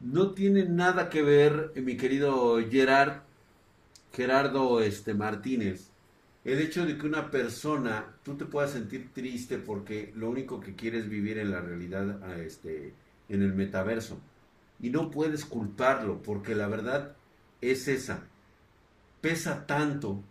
No 0.00 0.32
tiene 0.32 0.64
nada 0.64 1.10
que 1.10 1.20
ver, 1.22 1.72
mi 1.76 1.96
querido 1.98 2.58
Gerard, 2.70 3.22
Gerardo 4.12 4.80
este, 4.80 5.14
Martínez, 5.14 5.90
el 6.46 6.60
hecho 6.60 6.86
de 6.86 6.96
que 6.96 7.06
una 7.06 7.28
persona, 7.28 8.14
tú 8.22 8.36
te 8.36 8.44
puedas 8.44 8.70
sentir 8.70 9.10
triste 9.12 9.58
porque 9.58 10.12
lo 10.14 10.30
único 10.30 10.60
que 10.60 10.76
quieres 10.76 11.04
es 11.04 11.10
vivir 11.10 11.38
en 11.38 11.50
la 11.50 11.60
realidad, 11.60 12.20
ah, 12.22 12.36
este, 12.38 12.94
en 13.28 13.42
el 13.42 13.52
metaverso. 13.52 14.20
Y 14.80 14.90
no 14.90 15.10
puedes 15.10 15.44
culparlo 15.44 16.22
porque 16.22 16.54
la 16.54 16.68
verdad 16.68 17.16
es 17.60 17.88
esa. 17.88 18.28
Pesa 19.20 19.66
tanto 19.66 20.22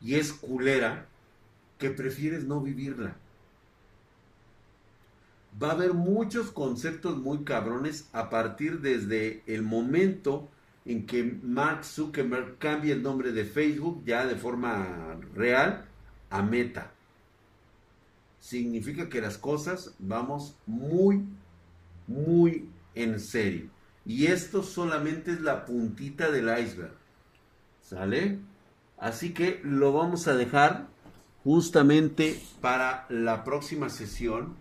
y 0.00 0.16
es 0.16 0.32
culera 0.32 1.06
que 1.78 1.90
prefieres 1.90 2.44
no 2.44 2.60
vivirla. 2.60 3.16
va 5.62 5.68
a 5.68 5.72
haber 5.72 5.94
muchos 5.94 6.50
conceptos 6.50 7.18
muy 7.18 7.44
cabrones 7.44 8.08
a 8.12 8.30
partir 8.30 8.80
desde 8.80 9.42
el 9.46 9.62
momento 9.62 10.48
en 10.88 11.04
que 11.04 11.22
Mark 11.22 11.84
Zuckerberg 11.84 12.56
cambie 12.58 12.94
el 12.94 13.02
nombre 13.02 13.30
de 13.32 13.44
Facebook 13.44 14.02
ya 14.06 14.26
de 14.26 14.36
forma 14.36 15.18
real 15.34 15.84
a 16.30 16.42
Meta. 16.42 16.90
Significa 18.40 19.10
que 19.10 19.20
las 19.20 19.36
cosas 19.36 19.94
vamos 19.98 20.56
muy, 20.66 21.26
muy 22.06 22.70
en 22.94 23.20
serio. 23.20 23.68
Y 24.06 24.26
esto 24.26 24.62
solamente 24.62 25.32
es 25.32 25.42
la 25.42 25.66
puntita 25.66 26.30
del 26.30 26.48
iceberg. 26.58 26.94
¿Sale? 27.82 28.38
Así 28.96 29.34
que 29.34 29.60
lo 29.62 29.92
vamos 29.92 30.26
a 30.26 30.34
dejar 30.36 30.86
justamente 31.44 32.40
para 32.62 33.04
la 33.10 33.44
próxima 33.44 33.90
sesión 33.90 34.56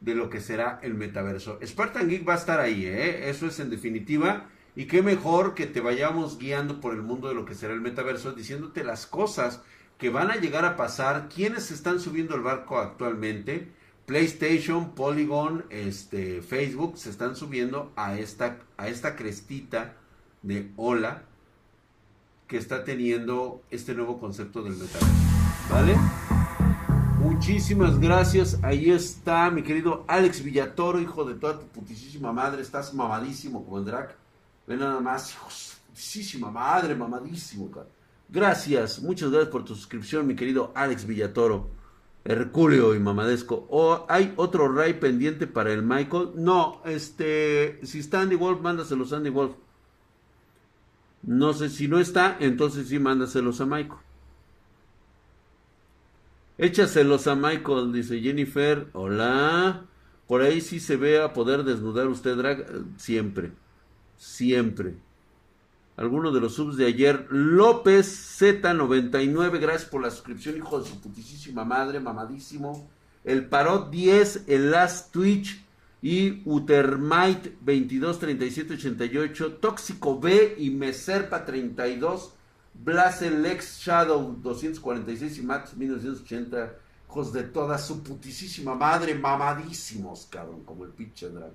de 0.00 0.14
lo 0.14 0.30
que 0.30 0.40
será 0.40 0.78
el 0.82 0.94
metaverso. 0.94 1.58
Spartan 1.64 2.08
Geek 2.08 2.28
va 2.28 2.34
a 2.34 2.38
estar 2.38 2.60
ahí, 2.60 2.86
¿eh? 2.86 3.28
Eso 3.28 3.48
es 3.48 3.58
en 3.58 3.70
definitiva. 3.70 4.50
Y 4.76 4.86
qué 4.86 5.02
mejor 5.02 5.54
que 5.54 5.66
te 5.66 5.80
vayamos 5.80 6.38
guiando 6.38 6.80
por 6.80 6.94
el 6.94 7.02
mundo 7.02 7.28
de 7.28 7.34
lo 7.34 7.44
que 7.44 7.54
será 7.54 7.74
el 7.74 7.80
metaverso, 7.80 8.32
diciéndote 8.32 8.82
las 8.82 9.06
cosas 9.06 9.62
que 9.98 10.10
van 10.10 10.30
a 10.30 10.36
llegar 10.36 10.64
a 10.64 10.76
pasar, 10.76 11.28
quiénes 11.32 11.70
están 11.70 12.00
subiendo 12.00 12.34
el 12.34 12.42
barco 12.42 12.78
actualmente. 12.78 13.70
PlayStation, 14.06 14.94
Polygon, 14.94 15.64
este, 15.70 16.42
Facebook 16.42 16.98
se 16.98 17.10
están 17.10 17.36
subiendo 17.36 17.92
a 17.96 18.18
esta, 18.18 18.58
a 18.76 18.88
esta 18.88 19.16
crestita 19.16 19.94
de 20.42 20.70
ola 20.76 21.22
que 22.46 22.58
está 22.58 22.84
teniendo 22.84 23.62
este 23.70 23.94
nuevo 23.94 24.18
concepto 24.18 24.62
del 24.62 24.74
metaverso. 24.74 25.08
¿Vale? 25.70 25.96
Muchísimas 27.18 27.98
gracias. 27.98 28.58
Ahí 28.62 28.90
está 28.90 29.50
mi 29.50 29.62
querido 29.62 30.04
Alex 30.08 30.42
Villatoro, 30.44 31.00
hijo 31.00 31.24
de 31.24 31.34
toda 31.34 31.60
tu 31.60 31.66
putísima 31.68 32.32
madre. 32.32 32.60
Estás 32.60 32.92
mamadísimo 32.92 33.66
el 33.78 33.84
Drac. 33.86 34.23
Ve 34.66 34.76
nada 34.76 35.00
más, 35.00 35.32
hijos. 35.32 35.78
Putísima 35.88 36.50
madre, 36.50 36.94
mamadísimo. 36.94 37.70
Gracias, 38.28 39.00
muchas 39.00 39.30
gracias 39.30 39.50
por 39.50 39.64
tu 39.64 39.74
suscripción, 39.74 40.26
mi 40.26 40.34
querido 40.34 40.72
Alex 40.74 41.06
Villatoro. 41.06 41.70
Herculeo 42.24 42.94
y 42.94 42.98
Mamadesco. 42.98 43.66
¿O 43.68 44.06
hay 44.08 44.32
otro 44.36 44.72
Ray 44.72 44.94
pendiente 44.94 45.46
para 45.46 45.72
el 45.72 45.82
Michael? 45.82 46.30
No, 46.36 46.80
este, 46.86 47.80
si 47.82 47.98
está 47.98 48.22
Andy 48.22 48.34
Wolf, 48.34 48.60
mándaselos 48.60 49.12
a 49.12 49.18
Andy 49.18 49.30
Wolf. 49.30 49.54
No 51.22 51.52
sé 51.52 51.68
si 51.68 51.86
no 51.86 51.98
está, 51.98 52.36
entonces 52.40 52.88
sí 52.88 52.98
mándaselos 52.98 53.60
a 53.60 53.66
Michael. 53.66 54.00
Échaselos 56.56 57.26
a 57.26 57.34
Michael, 57.34 57.92
dice 57.92 58.20
Jennifer. 58.20 58.88
Hola. 58.94 59.84
Por 60.26 60.40
ahí 60.40 60.60
sí 60.60 60.80
se 60.80 60.96
ve 60.96 61.20
a 61.20 61.34
poder 61.34 61.64
desnudar 61.64 62.08
usted, 62.08 62.36
drag. 62.36 62.66
Siempre. 62.96 63.52
Siempre. 64.16 64.94
Alguno 65.96 66.32
de 66.32 66.40
los 66.40 66.54
subs 66.54 66.76
de 66.76 66.86
ayer. 66.86 67.26
López 67.30 68.40
Z99. 68.40 69.60
Gracias 69.60 69.88
por 69.88 70.02
la 70.02 70.10
suscripción, 70.10 70.56
hijo 70.56 70.80
de 70.80 70.88
su 70.88 71.00
putísima 71.00 71.64
madre. 71.64 72.00
Mamadísimo. 72.00 72.88
El 73.24 73.46
Parot 73.46 73.90
10. 73.90 74.44
El 74.46 74.70
Last 74.70 75.12
Twitch. 75.12 75.62
Y 76.02 76.42
Utermite 76.44 77.56
223788. 77.60 79.54
Tóxico 79.54 80.18
B 80.18 80.56
y 80.58 80.70
Meserpa 80.70 81.44
32. 81.44 82.34
Blaze 82.74 83.30
Lex 83.30 83.78
Shadow 83.78 84.36
246 84.42 85.38
y 85.38 85.42
Max 85.42 85.76
1980. 85.76 86.74
Hijos 87.08 87.32
de 87.32 87.44
toda 87.44 87.78
su 87.78 88.02
putísima 88.02 88.74
madre, 88.74 89.14
mamadísimos, 89.14 90.26
cabrón, 90.28 90.64
como 90.64 90.84
el 90.84 90.90
pinche 90.90 91.28
drag. 91.28 91.52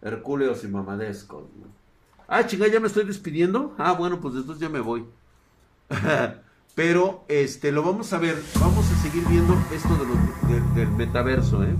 Hercúleos 0.00 0.62
y 0.62 0.68
mamadescos, 0.68 1.44
Ah, 2.28 2.46
chinga, 2.46 2.68
ya 2.68 2.80
me 2.80 2.86
estoy 2.86 3.04
despidiendo. 3.04 3.74
Ah, 3.78 3.92
bueno, 3.92 4.20
pues 4.20 4.34
entonces 4.34 4.60
ya 4.60 4.68
me 4.68 4.80
voy. 4.80 5.04
Pero, 6.74 7.24
este, 7.28 7.70
lo 7.70 7.82
vamos 7.82 8.12
a 8.12 8.18
ver. 8.18 8.40
Vamos 8.58 8.90
a 8.90 9.02
seguir 9.02 9.26
viendo 9.28 9.54
esto 9.72 9.88
del 10.74 10.90
metaverso, 10.92 11.62
¿eh? 11.62 11.76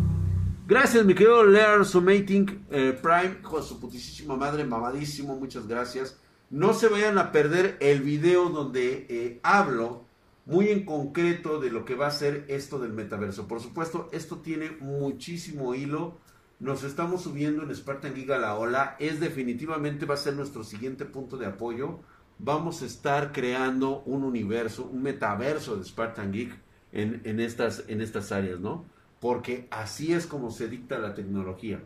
Gracias, 0.66 1.04
mi 1.04 1.14
querido 1.14 1.44
Lear 1.44 1.84
Sumating 1.84 2.66
eh, 2.70 2.98
Prime, 3.02 3.38
hijo 3.40 3.58
de 3.58 3.66
su 3.66 3.80
putísima 3.80 4.36
madre, 4.36 4.64
mamadísimo, 4.64 5.34
muchas 5.36 5.66
gracias. 5.66 6.16
No 6.50 6.72
se 6.72 6.88
vayan 6.88 7.18
a 7.18 7.32
perder 7.32 7.76
el 7.80 8.00
video 8.00 8.48
donde 8.48 9.06
eh, 9.08 9.40
hablo 9.42 10.04
muy 10.46 10.68
en 10.68 10.84
concreto 10.84 11.60
de 11.60 11.70
lo 11.70 11.84
que 11.84 11.94
va 11.94 12.06
a 12.06 12.10
ser 12.10 12.44
esto 12.48 12.78
del 12.78 12.92
metaverso. 12.92 13.48
Por 13.48 13.60
supuesto, 13.60 14.08
esto 14.12 14.38
tiene 14.38 14.70
muchísimo 14.80 15.74
hilo. 15.74 16.18
Nos 16.62 16.84
estamos 16.84 17.22
subiendo 17.22 17.64
en 17.64 17.74
Spartan 17.74 18.14
Giga 18.14 18.38
la 18.38 18.54
ola. 18.54 18.94
Es 19.00 19.18
definitivamente 19.18 20.06
va 20.06 20.14
a 20.14 20.16
ser 20.16 20.34
nuestro 20.34 20.62
siguiente 20.62 21.04
punto 21.04 21.36
de 21.36 21.46
apoyo. 21.46 21.98
Vamos 22.38 22.82
a 22.82 22.86
estar 22.86 23.32
creando 23.32 24.02
un 24.06 24.22
universo, 24.22 24.84
un 24.84 25.02
metaverso 25.02 25.76
de 25.76 25.84
Spartan 25.84 26.30
Geek 26.30 26.56
en, 26.92 27.20
en, 27.24 27.40
estas, 27.40 27.82
en 27.88 28.00
estas 28.00 28.30
áreas, 28.30 28.60
¿no? 28.60 28.84
Porque 29.18 29.66
así 29.72 30.12
es 30.12 30.28
como 30.28 30.52
se 30.52 30.68
dicta 30.68 31.00
la 31.00 31.14
tecnología. 31.14 31.82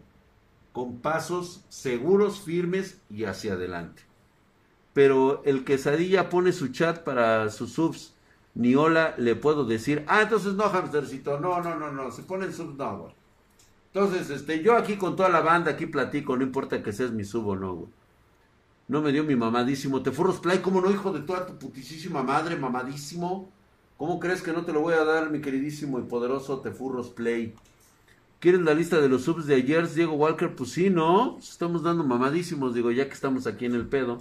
Con 0.74 0.98
pasos 0.98 1.64
seguros, 1.70 2.42
firmes 2.42 3.00
y 3.08 3.24
hacia 3.24 3.54
adelante 3.54 4.02
pero 4.92 5.42
el 5.44 5.64
quesadilla 5.64 6.30
pone 6.30 6.52
su 6.52 6.68
chat 6.68 7.00
para 7.00 7.50
sus 7.50 7.74
subs. 7.74 8.14
Ni 8.54 8.74
hola 8.74 9.14
le 9.18 9.36
puedo 9.36 9.66
decir. 9.66 10.02
Ah, 10.08 10.22
entonces 10.22 10.54
no, 10.54 10.64
hamstercito. 10.64 11.38
No, 11.38 11.60
no, 11.60 11.74
no, 11.78 11.92
no. 11.92 12.10
Se 12.10 12.22
ponen 12.22 12.50
subs, 12.50 12.78
no. 12.78 13.12
Entonces, 13.96 14.28
este, 14.28 14.62
yo 14.62 14.76
aquí 14.76 14.96
con 14.96 15.16
toda 15.16 15.30
la 15.30 15.40
banda, 15.40 15.70
aquí 15.70 15.86
platico. 15.86 16.36
No 16.36 16.42
importa 16.42 16.82
que 16.82 16.92
seas 16.92 17.12
mi 17.12 17.24
sub 17.24 17.46
o 17.46 17.56
no, 17.56 17.74
güey. 17.74 17.88
No 18.88 19.00
me 19.00 19.10
dio 19.10 19.24
mi 19.24 19.36
mamadísimo. 19.36 20.02
Te 20.02 20.12
furros 20.12 20.38
play, 20.38 20.58
¿cómo 20.58 20.82
no, 20.82 20.90
hijo 20.90 21.14
de 21.14 21.20
toda 21.20 21.46
tu 21.46 21.56
putísima 21.56 22.22
madre, 22.22 22.56
mamadísimo? 22.56 23.50
¿Cómo 23.96 24.20
crees 24.20 24.42
que 24.42 24.52
no 24.52 24.66
te 24.66 24.74
lo 24.74 24.82
voy 24.82 24.92
a 24.92 25.04
dar, 25.04 25.30
mi 25.30 25.40
queridísimo 25.40 25.98
y 25.98 26.02
poderoso 26.02 26.60
Tefurros 26.60 27.08
Play? 27.08 27.54
¿Quieren 28.38 28.66
la 28.66 28.74
lista 28.74 29.00
de 29.00 29.08
los 29.08 29.22
subs 29.22 29.46
de 29.46 29.54
ayer, 29.54 29.88
Diego 29.88 30.12
Walker? 30.12 30.54
Pues 30.54 30.72
sí, 30.72 30.90
¿no? 30.90 31.38
Estamos 31.38 31.82
dando 31.82 32.04
mamadísimos, 32.04 32.74
digo, 32.74 32.90
ya 32.90 33.08
que 33.08 33.14
estamos 33.14 33.46
aquí 33.46 33.64
en 33.64 33.74
el 33.74 33.86
pedo. 33.86 34.20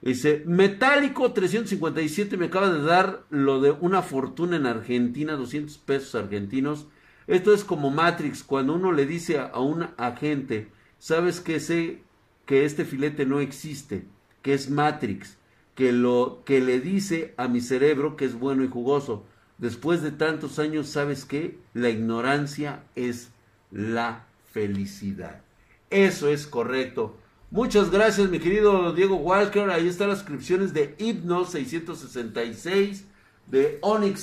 Dice, 0.00 0.44
Metálico 0.46 1.32
357 1.32 2.36
me 2.36 2.46
acaba 2.46 2.70
de 2.70 2.82
dar 2.82 3.24
lo 3.30 3.60
de 3.60 3.72
una 3.72 4.02
fortuna 4.02 4.54
en 4.54 4.66
Argentina, 4.66 5.34
200 5.34 5.76
pesos 5.78 6.14
argentinos. 6.14 6.86
Esto 7.28 7.52
es 7.52 7.62
como 7.62 7.90
Matrix, 7.90 8.42
cuando 8.42 8.74
uno 8.74 8.90
le 8.90 9.04
dice 9.04 9.38
a 9.38 9.60
un 9.60 9.86
agente, 9.98 10.68
sabes 10.98 11.40
que 11.40 11.60
sé 11.60 12.00
que 12.46 12.64
este 12.64 12.86
filete 12.86 13.26
no 13.26 13.40
existe, 13.40 14.06
que 14.40 14.54
es 14.54 14.70
Matrix, 14.70 15.36
que 15.74 15.92
lo 15.92 16.42
que 16.46 16.62
le 16.62 16.80
dice 16.80 17.34
a 17.36 17.46
mi 17.46 17.60
cerebro 17.60 18.16
que 18.16 18.24
es 18.24 18.34
bueno 18.34 18.64
y 18.64 18.68
jugoso. 18.68 19.26
Después 19.58 20.02
de 20.02 20.10
tantos 20.10 20.58
años, 20.58 20.88
¿sabes 20.88 21.26
qué? 21.26 21.58
La 21.74 21.90
ignorancia 21.90 22.84
es 22.96 23.28
la 23.70 24.24
felicidad. 24.50 25.42
Eso 25.90 26.28
es 26.28 26.46
correcto. 26.46 27.18
Muchas 27.50 27.90
gracias, 27.90 28.30
mi 28.30 28.38
querido 28.38 28.94
Diego 28.94 29.16
Walker. 29.16 29.68
Ahí 29.68 29.86
están 29.86 30.08
las 30.08 30.20
suscripciones 30.20 30.72
de 30.72 30.94
Hipno 30.96 31.44
666, 31.44 33.04
de 33.48 33.78
Onyx 33.82 34.20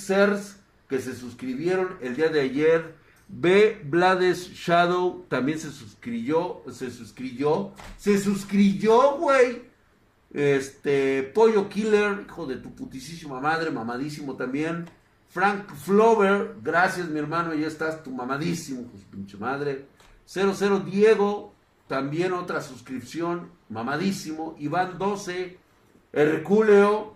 que 0.87 0.99
se 0.99 1.15
suscribieron 1.15 1.97
el 2.01 2.15
día 2.15 2.29
de 2.29 2.41
ayer. 2.41 2.95
B. 3.27 3.81
Blades 3.83 4.51
Shadow 4.51 5.25
también 5.27 5.57
se 5.59 5.71
suscribió, 5.71 6.61
se 6.71 6.91
suscribió, 6.91 7.73
se 7.97 8.19
suscribió, 8.19 9.17
güey. 9.17 9.63
Este, 10.31 11.23
Pollo 11.23 11.69
Killer, 11.69 12.25
hijo 12.27 12.45
de 12.45 12.57
tu 12.57 12.75
putísima 12.75 13.39
madre, 13.39 13.71
mamadísimo 13.71 14.35
también. 14.35 14.85
Frank 15.29 15.73
Flover, 15.73 16.55
gracias 16.61 17.09
mi 17.09 17.19
hermano, 17.19 17.53
ya 17.53 17.67
estás, 17.67 18.03
tu 18.03 18.11
mamadísimo, 18.11 18.83
pues 18.83 19.03
pinche 19.05 19.37
madre. 19.37 19.87
00 20.25 20.79
Diego, 20.81 21.53
también 21.87 22.33
otra 22.33 22.61
suscripción, 22.61 23.51
mamadísimo. 23.69 24.55
Iván 24.59 24.97
12, 24.97 25.57
Herculeo, 26.13 27.14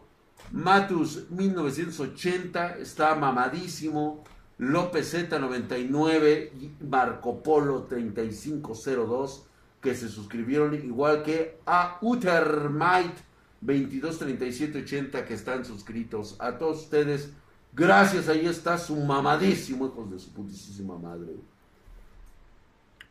Matus 0.51 1.29
1980, 1.29 2.77
está 2.77 3.15
mamadísimo. 3.15 4.23
López 4.57 5.13
Z99 5.13 6.51
y 6.59 6.71
Marco 6.83 7.41
Polo 7.41 7.83
3502 7.83 9.45
que 9.81 9.95
se 9.95 10.09
suscribieron 10.09 10.73
igual 10.73 11.23
que 11.23 11.59
a 11.65 11.97
Utermite 12.01 13.23
223780 13.61 15.25
que 15.25 15.33
están 15.33 15.65
suscritos. 15.65 16.35
A 16.39 16.57
todos 16.57 16.83
ustedes, 16.83 17.31
gracias, 17.73 18.27
ahí 18.27 18.45
está 18.45 18.77
su 18.77 18.95
mamadísimo, 18.97 19.87
hijos 19.87 20.11
de 20.11 20.19
su 20.19 20.31
putísima 20.31 20.97
madre. 20.97 21.35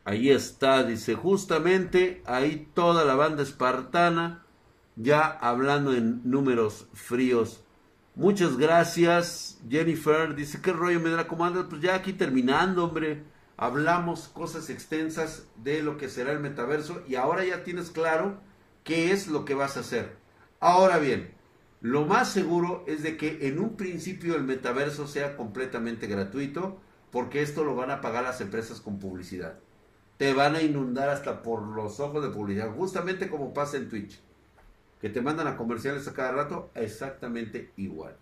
Ahí 0.05 0.29
está, 0.29 0.83
dice, 0.83 1.15
justamente 1.15 2.21
ahí 2.25 2.67
toda 2.73 3.05
la 3.05 3.15
banda 3.15 3.43
espartana, 3.43 4.43
ya 5.01 5.29
hablando 5.29 5.93
en 5.93 6.21
números 6.29 6.87
fríos. 6.93 7.63
Muchas 8.15 8.57
gracias, 8.57 9.57
Jennifer. 9.69 10.35
Dice, 10.35 10.61
¿qué 10.61 10.73
rollo 10.73 10.99
me 10.99 11.09
da 11.09 11.15
la 11.15 11.27
comanda? 11.27 11.67
Pues 11.69 11.81
ya 11.81 11.95
aquí 11.95 12.11
terminando, 12.11 12.83
hombre. 12.83 13.23
hablamos 13.55 14.27
cosas 14.27 14.69
extensas 14.69 15.47
de 15.55 15.81
lo 15.83 15.97
que 15.97 16.09
será 16.09 16.33
el 16.33 16.39
metaverso 16.39 17.01
y 17.07 17.15
ahora 17.15 17.45
ya 17.45 17.63
tienes 17.63 17.91
claro 17.91 18.39
qué 18.83 19.11
es 19.11 19.27
lo 19.27 19.45
que 19.45 19.53
vas 19.53 19.77
a 19.77 19.81
hacer. 19.81 20.17
Ahora 20.59 20.97
bien, 20.97 21.33
lo 21.79 22.05
más 22.05 22.29
seguro 22.29 22.83
es 22.85 23.01
de 23.01 23.15
que 23.15 23.47
en 23.47 23.59
un 23.59 23.77
principio 23.77 24.35
el 24.35 24.43
metaverso 24.43 25.07
sea 25.07 25.37
completamente 25.37 26.07
gratuito 26.07 26.81
porque 27.09 27.41
esto 27.41 27.63
lo 27.63 27.75
van 27.75 27.91
a 27.91 28.01
pagar 28.01 28.23
las 28.23 28.41
empresas 28.41 28.81
con 28.81 28.99
publicidad. 28.99 29.59
Te 30.17 30.33
van 30.33 30.55
a 30.55 30.61
inundar 30.61 31.07
hasta 31.07 31.41
por 31.41 31.65
los 31.65 32.01
ojos 32.01 32.21
de 32.21 32.29
publicidad, 32.29 32.73
justamente 32.75 33.29
como 33.29 33.53
pasa 33.53 33.77
en 33.77 33.87
Twitch, 33.87 34.19
que 35.01 35.09
te 35.09 35.21
mandan 35.21 35.47
a 35.47 35.57
comerciales 35.57 36.07
a 36.07 36.13
cada 36.13 36.31
rato, 36.31 36.69
exactamente 36.75 37.71
igual. 37.77 38.15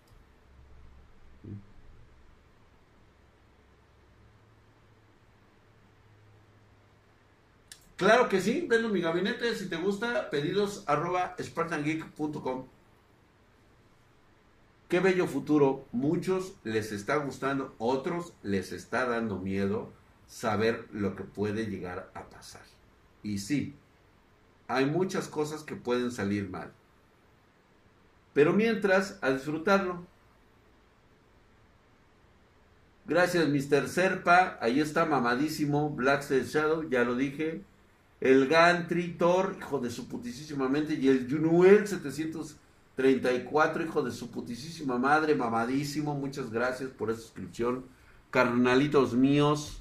Claro 7.96 8.28
que 8.28 8.40
sí, 8.40 8.64
ven 8.68 8.84
en 8.84 8.92
mi 8.92 9.00
gabinete, 9.00 9.56
si 9.56 9.68
te 9.68 9.74
gusta, 9.74 10.30
pedidos 10.30 10.84
arroba 10.86 11.34
spartangeek.com. 11.40 12.66
Qué 14.88 15.00
bello 15.00 15.26
futuro. 15.26 15.84
Muchos 15.90 16.54
les 16.62 16.92
está 16.92 17.16
gustando, 17.16 17.74
otros 17.78 18.34
les 18.44 18.70
está 18.70 19.04
dando 19.04 19.40
miedo 19.40 19.90
saber 20.28 20.86
lo 20.92 21.16
que 21.16 21.24
puede 21.24 21.66
llegar 21.66 22.10
a 22.14 22.30
pasar. 22.30 22.62
Y 23.24 23.38
sí, 23.38 23.74
hay 24.68 24.86
muchas 24.86 25.26
cosas 25.26 25.62
que 25.62 25.74
pueden 25.74 26.12
salir 26.12 26.48
mal. 26.48 26.72
Pero 28.34 28.52
mientras, 28.52 29.18
a 29.20 29.30
disfrutarlo. 29.30 30.06
Gracias, 33.06 33.48
Mr. 33.48 33.88
Serpa. 33.88 34.58
Ahí 34.60 34.80
está 34.80 35.06
mamadísimo. 35.06 35.90
Black 35.90 36.22
Shadow, 36.30 36.88
ya 36.88 37.02
lo 37.02 37.16
dije 37.16 37.64
el 38.20 38.48
Gantry 38.48 39.14
Thor, 39.16 39.56
hijo 39.58 39.78
de 39.78 39.90
su 39.90 40.08
putísima 40.08 40.68
mente, 40.68 40.94
y 40.94 41.08
el 41.08 41.30
Junuel 41.30 41.86
734, 41.86 43.84
hijo 43.84 44.02
de 44.02 44.10
su 44.10 44.30
putísima 44.30 44.98
madre, 44.98 45.34
mamadísimo, 45.34 46.14
muchas 46.14 46.50
gracias 46.50 46.90
por 46.90 47.10
esa 47.10 47.20
suscripción. 47.20 47.84
Carnalitos 48.30 49.14
míos, 49.14 49.80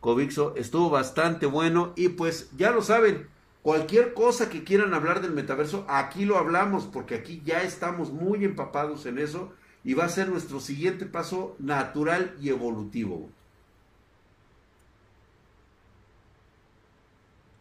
Covixo, 0.00 0.54
estuvo 0.56 0.90
bastante 0.90 1.46
bueno 1.46 1.92
y 1.96 2.10
pues 2.10 2.50
ya 2.56 2.72
lo 2.72 2.82
saben, 2.82 3.28
cualquier 3.64 4.12
cosa 4.12 4.50
que 4.50 4.62
quieran 4.62 4.92
hablar 4.92 5.22
del 5.22 5.32
metaverso, 5.32 5.86
aquí 5.88 6.26
lo 6.26 6.36
hablamos, 6.36 6.84
porque 6.84 7.14
aquí 7.14 7.40
ya 7.46 7.62
estamos 7.62 8.12
muy 8.12 8.44
empapados 8.44 9.06
en 9.06 9.18
eso 9.18 9.54
y 9.82 9.94
va 9.94 10.04
a 10.04 10.10
ser 10.10 10.28
nuestro 10.28 10.60
siguiente 10.60 11.06
paso 11.06 11.56
natural 11.58 12.36
y 12.42 12.50
evolutivo. 12.50 13.30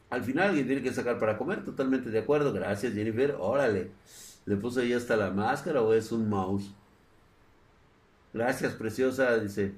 Al 0.10 0.24
final 0.26 0.50
alguien 0.50 0.68
tiene 0.68 0.84
que 0.84 0.94
sacar 0.94 1.18
para 1.18 1.38
comer, 1.38 1.64
totalmente 1.64 2.10
de 2.10 2.20
acuerdo. 2.20 2.52
Gracias, 2.52 2.94
Jennifer. 2.94 3.38
Órale. 3.40 3.90
¿Le 4.46 4.58
puso 4.58 4.82
ahí 4.82 4.92
hasta 4.92 5.16
la 5.16 5.32
máscara 5.32 5.82
o 5.82 5.94
es 5.94 6.12
un 6.12 6.30
mouse? 6.30 6.70
Gracias, 8.34 8.74
preciosa. 8.74 9.38
Dice, 9.40 9.74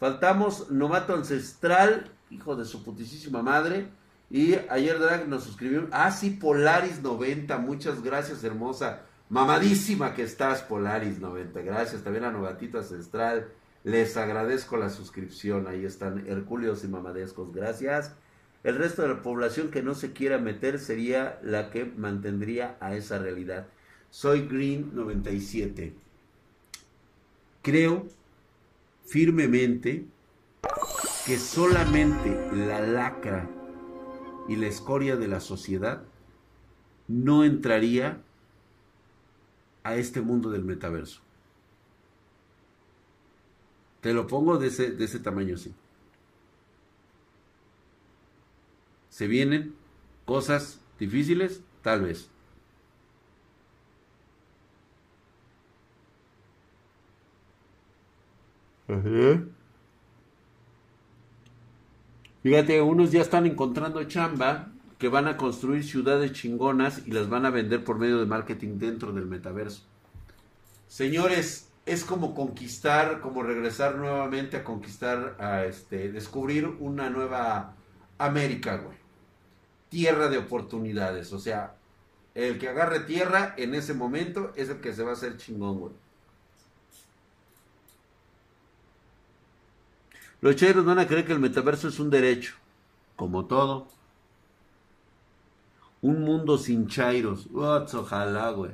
faltamos 0.00 0.68
novato 0.72 1.14
ancestral, 1.14 2.10
hijo 2.28 2.56
de 2.56 2.64
su 2.64 2.82
putísima 2.82 3.40
madre. 3.40 3.99
Y 4.30 4.54
ayer 4.68 4.98
Drag 5.00 5.28
nos 5.28 5.42
suscribió. 5.42 5.88
Ah, 5.90 6.12
sí, 6.12 6.30
Polaris 6.30 7.02
90. 7.02 7.58
Muchas 7.58 8.02
gracias, 8.02 8.44
hermosa. 8.44 9.02
Mamadísima 9.28 10.14
que 10.14 10.22
estás, 10.22 10.62
Polaris 10.62 11.18
90. 11.18 11.60
Gracias. 11.62 12.02
También 12.04 12.24
a 12.24 12.30
Novatito 12.30 12.78
Ancestral. 12.78 13.48
Les 13.82 14.16
agradezco 14.16 14.76
la 14.76 14.88
suscripción. 14.88 15.66
Ahí 15.66 15.84
están 15.84 16.26
Herculeos 16.28 16.84
y 16.84 16.88
Mamadescos. 16.88 17.52
Gracias. 17.52 18.14
El 18.62 18.76
resto 18.76 19.02
de 19.02 19.08
la 19.08 19.22
población 19.22 19.70
que 19.70 19.82
no 19.82 19.94
se 19.94 20.12
quiera 20.12 20.38
meter 20.38 20.78
sería 20.78 21.40
la 21.42 21.70
que 21.70 21.84
mantendría 21.84 22.76
a 22.80 22.94
esa 22.94 23.18
realidad. 23.18 23.66
Soy 24.10 24.46
Green 24.46 24.90
97. 24.94 25.92
Creo 27.62 28.06
firmemente 29.06 30.04
que 31.26 31.38
solamente 31.38 32.38
la 32.52 32.80
lacra 32.80 33.48
y 34.48 34.56
la 34.56 34.66
escoria 34.66 35.16
de 35.16 35.28
la 35.28 35.40
sociedad 35.40 36.02
no 37.08 37.44
entraría 37.44 38.22
a 39.82 39.96
este 39.96 40.20
mundo 40.20 40.50
del 40.50 40.64
metaverso. 40.64 41.20
Te 44.00 44.12
lo 44.12 44.26
pongo 44.26 44.58
de 44.58 44.68
ese, 44.68 44.92
de 44.92 45.04
ese 45.04 45.18
tamaño 45.18 45.54
así. 45.56 45.74
se 49.20 49.26
vienen 49.26 49.74
cosas 50.24 50.80
difíciles, 50.98 51.62
tal 51.82 52.00
vez. 52.00 52.30
Fíjate, 62.42 62.80
unos 62.80 63.12
ya 63.12 63.20
están 63.20 63.46
encontrando 63.46 64.02
chamba 64.04 64.72
que 64.98 65.08
van 65.08 65.28
a 65.28 65.36
construir 65.36 65.84
ciudades 65.84 66.32
chingonas 66.32 67.06
y 67.06 67.12
las 67.12 67.28
van 67.28 67.46
a 67.46 67.50
vender 67.50 67.84
por 67.84 67.98
medio 67.98 68.18
de 68.18 68.26
marketing 68.26 68.78
dentro 68.78 69.12
del 69.12 69.26
metaverso. 69.26 69.82
Señores, 70.88 71.68
es 71.86 72.04
como 72.04 72.34
conquistar, 72.34 73.20
como 73.20 73.42
regresar 73.42 73.96
nuevamente 73.96 74.58
a 74.58 74.64
conquistar, 74.64 75.36
a 75.38 75.64
este, 75.64 76.12
descubrir 76.12 76.66
una 76.66 77.10
nueva 77.10 77.74
América, 78.18 78.76
güey 78.76 79.00
tierra 79.90 80.28
de 80.28 80.38
oportunidades. 80.38 81.34
O 81.34 81.38
sea, 81.38 81.74
el 82.34 82.58
que 82.58 82.68
agarre 82.68 83.00
tierra 83.00 83.54
en 83.58 83.74
ese 83.74 83.92
momento 83.92 84.52
es 84.56 84.70
el 84.70 84.80
que 84.80 84.94
se 84.94 85.02
va 85.02 85.10
a 85.10 85.14
hacer 85.14 85.36
chingón, 85.36 85.78
güey. 85.78 85.92
Los 90.40 90.56
chairos 90.56 90.84
van 90.84 90.98
a 90.98 91.06
creer 91.06 91.26
que 91.26 91.32
el 91.32 91.40
metaverso 91.40 91.88
es 91.88 91.98
un 92.00 92.10
derecho, 92.10 92.54
como 93.16 93.46
todo. 93.46 93.88
Un 96.02 96.22
mundo 96.22 96.56
sin 96.58 96.86
chairos. 96.88 97.48
ojalá, 97.52 98.50
güey. 98.50 98.72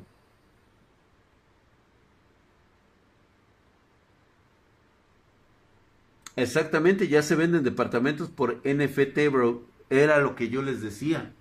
Exactamente, 6.37 7.09
ya 7.09 7.23
se 7.23 7.35
venden 7.35 7.65
departamentos 7.65 8.29
por 8.29 8.61
NFT, 8.65 9.29
bro 9.31 9.77
era 9.91 10.19
lo 10.19 10.35
que 10.35 10.49
yo 10.49 10.63
les 10.63 10.81
decía. 10.81 11.33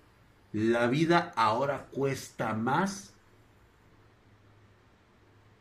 La 0.54 0.88
vida 0.88 1.34
ahora 1.36 1.88
cuesta 1.92 2.54
más 2.54 3.14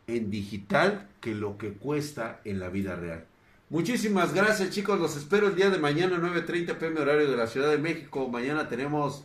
en 0.07 0.31
digital 0.31 1.09
que 1.21 1.35
lo 1.35 1.59
que 1.59 1.73
cuesta 1.73 2.41
en 2.45 2.61
la 2.61 2.69
vida 2.69 2.95
real. 2.95 3.27
Muchísimas 3.71 4.35
gracias 4.35 4.71
chicos, 4.71 5.01
los 5.01 5.17
espero 5.17 5.49
el 5.49 5.55
día 5.55 5.71
de 5.71 5.79
mañana 5.79 6.19
9.30 6.19 6.77
pm 6.77 7.01
horario 7.01 7.31
de 7.31 7.37
la 7.37 7.47
Ciudad 7.47 7.71
de 7.71 7.79
México. 7.79 8.29
Mañana 8.29 8.69
tenemos 8.69 9.25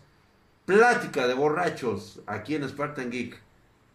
plática 0.65 1.27
de 1.27 1.33
borrachos 1.33 2.21
aquí 2.25 2.55
en 2.55 2.67
Spartan 2.67 3.11
Geek. 3.11 3.37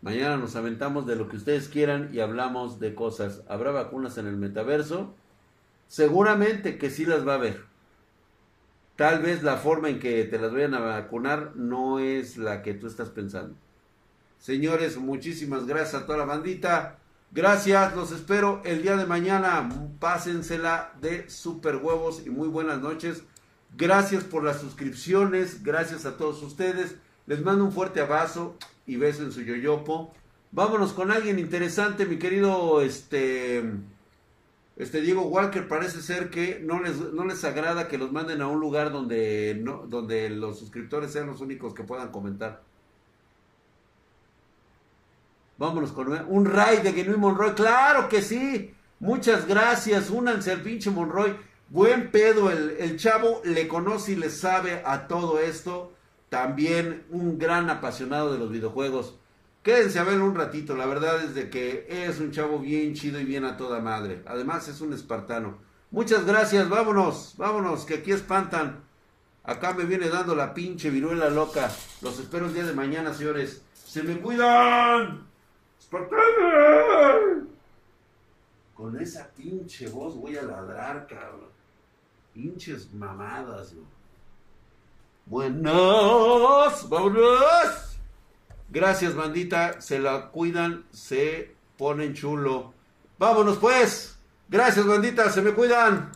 Mañana 0.03 0.37
nos 0.37 0.55
aventamos 0.55 1.07
de 1.07 1.17
lo 1.17 1.29
que 1.29 1.39
ustedes 1.39 1.69
quieran 1.69 2.11
y 2.13 2.21
hablamos 2.21 2.79
de 2.79 2.95
cosas. 2.95 3.43
¿Habrá 3.49 3.71
vacunas 3.71 4.19
en 4.19 4.27
el 4.27 4.37
metaverso? 4.37 5.15
Seguramente 5.89 6.77
que 6.77 6.91
sí 6.91 7.07
las 7.07 7.27
va 7.27 7.33
a 7.33 7.37
haber. 7.37 7.65
Tal 8.97 9.23
vez 9.23 9.43
la 9.43 9.57
forma 9.57 9.89
en 9.89 9.99
que 9.99 10.25
te 10.25 10.39
las 10.39 10.53
vayan 10.53 10.75
a 10.75 10.81
vacunar 10.81 11.57
no 11.57 12.01
es 12.01 12.37
la 12.37 12.61
que 12.61 12.75
tú 12.75 12.87
estás 12.87 13.09
pensando. 13.09 13.57
Señores, 14.39 14.99
muchísimas 14.99 15.67
gracias 15.67 16.03
a 16.03 16.07
toda 16.07 16.19
la 16.19 16.27
bandita. 16.27 16.99
Gracias, 17.35 17.97
los 17.97 18.13
espero 18.13 18.63
el 18.65 18.83
día 18.83 18.97
de 18.97 19.07
mañana. 19.07 19.69
Pásensela 19.99 20.93
de 21.01 21.29
super 21.29 21.79
huevos 21.79 22.23
y 22.25 22.31
muy 22.31 22.47
buenas 22.47 22.81
noches. 22.81 23.25
Gracias 23.77 24.23
por 24.23 24.45
las 24.45 24.61
suscripciones, 24.61 25.65
gracias 25.65 26.07
a 26.07 26.17
todos 26.17 26.41
ustedes. 26.45 26.95
Les 27.27 27.43
mando 27.43 27.65
un 27.65 27.73
fuerte 27.73 28.01
abrazo 28.01 28.57
y 28.87 28.99
beso 28.99 29.25
en 29.25 29.33
su 29.33 29.43
yoyopo. 29.43 30.15
Vámonos 30.53 30.93
con 30.93 31.11
alguien 31.11 31.41
interesante, 31.41 32.07
mi 32.07 32.21
querido 32.21 32.81
este 32.83 33.65
este 34.77 35.01
Diego 35.01 35.23
Walker 35.23 35.67
parece 35.67 36.03
ser 36.03 36.31
que 36.31 36.61
no 36.61 36.81
les, 36.81 36.99
no 37.13 37.25
les 37.25 37.43
agrada 37.43 37.89
que 37.89 37.99
los 37.99 38.13
manden 38.13 38.43
a 38.43 38.47
un 38.47 38.61
lugar 38.61 38.93
donde, 38.93 39.59
no, 39.61 39.89
donde 39.89 40.31
los 40.31 40.61
suscriptores 40.61 41.11
sean 41.11 41.27
los 41.27 41.41
únicos 41.41 41.75
que 41.75 41.83
puedan 41.83 42.13
comentar. 42.13 42.63
Vámonos 45.59 45.93
con 45.93 46.13
un 46.29 46.45
raid 46.45 46.81
de 46.81 46.93
Genuine 46.93 47.21
Monroy. 47.21 47.55
Claro 47.55 48.09
que 48.09 48.23
sí. 48.23 48.75
Muchas 49.01 49.47
gracias. 49.47 50.11
Únanse 50.11 50.53
al 50.53 50.63
pinche 50.63 50.91
Monroy. 50.91 51.37
Buen 51.69 52.11
pedo. 52.11 52.51
El, 52.51 52.77
el 52.79 52.97
chavo 52.97 53.41
le 53.45 53.69
conoce 53.69 54.13
y 54.13 54.17
le 54.17 54.31
sabe 54.31 54.83
a 54.85 55.07
todo 55.07 55.39
esto. 55.39 55.93
También 56.29 57.05
un 57.11 57.39
gran 57.39 57.71
apasionado 57.71 58.33
de 58.33 58.39
los 58.39 58.51
videojuegos. 58.51 59.15
Quédense 59.65 59.99
a 59.99 60.05
verlo 60.05 60.27
un 60.27 60.35
ratito, 60.35 60.77
la 60.77 60.85
verdad 60.85 61.25
es 61.25 61.35
de 61.35 61.49
que 61.49 61.87
es 61.89 62.21
un 62.21 62.33
chavo 62.33 62.59
bien 62.59 62.93
chido 62.93 63.19
y 63.19 63.25
bien 63.25 63.47
a 63.47 63.57
toda 63.57 63.81
madre. 63.81 64.23
Además 64.27 64.69
es 64.69 64.83
un 64.83 64.93
espartano. 64.93 65.57
Muchas 65.91 66.27
gracias, 66.27 66.69
vámonos, 66.69 67.33
vámonos, 67.39 67.87
que 67.87 67.95
aquí 67.95 68.13
espantan. 68.13 68.85
Acá 69.43 69.73
me 69.73 69.85
viene 69.85 70.11
dando 70.11 70.35
la 70.35 70.53
pinche 70.53 70.91
viruela 70.91 71.31
loca. 71.31 71.71
Los 72.03 72.19
espero 72.19 72.45
el 72.45 72.53
día 72.53 72.67
de 72.67 72.75
mañana, 72.75 73.15
señores. 73.15 73.63
¡Se 73.73 74.03
me 74.03 74.19
cuidan! 74.21 75.34
¡Espartanos! 75.85 77.45
Con 78.75 78.99
esa 78.99 79.29
pinche 79.37 79.87
voz 79.89 80.17
voy 80.17 80.37
a 80.37 80.43
ladrar, 80.43 81.07
cabrón. 81.07 81.51
Pinches 82.33 82.93
mamadas, 82.95 83.75
güey. 83.75 83.87
Buenos, 85.27 86.89
vámonos. 86.89 87.99
Gracias, 88.71 89.15
bandita. 89.15 89.81
Se 89.83 89.99
la 89.99 90.31
cuidan, 90.31 90.87
se 90.91 91.55
ponen 91.77 92.15
chulo. 92.15 92.73
Vámonos, 93.19 93.59
pues. 93.59 94.19
Gracias, 94.49 94.87
bandita. 94.87 95.31
Se 95.31 95.43
me 95.43 95.53
cuidan. 95.53 96.13